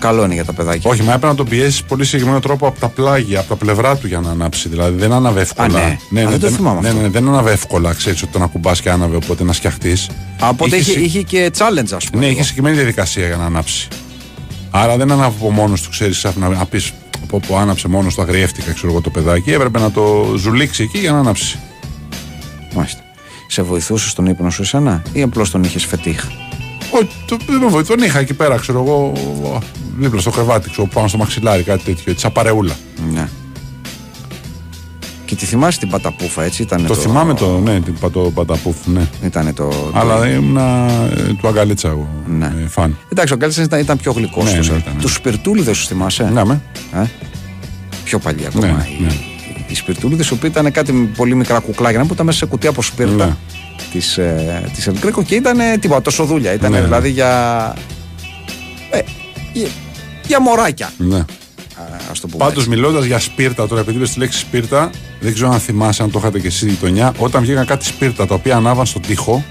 [0.00, 0.90] Καλό είναι για τα παιδάκια.
[0.90, 3.96] Όχι, μα έπρεπε να τον πιέσεις πολύ συγκεκριμένο τρόπο από τα πλάγια, από τα πλευρά
[3.96, 4.68] του για να ανάψει.
[4.68, 5.78] Δηλαδή δεν άναβε εύκολα.
[5.78, 6.22] Α, ναι.
[6.22, 7.00] Α, δεν το θυμάμαι ναι, αυτό.
[7.00, 7.92] ναι, δεν άναβε εύκολα.
[7.92, 10.08] Ξέρεις ότι τον ακουμπά και άναβε, οπότε να σκιαχτείς.
[10.40, 12.20] Από ότι είχες, συ- είχε και challenge, ας πούμε.
[12.20, 12.30] Ναι, λίγο.
[12.30, 13.88] είχε συγκεκριμένη διαδικασία για να ανάψει.
[14.70, 16.92] Άρα δεν άναβε από μόνος του, ξέρεις, να, να πεις
[17.22, 19.52] από που άναψε μόνος του, αγριεύτηκα, ξέρω εγώ το παιδάκι.
[19.52, 21.58] Έπρεπε να το ζουλήξει εκεί για να ανάψει.
[22.74, 23.00] Μάλιστα.
[23.46, 26.24] Σε βοηθούσες στον ύπνο σου εσένα ή απλώς τον είχες φετίχ;
[26.90, 27.96] Όχι, το, δεν με βοηθάει.
[27.96, 29.12] Τον είχα εκεί πέρα, ξέρω εγώ,
[30.00, 32.72] δίπλα στο κρεβάτι, ξέρω, πάνω στο μαξιλάρι, κάτι τέτοιο, έτσι, σαν παρεούλα.
[33.12, 33.28] Ναι.
[35.24, 36.86] Και τη θυμάσαι την παταπούφα, έτσι ήταν.
[36.86, 39.08] Το θυμάμαι το, ναι, την πατώ παταπούφ, ναι.
[39.24, 39.90] Ήταν το.
[39.94, 40.86] Αλλά ήμουνα
[41.16, 42.08] ε, του Αγκαλίτσα εγώ.
[42.26, 42.52] Ναι.
[42.64, 42.96] ε, φαν.
[43.12, 44.44] Εντάξει, ο Γκάλιτσα ήταν, ήταν πιο γλυκός.
[44.44, 45.00] Ναι, ναι, ήταν, ναι.
[45.00, 46.60] Τους σπιρτούλιδες σου θυμάσαι; Ναι, με.
[46.94, 47.02] Ε;
[48.04, 48.66] Πιο παλιά ακόμα.
[48.66, 49.12] Ναι, οι, ναι.
[49.66, 52.66] οι σπιρτούλιδες, οι οποίοι ήταν κάτι με πολύ μικρά κουκλάκια που ήταν μέσα σε κουτί
[52.66, 53.36] από σπίρτα Ναι.
[53.92, 56.52] της, ε, της Ελγκρέκο και ήταν τίποτα, τόσο δούλια.
[56.52, 56.80] Ήταν Ναι.
[56.80, 57.74] δηλαδή για.
[58.90, 58.98] Ε,
[60.30, 60.92] για, για μωράκια.
[60.96, 61.24] ναι.
[62.10, 62.44] Α το πούμε.
[62.44, 62.68] Πάντως έτσι.
[62.68, 66.18] μιλώντας για σπίρτα, τώρα επειδή είπες τη λέξη σπίρτα, δεν ξέρω αν θυμάσαι, αν το
[66.18, 69.44] είχατε και εσύ η γειτονιά, όταν βγήκαν κάτι σπίρτα τα οποία ανάβαν στον τοίχο,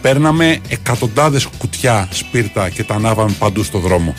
[0.00, 4.14] παίρναμε εκατοντάδες κουτιά σπίρτα και τα ανάβαμε παντού στο δρόμο.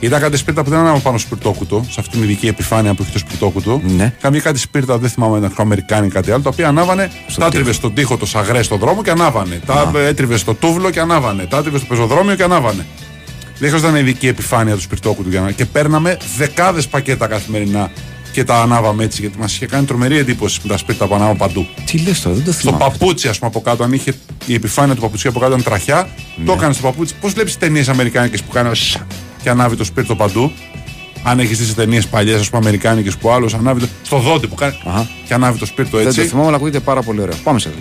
[0.00, 3.02] Ήταν κάτι σπίρτα που δεν ανάβαν πάνω στο σπιρτόκουτο, σε αυτήν την ειδική επιφάνεια που
[3.02, 3.80] έχει το σπιρτόκουτο.
[3.84, 4.14] Ναι.
[4.18, 7.46] Είχαν βγει κάτι σπίρτα, δεν θυμάμαι, ήταν Αμερικάνοι ή κάτι άλλο, τα οποία ανάβανε, τα
[7.46, 9.60] έτριβε στον τοίχο το σαγρέ στον δρόμο και ανάβανε.
[9.66, 11.46] Τα έτριβε στο τούβλο και ανάβανε.
[11.46, 12.86] Τα έτριβε στο πεζοδρόμιο και ανάβανε.
[13.58, 15.50] Δεν χρειαζόταν ειδική επιφάνεια του σπιρτόκουτου για να.
[15.50, 17.90] και παίρναμε δεκάδες πακέτα καθημερινά
[18.32, 21.36] και τα ανάβαμε έτσι γιατί μας είχε κάνει τρομερή εντύπωση με τα σπίρτα που ανάβαμε
[21.38, 21.66] παντού.
[21.84, 22.78] Τι λες τώρα, δεν το Στο θυμάμαι.
[22.78, 24.14] παπούτσι, ας πούμε, από κάτω, αν είχε
[24.46, 26.44] η επιφάνεια του παπουτσιού από κάτω ήταν τραχιά, Ναι.
[26.44, 27.14] το έκανε στο παπούτσι.
[27.20, 28.96] Πώς βλέπεις ταινίες Αμερικάνικες που κάνει σ-
[29.42, 30.52] και ανάβει το σπίρτο παντού;
[31.22, 33.86] Αν έχεις δει ταινίες παλιές, ας πούμε, Αμερικάνικες που άλλος ανάβει το.
[34.02, 35.08] στο δόντι που κάνει Αχα.
[35.26, 36.20] και ανάβει το σπίρτο Δεν έτσι.
[36.20, 37.36] το θυμάμαι, αλλά ακούγεται πάρα πολύ ωραίο.
[37.44, 37.80] Πάμε σε αυτό.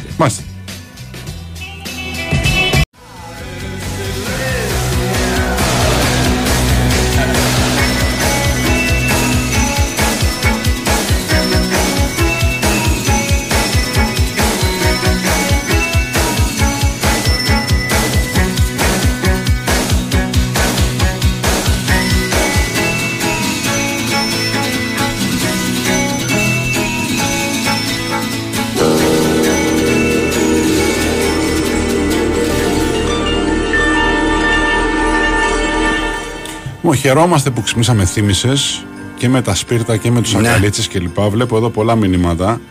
[37.08, 38.86] Χαιρόμαστε που ξυπνήσαμε θύμησες
[39.18, 40.48] και με τα σπίρτα και με τους Ναι.
[40.50, 41.20] αγκαλίτσες κλπ.
[41.22, 42.62] Βλέπω εδώ πολλά μηνύματα.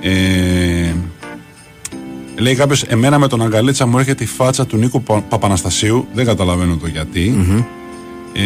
[0.00, 0.10] Ε,
[2.38, 6.06] λέει κάποιος, Εμένα με τον αγκαλίτσα μου έρχεται η φάτσα του Νίκου Πα- Παπαναστασίου.
[6.12, 7.46] Δεν καταλαβαίνω το γιατι
[8.32, 8.40] Ε,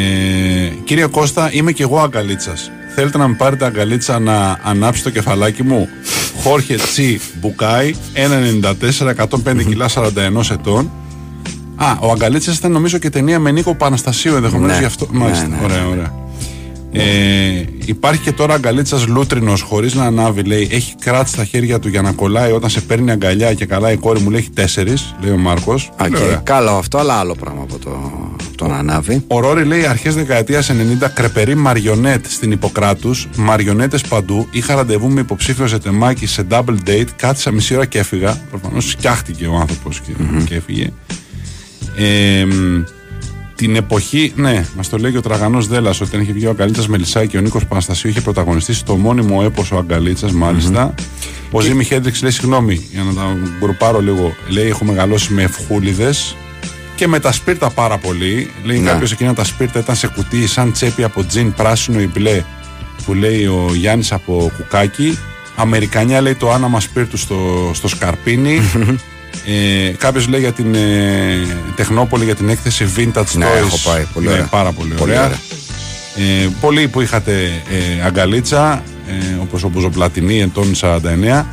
[0.84, 2.70] κύριε Κώστα, είμαι και εγώ αγκαλίτσας.
[2.94, 5.88] Θέλετε να με πάρετε αγκαλίτσα να ανάψει το κεφαλάκι μου;
[6.42, 10.90] Χόρχε Τσι Μπουκάι, 1,94, 105 κιλά, 41 ετών.
[11.84, 14.78] Α, ο Αγκαλίτσα ήταν νομίζω και ταινία με Νίκο Παναστασίου ενδεχομένως Ναι.
[14.80, 15.08] γι' αυτό.
[15.12, 15.46] Ναι, Μάλιστα.
[15.46, 15.62] ναι, ναι.
[15.64, 16.20] Ωραία, ωραία.
[16.94, 20.42] Ε, υπάρχει και τώρα αγκαλίτσας λούτρινος χωρίς να ανάβει.
[20.42, 23.92] Λέει: Έχει κράτ στα χέρια του για να κολλάει όταν σε παίρνει αγκαλιά και καλά
[23.92, 25.90] η κόρη μου λέει: Έχει τέσσερις, λέει ο Μάρκος.
[25.96, 27.90] Α, και καλό αυτό, αλλά άλλο πράγμα από το,
[28.32, 29.24] από το να ανάβει.
[29.26, 34.46] Ο Ρόρι λέει αρχές δεκαετίας 90 κρεπερή μαριονέτ στην Ιπποκράτους, μαριονέτες παντού.
[34.50, 37.06] Είχα ραντεβού με υποψήφιο σε τεμάκι σε double date.
[37.16, 38.40] Κάθισα μισή ώρα και έφυγα.
[38.50, 40.12] Προφανώς φτιάχτηκε ο άνθρωπος και,
[40.44, 40.92] και έφυγε.
[41.96, 42.82] Ε, μ,
[43.54, 46.84] την εποχή, ναι, μας το λέει και ο Τραγανός Δέλλα, όταν είχε βγει ο Αγκαλίτσα
[46.88, 50.94] Μελισσάκη και ο Νίκος Παναστασίου είχε πρωταγωνιστεί στο μόνιμο έπος ο Αγκαλίτσα, μάλιστα.
[51.50, 54.34] Ο Ζήμι Χέντριξ λέει: Συγγνώμη, για να τα γκρουπάρω λίγο.
[54.48, 56.10] Λέει: Έχω μεγαλώσει με ευχούλιδε
[56.96, 58.50] και με τα σπίρτα πάρα πολύ.
[58.64, 58.90] Λέει Ναι.
[58.90, 62.42] κάποιος εκείνα τα σπίρτα ήταν σε κουτί σαν τσέπη από τζιν πράσινο ή μπλε
[63.04, 65.18] που λέει ο Γιάννης από κουκάκι.
[65.56, 68.60] Αμερικανιά λέει το άναμα σπίρτου στο, στο σκαρπίνι.
[69.46, 70.78] ε, Κάποιος λέει για την ε,
[71.76, 73.66] Τεχνόπολη για την έκθεση Vintage Ναι, Toys.
[73.66, 74.06] έχω πάει.
[74.14, 74.44] Πολύ Ναι, ωραία.
[74.44, 75.24] πάρα πολύ, Πολύ ωραία.
[75.24, 75.38] ωραία.
[76.16, 77.32] Ε, πολλοί που είχατε
[78.00, 81.46] ε, αγκαλίτσα, ε, όπως ο Μπουζοπλατινή εντών 49,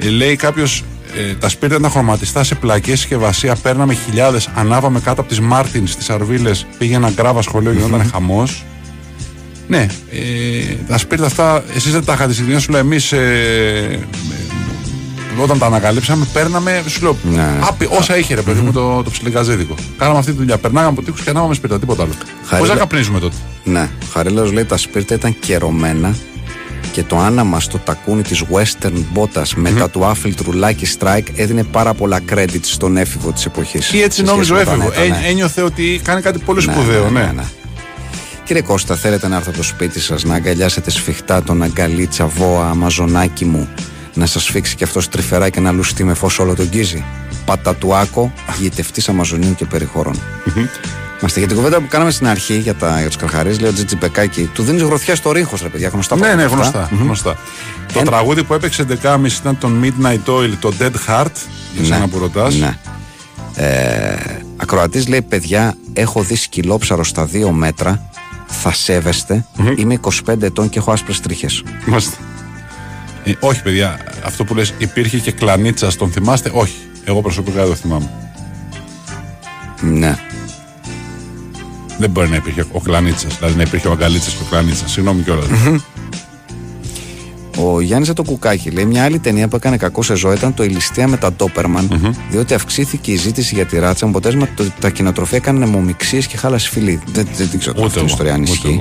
[0.00, 0.84] ε, λέει κάποιος.
[1.30, 3.54] Ε, τα σπίρτα ήταν χρωματιστά σε πλακές συσκευασία.
[3.62, 6.66] Παίρναμε χιλιάδες, ανάβαμε κάτω από τις Μάρτινς στι Αρβίλες.
[6.78, 8.64] Πήγαινα γκράβα σχολείο, γινόταν χαμός.
[9.68, 13.12] Ναι, ε, τα σπίρτα αυτά, εσείς δεν τα είχατε στην κοινωνία σου, λέω εμείς.
[13.12, 13.98] Ε, ε,
[15.38, 16.82] όταν τα ανακαλύψαμε, παίρναμε.
[16.86, 17.58] Σου λέω, Ναι, ναι.
[17.68, 19.74] άπει- όσα είχε ρε παιδί μου το, το ψιλικαζίδικο.
[19.98, 20.58] Κάναμε αυτή τη δουλειά.
[20.58, 22.12] Περνάγαμε από τείχους και ανάβαμε σπίρτα, τίποτα άλλο.
[22.46, 23.36] Χαρίλα- Πώ να καπνίζουμε τότε.
[23.64, 26.14] Ναι, ο Χαρίλαος λέει τα σπίρτα ήταν κερωμένα
[26.92, 31.94] και το άναμα στο τακούνι της Western Bottas μετά του άφιλτρου Lucky Strike έδινε πάρα
[31.94, 33.92] πολλά credit στον έφηβο της εποχής.
[33.92, 35.04] Ή έτσι Σε νόμιζε ο σχέση με τον έφηβο.
[35.04, 35.26] Έτα, ναι.
[35.26, 37.30] Ε, ένιωθε ότι κάνει κάτι πολύ Ναι, σπουδαίο, ναι.
[38.44, 42.68] Κύριε Κώστα, θέλετε να έρθω από το σπίτι σας να αγκαλιάσετε σφιχτά τον αγκαλίτσα βόα
[42.70, 43.68] αμαζονάκι μου;
[44.14, 47.04] Να σας φίξει και αυτός τρυφερά και να λουστεί με φως όλο τον γκίζι.
[47.44, 50.14] Πατατουάκο, γητευτής Αμαζονίου και περιχωρών.
[51.20, 53.72] Είμαστε για την κουβέντα που κάναμε στην αρχή για, τα, για τους καρχαρίες, λέει ο
[53.72, 54.50] Τζίτζι Μπεκάκη.
[54.54, 56.78] Του δίνεις γροθιά στο ρίχο, ρε παιδιά, γνωστά Ναι, ναι, πράγματα αυτά.
[56.78, 56.94] γνωστά.
[56.94, 57.02] Μμμ.
[57.04, 57.36] γνωστά.
[57.92, 61.32] Το Ένα- τραγούδι που έπαιξε 11.30 ήταν το Midnight Oil, το Dead Heart.
[61.76, 62.54] Για σένα που ρωτάς.
[62.54, 62.78] Ναι.
[63.54, 64.14] Ε,
[64.56, 68.10] Ακροατής λέει: Παιδιά, έχω δει σκυλόψαρο στα δύο μέτρα.
[68.46, 69.44] Θα σεβεστε
[69.76, 71.62] Είμαι 25 ετών και έχω άσπρες τρίχες.
[71.88, 72.16] Είμαστε.
[73.24, 76.74] Ε, όχι, παιδιά, αυτό που λες υπήρχε και κλανίτσα, τον θυμάστε; Όχι.
[77.04, 78.10] Εγώ προσωπικά δεν το θυμάμαι.
[79.80, 80.16] Ναι.
[81.98, 84.90] Δεν μπορεί να υπήρχε ο κλανίτσας, δηλαδή να υπήρχε ο αγκαλίτσας και ο κλανίτσας.
[84.90, 85.46] Συγγνώμη κιόλας.
[87.56, 90.64] Ο Γιάννης το κουκάκι λέει: Μια άλλη ταινία που έκανε κακό σε ζωή ήταν το
[90.64, 94.04] Η ληστεία με τα ντοπερμαν διότι αυξήθηκε η ζήτηση για τη ράτσα.
[94.04, 97.00] Με αποτέλεσμα το, τα κοινοτροφία έκαναν αιμομηξίε και χάλασε φιλί.
[97.06, 98.80] Δεν, δεν, δεν ξέρω Ούτε αυτή την εγώ, ιστορία αν ούτε ισχύει.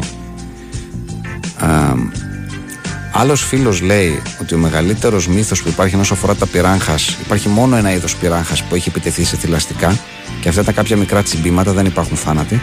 [3.11, 3.22] Εγώ.
[3.22, 7.76] Άλλος φίλος λέει ότι ο μεγαλύτερος μύθος που υπάρχει όσον αφορά τα πυράγχας, υπάρχει μόνο
[7.76, 9.99] ένα είδος πυράγχας που έχει επιτεθεί σε θηλαστικά
[10.41, 12.61] και αυτά τα κάποια μικρά τσιμπήματα, δεν υπάρχουν θάνατοι.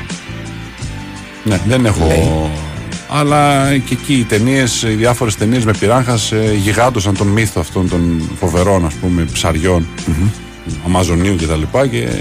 [1.45, 2.07] Ναι, δεν έχω.
[2.07, 2.51] Λέει.
[3.09, 7.89] Αλλά και εκεί οι ταινίες, οι διάφορες ταινίες με πυράγχας ε, γιγάντωσαν τον μύθο αυτών
[7.89, 9.87] των φοβερών ας πούμε ψαριών,
[10.87, 11.63] Αμαζονίου κτλ.
[11.73, 12.19] Και, και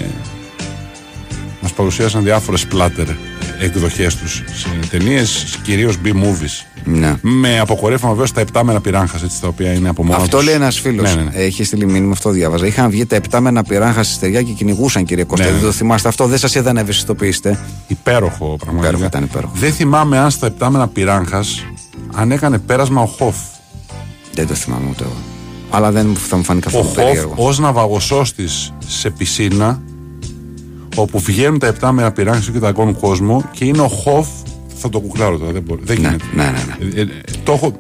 [1.65, 3.07] μας παρουσίασαν διάφορες πλάτερ
[3.59, 6.65] εκδοχές τους σε ταινίες, κυρίως B-movies.
[6.83, 7.15] Ναι.
[7.21, 10.45] Με αποκορύφωμα βέβαια στα επτάμενα πυράγχας, έτσι τα οποία είναι από μόνος Αυτό τους.
[10.45, 11.15] λέει ένας φίλος.
[11.15, 11.35] Ναι, ναι, ναι.
[11.43, 12.65] Έχει στείλει μήνυμα, αυτό διάβαζα.
[12.65, 15.45] Είχαν βγει τα επτάμενα πυράγχας στη στεριά και κυνηγούσαν, κύριε Κώστα.
[15.45, 15.65] Ναι, Δεν ναι.
[15.65, 17.59] το θυμάστε αυτό, δεν σας είδα να ευαισθητοποιήσετε.
[17.87, 18.87] Υπέροχο πραγματικά.
[18.87, 19.51] Υπέροχο, ήταν υπέροχο.
[19.55, 21.65] Δεν θυμάμαι αν στα επτάμενα πυράγχας
[22.13, 23.35] αν έκανε πέρασμα ο Χοφ.
[24.33, 25.15] Δεν το θυμάμαι ούτε εγώ.
[25.69, 27.33] Αλλά δεν θα μου φάνει ο καθόλου Χοφ περίεργο.
[27.35, 29.81] ως ναυαγοσώστης σε πισίνα
[30.95, 34.27] όπου βγαίνουν τα επτάμενα πυράγχα και τα αγκώνουν κόσμο και είναι ο Χοφ.
[34.77, 35.81] Θα το κουκλάρω τώρα, δεν μπορεί.
[35.84, 36.26] Δεν Ναι, γίνεται.
[36.35, 36.85] ναι, ναι.
[36.85, 36.99] ναι.
[36.99, 37.07] Ε, ε,
[37.43, 37.76] το έχω.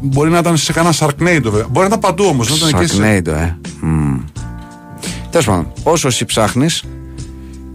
[0.00, 1.66] Μπορεί να ήταν σε κανένα Sharknado βέβαια.
[1.70, 2.60] Μπορεί να ήταν παντού όμως.
[2.60, 2.96] Να ήταν και σε...
[2.96, 3.54] Sharknado, ε.
[5.30, 6.84] Τέλος πάντων, όσο εσύ ψάχνεις,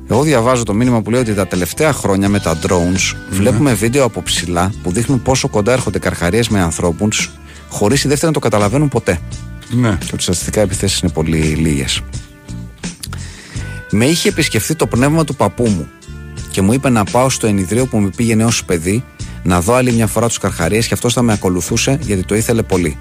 [0.10, 4.04] εγώ διαβάζω το μήνυμα που λέει ότι τα τελευταία χρόνια με τα drones βλέπουμε βίντεο
[4.04, 7.32] από ψηλά που δείχνουν πόσο κοντά έρχονται καρχαρίες με ανθρώπους
[7.70, 9.20] χωρίς οι δεύτεροι να το καταλαβαίνουν ποτέ.
[9.70, 9.98] Ναι.
[10.00, 12.02] Και ότι στατιστικά επιθέσεις είναι πολύ λίγες.
[13.96, 15.88] Με είχε επισκεφθεί το πνεύμα του παππού μου
[16.52, 19.04] και μου είπε να πάω στο ενιδρίο που με πήγαινε ως παιδί
[19.44, 22.62] να δω άλλη μια φορά τους καρχαρίες και αυτός θα με ακολουθούσε γιατί το ήθελε
[22.62, 22.98] πολύ.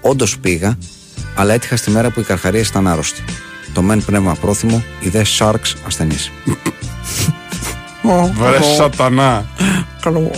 [0.00, 0.78] Όντως πήγα,
[1.34, 3.24] αλλά έτυχα στη μέρα που οι καρχαρίες ήταν άρρωστοι.
[3.74, 6.30] Το μεν πνεύμα πρόθυμο, οι δε sharks ασθενείς.
[8.32, 9.46] Βρε σατανά.
[10.00, 10.30] Καλό.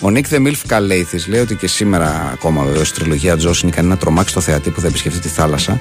[0.00, 3.96] Ο Νίκ Δεμίλφ Καλέιθης λέει ότι και σήμερα ακόμα βεβαίως στη τριλογία Τζος είναι κανένα
[3.96, 5.80] τρομάξει το θεατή που θα επισκεφτεί τη θάλασσα.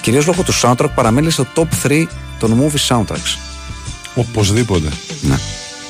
[0.00, 2.04] Κυρίως λόγω του soundtrack παραμένει στο top 3
[2.38, 3.38] των movie soundtracks.
[4.14, 4.88] Οπωσδήποτε.
[5.20, 5.38] Ναι.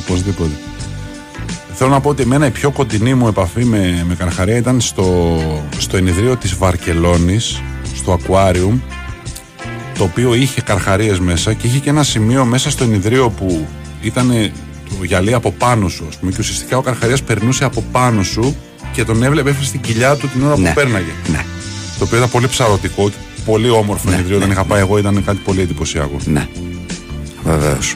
[0.01, 0.51] Οπωσδήποτε.
[1.74, 5.36] Θέλω να πω ότι εμένα η πιο κοντινή μου επαφή με, με Καρχαρία ήταν στο,
[5.78, 7.62] στο ενιδρίο της Βαρκελόνης,
[7.97, 8.78] στο Aquarium,
[9.98, 13.66] το οποίο είχε καρχαρίες μέσα και είχε και ένα σημείο μέσα στο ενιδρίο που
[14.01, 14.51] ήταν
[14.98, 18.56] το γυαλί από πάνω σου, ας πούμε, και ουσιαστικά ο Καρχαρίας περνούσε από πάνω σου
[18.93, 20.68] και τον έβλεπε έφερε στην κοιλιά του την ώρα Ναι.
[20.68, 21.12] που πέρναγε.
[21.30, 21.44] Ναι.
[21.98, 23.10] Το οποίο ήταν πολύ ψαρωτικό,
[23.51, 24.37] πολύ όμορφο Ναι, ενιδρίο.
[24.37, 26.16] Όταν είχα πάει εγώ ήταν κάτι πολύ εντυπωσιακό.
[26.25, 26.49] Ναι.
[27.45, 27.95] Βεβαίως.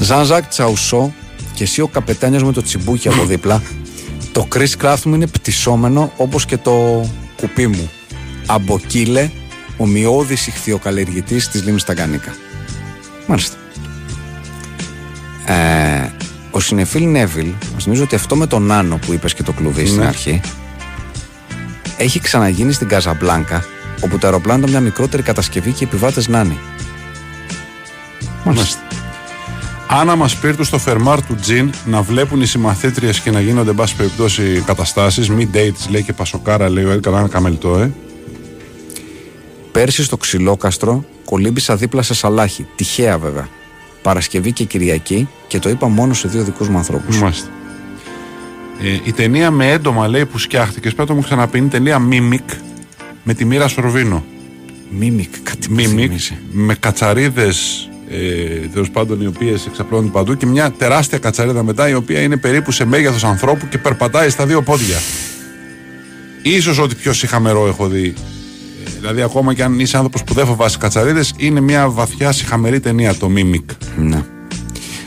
[0.00, 1.12] Ζανζάκ Τσαουσό
[1.54, 3.62] και εσύ ο καπετάνιος με το τσιμπούκι από δίπλα.
[4.32, 7.04] το Chris Craft μου είναι πτυσσόμενο όπως και το
[7.36, 7.90] κουπί μου.
[8.46, 9.30] Αμποκύλε,
[9.76, 12.34] ομοιώδης ηχθειοκαλλιεργητής της Λίμνης Ταγκανίκα.
[13.26, 13.56] Μάλιστα.
[15.46, 16.09] Ε,
[16.60, 19.86] ο συνεφίλ Νέβιλ, μας νομίζω ότι αυτό με τον Νάνο που είπες και το κλουβί
[19.86, 20.06] στην Ναι.
[20.06, 20.40] αρχή,
[21.96, 23.64] έχει ξαναγίνει στην Καζαμπλάνκα,
[24.00, 26.56] όπου το αεροπλάνο ήταν μια μικρότερη κατασκευή και οι επιβάτες να είναι.
[28.44, 28.80] Μάλιστα.
[29.88, 33.76] Άννα μας πήρε στο φερμάρ του Τζιν να βλέπουν οι συμμαθήτριες και να γίνονται, εν
[33.76, 35.28] πάση περιπτώσει, καταστάσεις.
[35.28, 37.92] Μη dates λέει και πασοκάρα, λέει ο Έλκανα Καμελτό, ε.
[39.72, 42.66] Πέρσι στο Ξυλόκαστρο κολύμπησα δίπλα σε σαλάχη.
[42.76, 43.48] Τυχαία βέβαια.
[44.02, 47.20] Παρασκευή και Κυριακή και το είπα μόνο σε δύο δικούς μου ανθρώπους.
[47.20, 47.48] Μάλιστα.
[48.82, 51.70] Ε, η ταινία με έντομα λέει που σκιάχτηκες, πρέπει να το μου ξαναπεί, είναι η
[51.70, 52.54] ταινία Mimic
[53.22, 54.24] με τη μοίρα Σορβίνο.
[54.90, 56.38] Μίμικ, κάτι μου Mimic θυμίζει.
[56.52, 61.94] με κατσαρίδες ε, τέλος πάντων οι οποίες εξαπλώνονται παντού και μια τεράστια κατσαρίδα μετά η
[61.94, 64.96] οποία είναι περίπου σε μέγεθος ανθρώπου και περπατάει στα δύο πόδια.
[66.42, 68.14] Ίσως ότι πιο συχαμερό έχω δει.
[69.00, 72.80] Ε, Δηλαδή, ακόμα και αν είσαι άνθρωπος που δεν φοβάσαι κατσαρίδες, είναι μια βαθιά συχαμερή
[72.80, 73.64] ταινία το Mimic.
[73.96, 74.24] Ναι.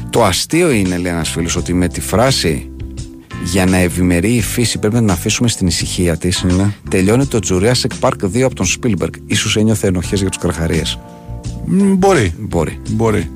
[0.09, 2.69] Το αστείο είναι, λέει ένας φίλος, ότι με τη φράση
[3.43, 6.43] για να ευημερεί η φύση πρέπει να την αφήσουμε στην ησυχία της.
[6.43, 6.73] Ναι.
[6.89, 9.33] Τελειώνει το Jurassic Park 2 από τον Spielberg.
[9.33, 10.83] σω ένιωθε ενοχές για τους καρχαρίε.
[11.65, 12.33] Μ, Μπορεί.
[12.39, 12.79] Μπορεί.
[12.89, 13.29] Μπορεί.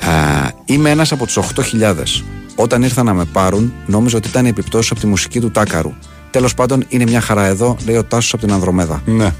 [0.00, 2.24] Α, είμαι ένας από τους 8.000.
[2.54, 5.92] Όταν ήρθαν να με πάρουν, νόμιζα ότι ήταν επιπτώσεις από τη μουσική του Τάκαρου.
[6.30, 9.02] Τέλος πάντων, είναι μια χαρά εδώ, λέει ο Τάσος από την Ανδρομέδα.
[9.06, 9.34] Ναι.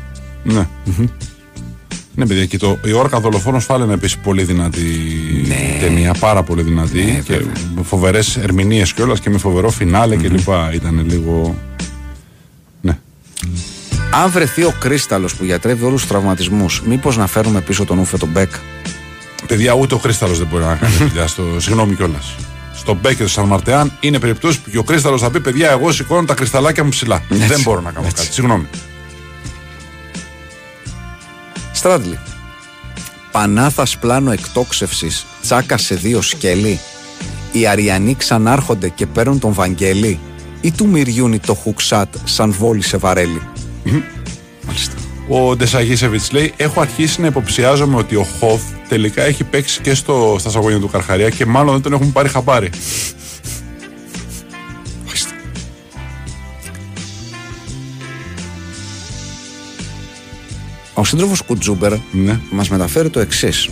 [0.44, 0.68] Ναι.
[2.14, 4.84] Ναι, παιδιά, και το, η Όρκα Δολοφόνος φάλαινα επίσης πολύ δυνατή
[5.80, 7.04] ταινία, πάρα πολύ δυνατή.
[7.04, 7.52] Ναι, και βέβαια.
[7.74, 10.48] με φοβερές ερμηνείες κιόλας και με φοβερό φινάλε κλπ.
[10.72, 11.54] Ήταν λίγο.
[12.80, 12.98] Ναι.
[14.10, 18.16] Αν βρεθεί ο Κρίσταλος που γιατρεύει όλους τους τραυματισμούς, μήπως να φέρουμε πίσω τον Ούφε
[18.16, 18.50] τον Μπέκ;
[19.46, 21.42] Παιδιά, ούτε ο Κρίσταλος δεν μπορεί να κάνει δουλειά στο.
[21.58, 22.34] Συγγνώμη κιόλας.
[22.78, 25.70] Στο Μπέκ και στο Σαν Μαρτεάν είναι περιπτώσεις που και ο Κρίσταλος θα πει: Παιδιά,
[25.70, 27.22] εγώ σηκώνω τα κρυσταλάκια μου ψηλά.
[27.30, 27.46] Έτσι.
[27.46, 28.22] Δεν μπορώ να κάνω Έτσι.
[28.22, 28.34] κάτι.
[28.34, 28.66] Συγγνώμη.
[31.72, 32.18] Στράτλι.
[33.30, 36.80] Πανάθας πλάνο εκτόξευσης, τσάκα σε δύο σκέλη.
[37.52, 40.20] Οι Αριανοί ξανάρχονται και παίρνουν τον Βαγγέλη
[40.60, 43.42] ή του μυριούνι το χουξάτ σαν βόλι σε βαρέλι.
[44.66, 44.97] Μάλιστα.
[45.28, 50.36] Ο Ντεσαγίσεβιτς λέει: Έχω αρχίσει να υποψιάζομαι ότι ο Χοφ τελικά έχει παίξει και στο,
[50.38, 52.70] στα σαγόνια του Καρχαρία και μάλλον δεν τον έχουν πάρει χαμπάρι.
[55.06, 55.30] Μάλιστα.
[60.94, 62.40] Ο σύντροφος Κουτζούμπερ Ναι.
[62.50, 63.68] μας μεταφέρει το εξής.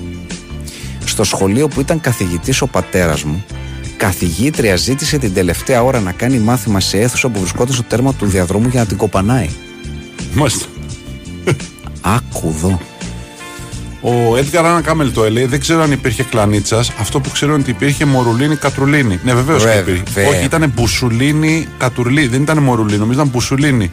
[1.04, 3.44] Στο σχολείο που ήταν καθηγητής ο πατέρας μου,
[3.96, 8.26] καθηγήτρια ζήτησε την τελευταία ώρα να κάνει μάθημα σε αίθουσα που βρισκόταν στο τέρμα του
[8.26, 9.48] διαδρόμου για να την κοπανάει.
[10.34, 10.66] Μάλιστα.
[12.00, 12.80] Άκου εδώ.
[14.00, 16.92] Ο Έντγκαρ Άννα Κάμελ το λέει: Δεν ξέρω αν υπήρχε κλανίτσας.
[17.00, 19.20] Αυτό που ξέρω είναι ότι υπήρχε μορουλίνη κατρουλίνη.
[19.24, 20.02] Ναι, βεβαίως και Βέβαια, υπήρχε.
[20.14, 20.30] βέβαια.
[20.30, 22.26] Όχι, ήταν μπουσουλίνη κατουρλίνη.
[22.26, 23.90] Δεν ήταν μορουλίνη, νομίζω ήταν μπουσουλίνη.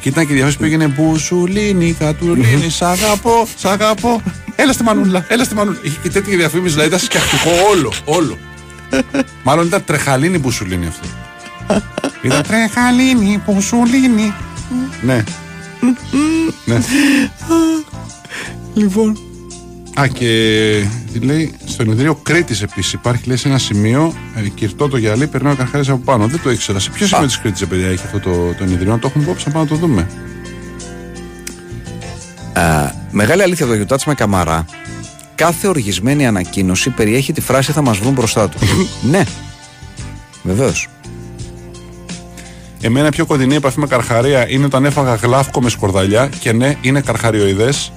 [0.00, 2.68] Και ήταν και διαφήμιση που έγινε μπουσουλίνη κατουρλίνη.
[2.70, 4.22] Σ' αγαπώ, σ' αγαπώ.
[4.56, 5.78] Έλα στη μανούλα, έλα στη μανούλα.
[5.82, 8.38] Είχε και τέτοια διαφήμιση, δηλαδή ήταν σκιαχτικό όλο, όλο.
[9.42, 11.06] Μάλλον ήταν τρεχαλίνη μπουσουλίνη αυτό.
[12.22, 14.34] ήταν τρεχαλίνη μπουσουλίνη.
[15.02, 15.24] ναι.
[16.64, 16.80] Ναι.
[18.74, 19.18] Λοιπόν.
[20.00, 20.26] Α, και
[21.12, 25.26] τι λέει, στο ενιδρίο Κρήτης επίσης υπάρχει λέει, σε ένα σημείο ε, κυρτό το γυαλί,
[25.26, 26.26] περνάει ο καρχάρι από πάνω.
[26.26, 26.78] Δεν το ήξερα.
[26.78, 29.44] Σε ποιο σημείο της Κρήτης, παιδιά, έχει αυτό το, το ενιδρίο, να το έχουμε υπόψη,
[29.46, 30.08] να πάμε να το δούμε.
[33.10, 34.64] Μεγάλη αλήθεια το γιουτάτς με καμαρά.
[35.34, 38.60] Κάθε οργισμένη ανακοίνωση περιέχει τη φράση θα μας βρουν μπροστά τους.
[39.10, 39.24] ναι.
[40.42, 40.88] Βεβαίως.
[42.80, 46.76] Εμένα η πιο κοντινή επαφή με καρχαρία είναι όταν έφαγα γλάφκο με σκορδαλιά και ναι,
[46.80, 47.92] είναι καρχαριοειδές.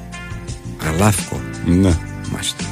[0.84, 1.42] Γαλάφικο.
[1.66, 1.98] Ναι.
[2.32, 2.64] Μάλιστα.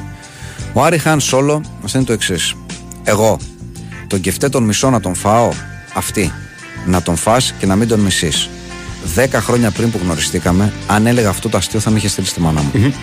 [0.74, 2.56] Ο Άρη Χάν Σόλο μας είναι το εξής.
[3.04, 3.40] Εγώ,
[4.08, 5.50] τον κεφτέ τον μισό να τον φάω,
[5.94, 6.32] αυτή.
[6.86, 8.50] Να τον φας και να μην τον μισείς.
[9.16, 12.42] 10 χρόνια πριν που γνωριστήκαμε, αν έλεγα αυτό το αστείο θα με είχε στείλει στη
[12.42, 12.94] μάνα μου.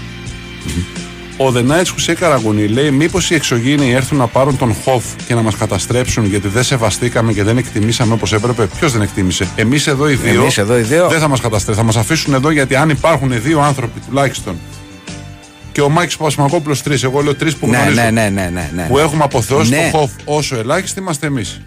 [1.40, 5.42] Ο Δενάιτ Χουσέ Καραγουνή λέει: Μήπως οι εξωγήινοι έρθουν να πάρουν τον Χοφ και να
[5.42, 8.66] μας καταστρέψουν γιατί δεν σεβαστήκαμε και δεν εκτιμήσαμε όπως έπρεπε.
[8.78, 10.40] Ποιος δεν εκτίμησε; Εμείς εδώ οι δύο.
[10.42, 11.08] Εμείς εδώ οι δύο.
[11.08, 11.84] Δεν θα μας καταστρέψουν.
[11.86, 14.56] Θα μας αφήσουν εδώ γιατί αν υπάρχουν δύο άνθρωποι τουλάχιστον.
[15.72, 17.02] Και ο Μάκη Παπασμακόπουλο τρεις.
[17.02, 18.00] Εγώ λέω τρεις που ναι, γνωρίζω.
[18.00, 18.86] ναι, ναι, ναι, ναι, ναι.
[18.88, 19.88] Που έχουμε αποθεώσει Ναι.
[19.92, 21.60] τον Χοφ όσο ελάχιστοι είμαστε εμείς.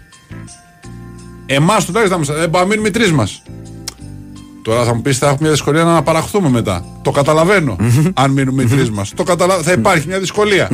[1.46, 3.42] Εμάς τουλάχιστον θα μας- δεν πάμε μείνουμε οι τρεις μας.
[4.62, 6.84] Τώρα θα μου πεις θα έχουμε μια δυσκολία να αναπαραχθούμε μετά.
[7.02, 7.76] Το καταλαβαίνω.
[8.14, 9.12] αν μείνουμε οι τρεις μας.
[9.24, 9.56] Καταλα...
[9.56, 10.70] Θα υπάρχει μια δυσκολία.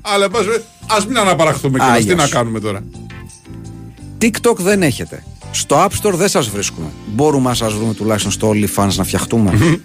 [0.00, 0.28] Αλλά
[0.86, 2.16] ας μην αναπαραχθούμε και τι Άγιος.
[2.16, 2.82] να κάνουμε τώρα;
[4.20, 5.22] TikTok δεν έχετε.
[5.50, 6.86] Στο App Store δεν σας βρίσκουμε.
[7.14, 9.78] Μπορούμε να σας βρούμε τουλάχιστον στο OnlyFans να φτιαχτούμε.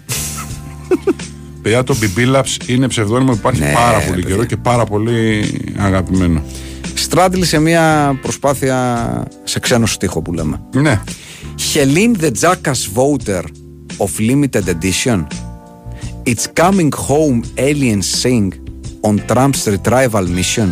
[1.62, 4.34] Παιδιά, το BB Labs είναι ψευδόνυμο που υπάρχει Ναι, πάρα ρε, πολύ παιδιά.
[4.34, 5.44] καιρό και πάρα πολύ
[5.78, 6.42] αγαπημένο.
[6.94, 10.60] Στράτλι σε μια προσπάθεια σε ξένο στίχο που λέμε.
[10.74, 11.00] Ναι.
[11.58, 13.44] Helene the Jackass voter
[13.98, 15.26] of limited edition.
[16.24, 18.48] It's coming home aliens sing
[19.02, 20.70] on Trump's retrieval mission.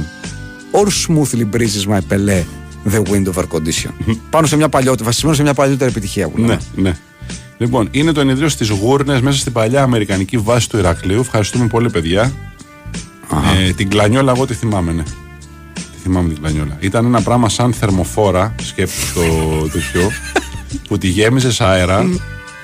[0.72, 2.40] Or smoothly breezes my Pelé
[2.84, 3.92] the wind of air condition.
[4.30, 6.58] Πάνω σε μια παλιότερη, βασισμένο σε μια παλιότερη επιτυχία που λέμε.
[6.74, 6.96] Ναι, ναι.
[7.58, 11.20] Λοιπόν, είναι το ενιδρίο στις Γούρνες μέσα στην παλιά Αμερικανική βάση του Ηρακλείου.
[11.20, 12.32] Ευχαριστούμε πολύ, παιδιά.
[13.58, 15.02] Ε, την κλανιόλα, εγώ τη θυμάμαι, ναι.
[15.74, 16.76] Τη θυμάμαι την κλανιόλα.
[16.80, 19.22] Ήταν ένα πράγμα σαν θερμοφόρα, σκέψου το
[19.68, 20.10] τέτοιο,
[20.88, 22.06] που τη γέμιζε αέρα.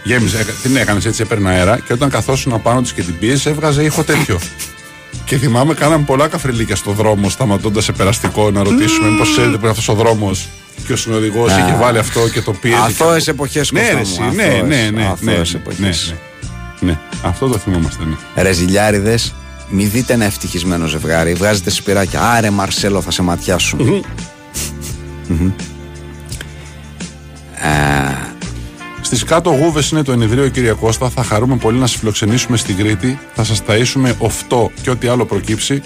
[0.04, 3.50] Γέμιζε, έκα- την έκανες έτσι, έπαιρνε αέρα και όταν καθόσουν πάνω της και την πίεζε,
[3.50, 4.38] έβγαζε ήχο τέτοιο.
[5.24, 9.60] και θυμάμαι, κάναμε πολλά καφριλίκια στο δρόμο, σταματώντας σε περαστικό να ρωτήσουμε μήπως ξέρετε που
[9.60, 10.48] είναι αυτός ο δρόμος.
[10.86, 12.76] Και ο συνοδηγό είχε βάλει αυτό και το πίεζε.
[12.82, 16.14] Αθώες εποχές, Ναι, Κώστα ρε, μου, εσύ, ναι, αθώες, ναι, ναι, ναι, αθώες ναι, εποχές.
[16.80, 16.98] ναι, ναι.
[17.22, 18.42] Αυτό το θυμόμαστε, ναι.
[18.42, 19.34] Ρε ζηλιάριδες,
[19.68, 21.34] μη δείτε ένα ευτυχισμένο ζευγάρι.
[21.34, 22.20] Βγάζετε σπυράκια.
[22.30, 24.04] Άρε Μαρσέλο, θα σε ματιάσουν.
[25.28, 25.50] Μμμ.
[29.00, 31.08] Στις κάτω γούβες είναι το ενιδρίο, κύριε Κώστα.
[31.08, 33.18] Θα χαρούμε πολύ να σας φιλοξενήσουμε στην Κρήτη.
[33.34, 35.82] Θα σας ταΐσουμε οφτό και ό,τι άλλο προκύψει.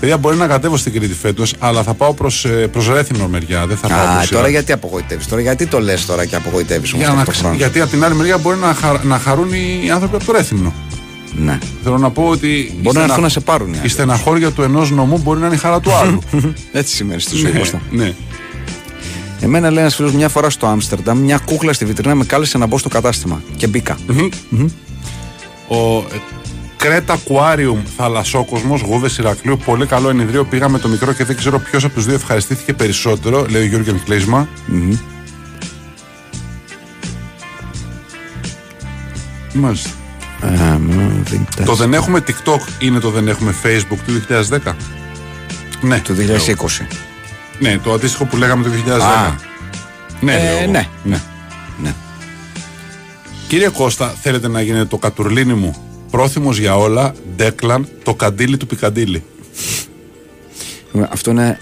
[0.00, 3.66] Παιδιά, μπορεί να κατέβω στην Κρήτη φέτος, αλλά θα πάω προς προς Ρέθινο μεριά.
[3.66, 4.50] Δεν θα πάω Α, προς τώρα Ιrak.
[4.50, 7.54] γιατί απογοητεύεις; Τώρα γιατί το λες τώρα και απογοητεύεις όμως Για να, ταυτόχρονα.
[7.56, 10.72] γιατί από την άλλη μεριά μπορεί να, χαρ- να χαρούν οι άνθρωποι από το Ρέθινο.
[11.38, 11.58] Ναι.
[11.82, 12.46] Θέλω να πω ότι.
[12.48, 13.88] η Μπορεί να στενα- έρθουν να σε πάρουν οι Η άλλοι.
[13.88, 16.22] στεναχώρια του ενός νομού μπορεί να είναι η χαρά του άλλου.
[16.72, 17.80] Έτσι σημαίνει στη ζωή ναι, Κώστα.
[17.90, 18.14] ναι.
[19.40, 22.66] Εμένα λέει ένας φίλος μια φορά στο Άμστερνταμ, μια κούκλα στη βιτρίνα με κάλεσε να
[22.66, 23.42] μπω στο κατάστημα.
[23.56, 23.96] Και μπήκα.
[25.68, 26.02] Ο ε,
[26.76, 29.58] Κρέτα Aquarium Θαλασσόκοσμος, Γούδε Ηρακλείου.
[29.64, 30.44] Πολύ καλό ενιδρίο.
[30.44, 34.00] Πήγαμε το μικρό και δεν ξέρω ποιος από τους δύο ευχαριστήθηκε περισσότερο, λέει ο Γιώργο
[34.04, 34.48] Κλείσμα.
[39.52, 39.90] Μάλιστα.
[40.42, 40.88] Ε, μ,
[41.24, 44.76] δεν- Το δεν έχουμε TikTok είναι το δεν έχουμε Facebook του 2010.
[45.80, 46.00] Ναι.
[46.00, 46.86] Το 2020.
[47.58, 49.00] Ναι, το αντίστοιχο που λέγαμε το 2010.
[49.00, 49.34] Α.
[50.20, 50.70] Ναι, Ε, λέω εγώ.
[50.70, 50.88] ναι.
[51.04, 51.20] ναι.
[51.82, 51.94] Ναι.
[53.48, 55.76] Κύριε Κώστα, θέλετε να γίνετε το κατουρλίνι μου.
[56.10, 59.24] Πρόθυμος για όλα, Ντέκλαν, το καντήλι του Πικαντήλι.
[61.10, 61.58] Αυτό είναι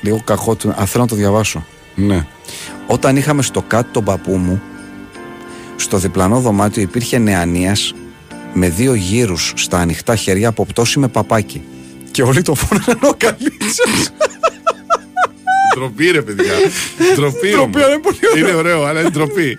[0.00, 0.54] λίγο κακό.
[0.54, 1.64] του- Α, θέλω να το διαβάσω.
[1.94, 2.26] Ναι.
[2.86, 4.62] Όταν είχαμε στο κάτω τον παππού μου,
[5.76, 7.94] στο διπλανό δωμάτιο υπήρχε νεανίας
[8.54, 11.62] με δύο γύρους στα ανοιχτά χέρια από πτώση με παπάκι.
[12.10, 14.12] Και όλοι το φώνανε ο Καλίτσας.
[15.74, 16.52] Ντροπή ρε παιδιά.
[17.14, 17.76] Ντροπή Ντροπή, όμως.
[17.76, 18.46] αλλά είναι πολύ ωραίο.
[18.46, 19.56] Είναι ωραίο, αλλά είναι ντροπή.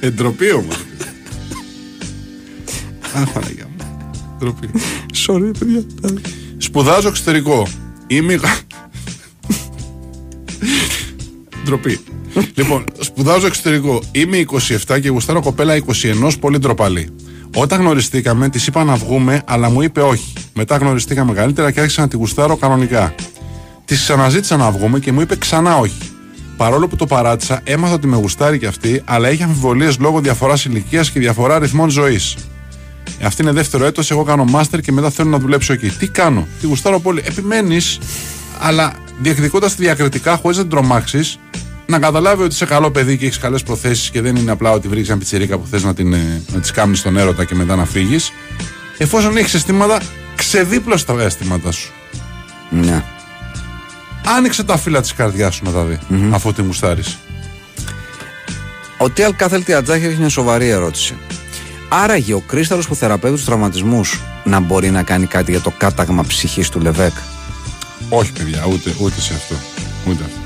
[0.00, 0.76] Εντροπή όμως.
[3.12, 3.84] Α, Παναγιά μου.
[4.38, 4.70] Ντροπή.
[5.26, 5.82] Sorry, παιδιά.
[6.58, 7.66] Σπουδάζω εξωτερικό.
[8.06, 8.40] Είμαι.
[11.64, 11.98] Ντροπή.
[12.54, 14.02] λοιπόν, σπουδάζω εξωτερικό.
[14.12, 14.44] Είμαι
[14.86, 17.10] 27 και γουστάρω κοπέλα 21, πολύ ντροπαλή.
[17.54, 20.32] Όταν γνωριστήκαμε, της είπα να βγούμε, αλλά μου είπε όχι.
[20.54, 23.14] Μετά γνωριστήκαμε καλύτερα και άρχισα να τη γουστάρω κανονικά.
[23.84, 25.98] Της ξαναζήτησα να βγούμε και μου είπε ξανά όχι.
[26.56, 30.64] Παρόλο που το παράτησα, έμαθα ότι με γουστάρει και αυτή, αλλά έχει αμφιβολίες λόγω διαφοράς
[30.64, 32.36] ηλικίας και διαφορά ρυθμών ζωής.
[33.18, 34.10] Ε, Αυτή είναι δεύτερο έτος.
[34.10, 35.88] Εγώ κάνω μάστερ και μετά θέλω να δουλέψω εκεί.
[35.88, 37.22] Τι κάνω, τη γουστάρω πολύ.
[37.24, 37.98] Επιμένεις,
[38.60, 41.38] αλλά διεκδικώντας τη διακριτικά χωρίς να την τρομάξεις,
[41.90, 44.88] να καταλάβει ότι είσαι καλό παιδί και έχεις καλές προθέσεις και δεν είναι απλά ότι
[44.88, 47.76] βρήκες μια πιτσιρίκα που θες να, την, ε, να της κάνει στον έρωτα και μετά
[47.76, 48.32] να φύγεις.
[48.98, 50.00] Εφόσον έχεις αισθήματα,
[50.34, 51.92] ξεδίπλωσε τα αισθήματά σου.
[52.70, 53.04] Ναι.
[54.36, 55.98] Άνοιξε τα φύλλα της καρδιάς σου να τα δει,
[56.30, 57.18] αφού τη μουστάρεις.
[58.98, 61.16] Ο Τίαλ Κάθελ Τιατζάχη έχει μια σοβαρή ερώτηση.
[61.88, 66.24] Άραγε ο κρίσταλος που θεραπεύει τους τραυματισμούς να μπορεί να κάνει κάτι για το κάταγμα
[66.24, 67.12] ψυχής του Λεβέκ;
[68.08, 69.54] Όχι, παιδιά, ούτε, ούτε σε αυτό.
[70.06, 70.39] Ούτε αυτό.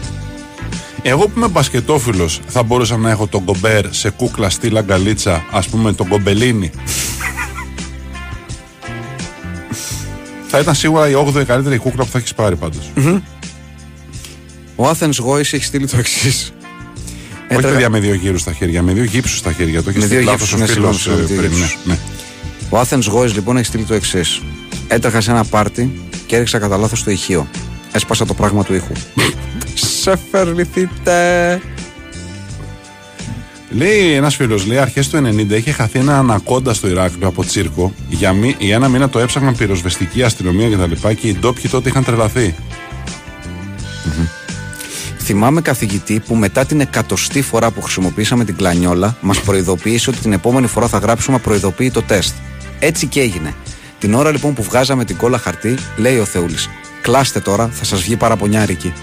[1.06, 5.66] Εγώ που είμαι μπασκετόφιλος, θα μπορούσα να έχω τον κομπέρ σε κούκλα στήλα γκαλίτσα, ας
[5.68, 6.70] πούμε τον κομπελίνι.
[10.48, 12.90] θα ήταν σίγουρα η 8η καλύτερη κούκλα που θα έχεις πάρει πάντως.
[14.76, 16.52] Ο Ο Athens Voice έχει στείλει το εξής.
[17.51, 19.82] Όχι παιδιά με δύο γύρους στα χέρια, με δύο γύψους στα χέρια.
[19.82, 21.56] Το έχεις Με δύο στείλει λάθος ο γύψους, ναι, φίλος, συγγνώμη, ε, δύο πριν, ναι,
[21.56, 21.78] γύψους.
[21.85, 21.98] ναι.
[22.70, 24.43] Ο Athens Voice λοιπόν έχει στείλει το εξής.
[24.89, 27.48] Έτρεχα σε ένα πάρτι και έριξα κατά λάθος το ηχείο.
[27.94, 28.92] Έσπασα το πράγμα του ήχου.
[29.74, 31.60] σε φερληθείτε.
[33.70, 37.94] Λέει ένας φίλος, λέει αρχές του 90 είχε χαθεί ένα ανακόντα στο Ηράκλειο από τσίρκο.
[38.08, 40.92] Για, μη, για ένα μήνα το έψαχναν πυροσβεστική αστυνομία κτλ.
[41.08, 42.54] Και, και οι ντόπιοι τότε είχαν τρελαθεί.
[45.18, 50.32] Θυμάμαι καθηγητή που μετά την εκατοστή φορά που χρησιμοποίησαμε την κλανιόλα μας προειδοποίησε ότι την
[50.32, 52.34] επόμενη φορά θα γράψουμε προειδοποιεί το τεστ.
[52.78, 53.54] Έτσι και έγινε.
[53.98, 56.68] Την ώρα λοιπόν που βγάζαμε την κόλλα χαρτί, λέει ο Θεούλης.
[57.05, 58.93] Κλάστε τώρα, θα σας βγει παραπονιάρικη.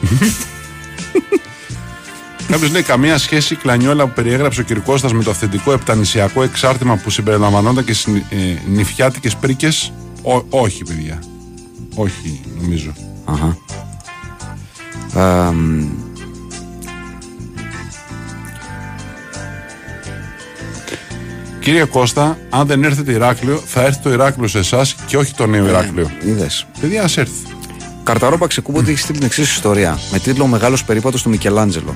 [2.52, 6.96] Κάποιος λέει καμία σχέση η κλανιόλα που περιέγραψε ο Κυρκώστας με το αυθεντικό επτανησιακό εξάρτημα
[6.96, 8.36] που συμπεριλαμβανόταν και στι ε,
[8.68, 9.94] νηφιάτικε πρίκες.
[10.50, 11.20] όχι, παιδιά.
[11.96, 12.94] Όχι, νομίζω.
[13.26, 13.58] Αχα.
[15.14, 15.90] Αμ,
[21.60, 25.46] Κύριε Κώστα, αν δεν έρθετε Ηράκλειο, θα έρθει το Ηράκλειο σε εσάς και όχι το
[25.46, 26.12] νέο Ηράκλειο.
[26.26, 26.68] είδες.
[26.82, 27.46] Παιδιά, ας έρθει.
[28.04, 30.00] Καρταρόπα ξεκούμπονται έχεις στείλει την εξής ιστορία.
[30.12, 31.96] Με τίτλο Μεγάλος περίπατος του Μικελάντζελο.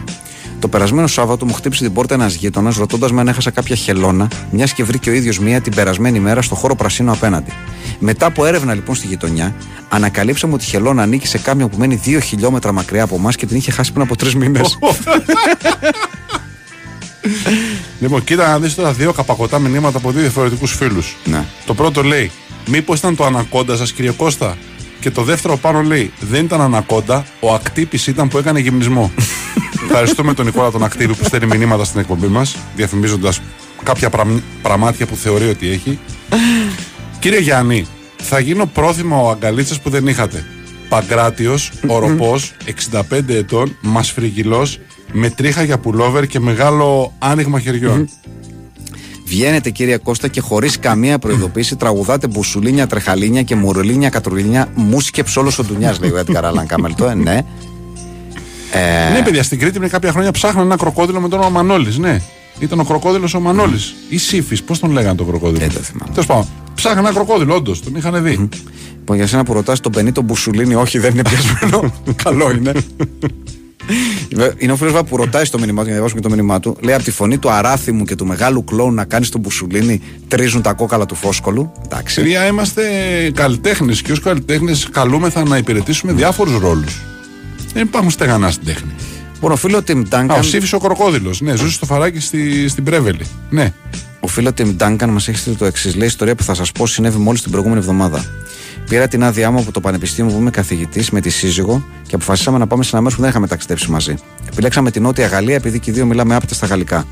[0.59, 4.27] Το περασμένο Σάββατο μου χτύπησε την πόρτα ένας γείτονας ρωτώντας με αν έχασα κάποια χελώνα,
[4.51, 7.51] μιας και βρήκε ο ίδιος μία την περασμένη μέρα στο χώρο πρασίνου απέναντι.
[7.99, 9.55] Μετά από έρευνα λοιπόν στη γειτονιά,
[9.89, 13.45] ανακαλύψαμε ότι η χελώνα ανήκει σε κάμια που μένει 2 χιλιόμετρα μακριά από εμάς και
[13.45, 14.77] την είχε χάσει πριν από τρεις μήνες.
[17.99, 21.15] Λοιπόν, κοίτα να δεις τώρα δύο καπακωτά μηνύματα από δύο διαφορετικούς φίλους.
[21.25, 21.45] ναι.
[21.65, 22.31] Το πρώτο λέει,
[22.67, 24.57] Μήπως ήταν το ανακόντα σας, κύριε Κώστα;
[25.05, 29.11] Και το δεύτερο πάνω λέει, Δεν ήταν ανακόντα, ο ακτύπης ήταν που έκανε γυμνισμό.
[29.85, 33.41] Ευχαριστούμε τον Νικόλα τον Ακτύπη που στέλνει μηνύματα στην εκπομπή μας, διαφημίζοντας
[33.83, 35.99] κάποια πραμ- πραμάτια που θεωρεί ότι έχει.
[37.19, 37.87] Κύριε Γιάννη,
[38.17, 40.45] θα γίνω πρόθυμα ο αγκαλίτσας που δεν είχατε.
[40.89, 42.53] Παγκράτιος, οροπός,
[42.91, 44.67] 65 ετών, μασφριγγυλό,
[45.11, 48.09] με τρίχα για πουλόβερ και μεγάλο άνοιγμα χεριών.
[49.25, 54.67] Βγαίνετε κύριε Κώστα και χωρίς καμία προειδοποίηση τραγουδάτε μπουσουλίνια, τρεχαλίνια και μουρουλίνια, κατρουλίνια.
[54.75, 57.41] Μου σκέψε όλο ο Ντουνιά, λέει ο Έντγκαρ Αλάν Καμελτό, ε, ναι.
[58.71, 61.97] Ε, Ναι, παιδιά, στην Κρήτη πριν κάποια χρόνια ψάχναν ένα κροκόδιλο με τον όνομα Μανώλης.
[61.97, 62.21] Ναι,
[62.59, 63.95] ήταν ο κροκόδιλος ο Μανώλης.
[64.09, 66.11] Ή Σύφης, πώς τον λέγανε τον κροκόδιλο; Δεν το θυμάμαι.
[66.11, 68.49] Τέλος πάντων, ψάχναν ένα κροκόδιλο, όντως, τον είχαν δει.
[68.97, 71.93] Λοιπόν, για σένα που ρωτάς τον Πενίτο Μπουσουλίνη, όχι, δεν είναι πιασμένο.
[72.23, 72.71] Καλό είναι.
[74.57, 76.77] Είναι ο φίλος που ρωτάει στο μήνυμά του, για να διαβάσουμε και το μήνυμά του.
[76.81, 80.61] Λέει από τη φωνή του αράθιμου και του μεγάλου κλόουν να κάνεις τον Μπουσουλίνη, τρίζουν
[80.61, 81.71] τα κόκαλα του φόσκολου.
[81.85, 82.21] Εντάξει.
[82.21, 82.81] Παιδιά, είμαστε
[83.33, 87.01] καλλιτέχνες και ως καλλιτέχνες καλούμεθα να υπηρετήσουμε διάφορους ρόλους.
[87.73, 88.91] Δεν υπάρχουν στεγανά στην τέχνη.
[89.33, 91.35] Λοιπόν, ο φίλο Τιμ Α, ο Ντάγκαν, Σύφη ο κροκόδιλο.
[91.39, 93.25] Ναι, ζούσε στο φαράκι στη, στην Πρέβελη.
[93.49, 93.73] Ναι.
[94.19, 95.95] ο φίλο Τιμ Ντάγκαν μας έχει στείλει το εξής.
[95.95, 98.25] Λέει ιστορία που θα σας πω συνέβη μόλις την προηγούμενη εβδομάδα.
[98.89, 102.57] Πήρα την άδειά μου από το πανεπιστήμιο που είμαι καθηγητής με τη σύζυγο και αποφασίσαμε
[102.57, 104.15] να πάμε σε ένα μέρος που δεν είχαμε ταξιδέψει μαζί.
[104.51, 107.05] Επιλέξαμε τη Νότια Γαλλία επειδή και οι δύο μιλάμε άπειτα στα γαλλικά.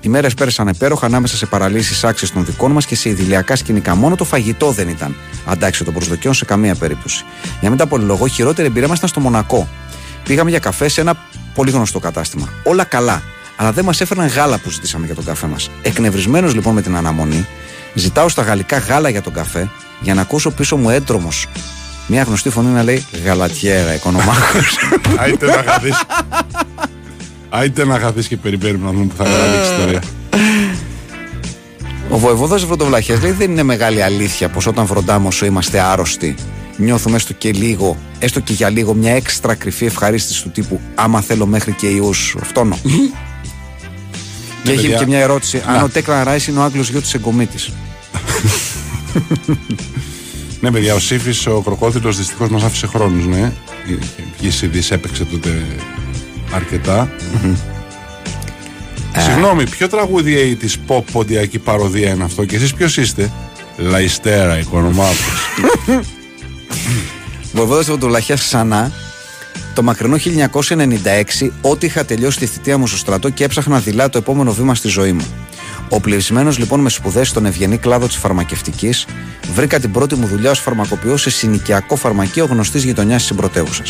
[0.00, 3.94] Οι μέρες πέρασαν υπέροχα ανάμεσα σε παραλύσεις άξιες των δικών μας και σε ιδηλιακά σκηνικά.
[3.94, 5.16] Μόνο το φαγητό δεν ήταν
[5.46, 7.24] αντάξει των προσδοκιών σε καμία περίπτωση.
[7.42, 9.68] Για να μην τα πολυλογώ, η χειρότερη εμπειρία μας ήταν στο Μονακό.
[10.24, 11.16] Πήγαμε για καφέ σε ένα
[11.54, 12.48] πολύ γνωστό κατάστημα.
[12.62, 13.22] Όλα καλά.
[13.56, 15.70] Αλλά δεν μας έφεραν γάλα που ζητήσαμε για τον καφέ μας.
[15.82, 17.46] Εκνευρισμένος λοιπόν με την αναμονή,
[17.94, 21.46] ζητάω στα γαλλικά γάλα για τον καφέ για να ακούσω πίσω μου έντρομος.
[22.06, 24.58] Μια γνωστή φωνή να λέει Γαλατιέρα, οικονομάχο.
[25.18, 25.90] Άιτε να χαθεί.
[27.48, 30.02] Άιτε να χαθεί και περιμένουμε να δούμε που θα καταλήξει η ιστορία.
[32.10, 36.34] Ο βοεβόδα Βροντοβλαχέ λέει: Δεν είναι μεγάλη αλήθεια πως όταν βροντάμε όσο είμαστε άρρωστοι,
[36.76, 41.20] νιώθουμε έστω και λίγο, έστω και για λίγο, μια έξτρα κρυφή ευχαρίστηση του τύπου Άμα
[41.20, 42.78] θέλω μέχρι και ιούς, φτώνω.
[44.62, 44.98] και έχει παιδιά.
[44.98, 45.82] και μια ερώτηση: Αν Να.
[45.82, 47.70] ο Τέκλαν Ράις είναι ο Άγγλος γιος της εγκομίτης.
[50.60, 53.52] Ναι, παιδιά, ο Σύφη, ο κροκόδιλο, δυστυχώς μας άφησε χρόνους, ναι.
[54.40, 55.66] Βγει ειδήσει, έπαιξε τότε
[56.52, 57.10] αρκετά.
[59.16, 63.32] Συγγνώμη, ποιο τραγούδι τη pop ποντιακή παροδία είναι αυτό και εσείς ποιος είστε;
[63.76, 65.12] Λαϊστέρα, οικονομάκο.
[67.52, 68.92] Βοηθώντα από τον Λαχιάς ξανά,
[69.74, 74.18] το μακρινό 1996, ό,τι είχα τελειώσει τη θητεία μου στο στρατό και έψαχνα δειλά το
[74.18, 75.26] επόμενο βήμα στη ζωή μου.
[75.90, 79.06] Ο πλησμένο λοιπόν με σπουδές στον ευγενή κλάδο της φαρμακευτικής,
[79.54, 83.82] βρήκα την πρώτη μου δουλειά ως φαρμακοποιός σε συνοικιακό φαρμακείο γνωστής γειτονιάς της συμπρωτεύουσα.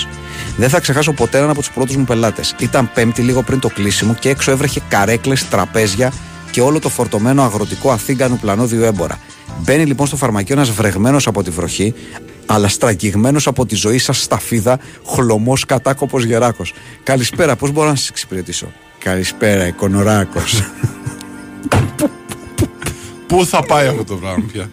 [0.57, 2.55] Δεν θα ξεχάσω ποτέ έναν από τους πρώτους μου πελάτες.
[2.59, 6.12] Ήταν πέμπτη λίγο πριν το κλείσιμο και έξω έβρεχε καρέκλες, τραπέζια
[6.51, 9.19] και όλο το φορτωμένο αγροτικό αθήγκανου πλανόδιο έμπορα.
[9.61, 11.95] Μπαίνει λοιπόν στο φαρμακείο ένας βρεγμένος από τη βροχή,
[12.47, 16.73] αλλά στραγγιγμένος από τη ζωή σας σταφίδα, χλωμός κατάκοπος γεράκος.
[17.03, 20.41] Καλησπέρα, πώς μπορώ να σας εξυπηρετήσω; Καλησπέρα, Εκονοράκο.
[23.29, 24.71] Πού θα πάει αυτό το πράγμα πια;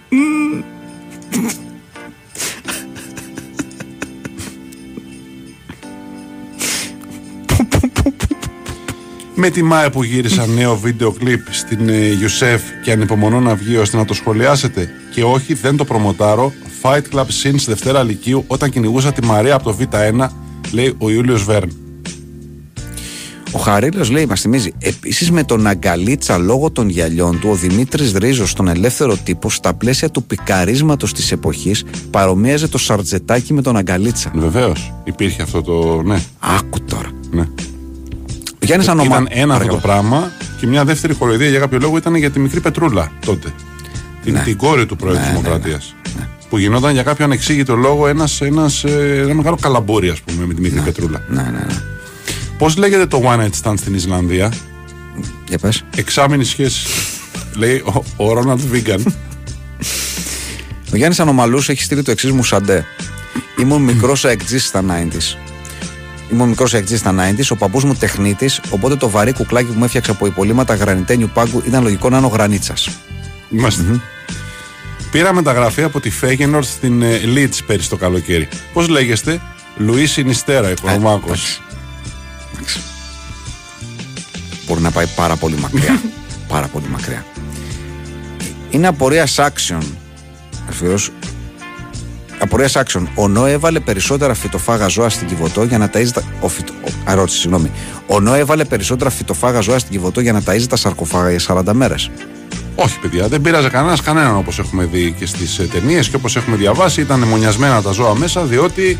[9.38, 13.78] Με τη ΜΑΕ που γύρισαν νέο βίντεο κλιπ στην ε, Ιουσέφ και ανυπομονώ να βγει
[13.78, 14.90] ώστε να το σχολιάσετε.
[15.14, 16.54] Και όχι, δεν το προμοτάρω.
[16.82, 20.28] Fight Club Sins Δευτέρα Λυκείου όταν κυνηγούσα τη Μαρία από το Β1,
[20.72, 21.85] λέει ο Ιούλιος Βέρν.
[23.56, 28.14] Ο Χαρίλο λέει, μας θυμίζει, επίσης με τον Αγκαλίτσα λόγω των γυαλιών του, ο Δημήτρης
[28.14, 33.78] Ρίζος στον ελεύθερο τύπο, στα πλαίσια του πικαρίσματος της εποχής, παρομοίαζε το Σαρτζετάκι με τον
[33.78, 34.32] Αγκαλίτσα.
[34.36, 34.94] Βεβαίως.
[35.04, 36.02] Υπήρχε αυτό το.
[36.06, 36.20] Ναι.
[36.40, 37.10] Άκου τώρα.
[37.32, 37.42] ναι.
[38.54, 39.06] Ο Γιάννη Ανομα...
[39.06, 39.74] Ήταν ένα αυτό Παρακαλώ.
[39.74, 43.54] το πράγμα και μια δεύτερη χοροϊδία για κάποιο λόγο ήταν για τη μικρή Πετρούλα τότε.
[44.24, 44.40] Την, Ναι.
[44.40, 45.96] την κόρη του Πρόεδρου Ναι, της ναι, Δημοκρατίας.
[46.50, 50.54] Που γινόταν για κάποιο ανεξήγητο λόγο ένας, ένας, ε, ένα μεγάλο καλαμπούρι, ας πούμε, με
[50.54, 51.22] τη μικρή Πετρούλα.
[51.30, 51.76] Ναι, ναι, ναι.
[52.58, 54.54] Πώς λέγεται το one night stand στην Ισλανδία,
[55.48, 55.84] Για πες.
[55.96, 56.88] Εξάμηνη σχέση.
[57.56, 59.16] Λέει ο, ο Ρόναλντ Βίγκαν.
[60.94, 62.86] Ο Γιάννης Ανομαλούς έχει στείλει το εξής μου σαντέ.
[63.60, 65.38] Ήμουν μικρός αεκτζή στα 90s.
[66.32, 69.84] Ήμουν μικρός αεκτζή στα 90s, ο παππούς μου τεχνίτης, οπότε το βαρύ κουκλάκι που μου
[69.84, 72.90] έφτιαξε από υπολείμματα γρανιτένιου πάγκου ήταν λογικό να είναι ο γρανίτσας.
[73.50, 74.02] Είμαστε.
[75.12, 78.48] Πήρα μεταγραφή από τη Φέγενορ στην ε, Leeds πέρυσι το καλοκαίρι.
[78.74, 79.42] Πώς λέγεστε,
[79.78, 81.62] Λουίς Σινιστέρα, οικονομάκος.
[82.66, 82.80] Εντάξει.
[82.80, 82.80] Εντάξει.
[84.68, 86.02] Μπορεί να πάει πάρα πολύ μακριά.
[86.54, 87.26] πάρα πολύ μακριά.
[88.70, 89.98] Είναι απορίας άξιον.
[90.70, 91.14] Αφιερώσου.
[92.40, 93.10] Απορίας άξιον.
[93.16, 96.24] Ο Νό έβαλε περισσότερα φυτοφάγα ζώα στην Κιβωτό για να ταΐζει τα.
[96.40, 96.74] Ο φυτο...
[96.86, 96.90] ο...
[97.08, 97.72] Ερώτηση, συγγνώμη.
[98.08, 101.74] Ο Νό έβαλε περισσότερα φυτοφάγα ζώα στην Κιβωτό για να ταΐζει τα σαρκοφάγα για 40
[101.74, 102.10] μέρες.
[102.76, 106.56] Όχι, παιδιά, δεν πειράζει κανένας κανέναν όπως έχουμε δει και στις ταινίες και όπως έχουμε
[106.56, 107.02] διαβάσει.
[107.02, 109.00] Ήταν μονιασμένα τα ζώα μέσα διότι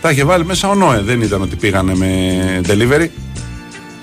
[0.00, 1.00] τα είχε βάλει μέσα ο Νόε.
[1.00, 3.06] Δεν ήταν ότι πήγανε με delivery.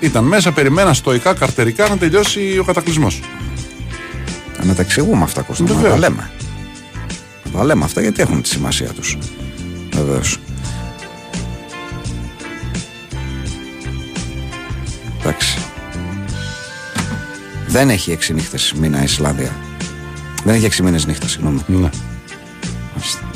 [0.00, 3.20] Ήταν μέσα, περιμέναν στοικά, καρτερικά να τελειώσει ο κατακλυσμός.
[4.62, 5.62] Να τα εξηγούμε αυτά, Κώστα.
[5.62, 6.00] μου, Να Βεβαίως.
[6.00, 6.30] τα λέμε.
[7.44, 9.18] Να τα λέμε αυτά γιατί έχουν τη σημασία τους.
[9.92, 10.36] Βεβαίως.
[15.20, 15.58] Εντάξει.
[17.66, 19.56] Δεν έχει έξι νύχτες μήνα η Ισλανδία.
[20.44, 21.60] Δεν έχει έξι μήνες νύχτα, συγγνώμη.
[21.66, 21.90] Ναι.
[22.94, 23.27] Μάλιστα.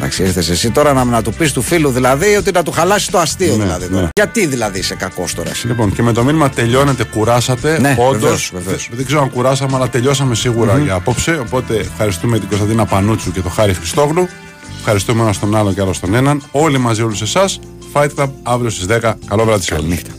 [0.00, 3.10] Εντάξει, ήρθε εσύ τώρα να, να του πεις του φίλου δηλαδή ότι να του χαλάσει
[3.10, 3.86] το αστείο Ναι, δηλαδή.
[3.88, 4.02] τώρα.
[4.02, 4.08] ναι.
[4.14, 7.78] Γιατί δηλαδή είσαι κακός τώρα εσύ; Λοιπόν, και με το μήνυμα τελειώνετε, κουράσατε.
[7.80, 8.86] Ναι, Όντως, βεβαίως, βεβαίως.
[8.88, 11.38] Δεν, δεν ξέρω αν κουράσαμε, αλλά τελειώσαμε σίγουρα για απόψε.
[11.46, 14.28] Οπότε ευχαριστούμε την Κωνσταντίνα Πανούτσου και τον Χάρη Χριστόγλου.
[14.78, 16.42] Ευχαριστούμε ένα τον άλλο και άλλο τον έναν.
[16.50, 17.58] Όλοι μαζί, όλους εσάς.
[17.92, 19.12] Fight Club αύριο στις 10.
[19.28, 19.84] Καλό βράδυ σε όλους.
[19.84, 20.10] Καληνύχτα.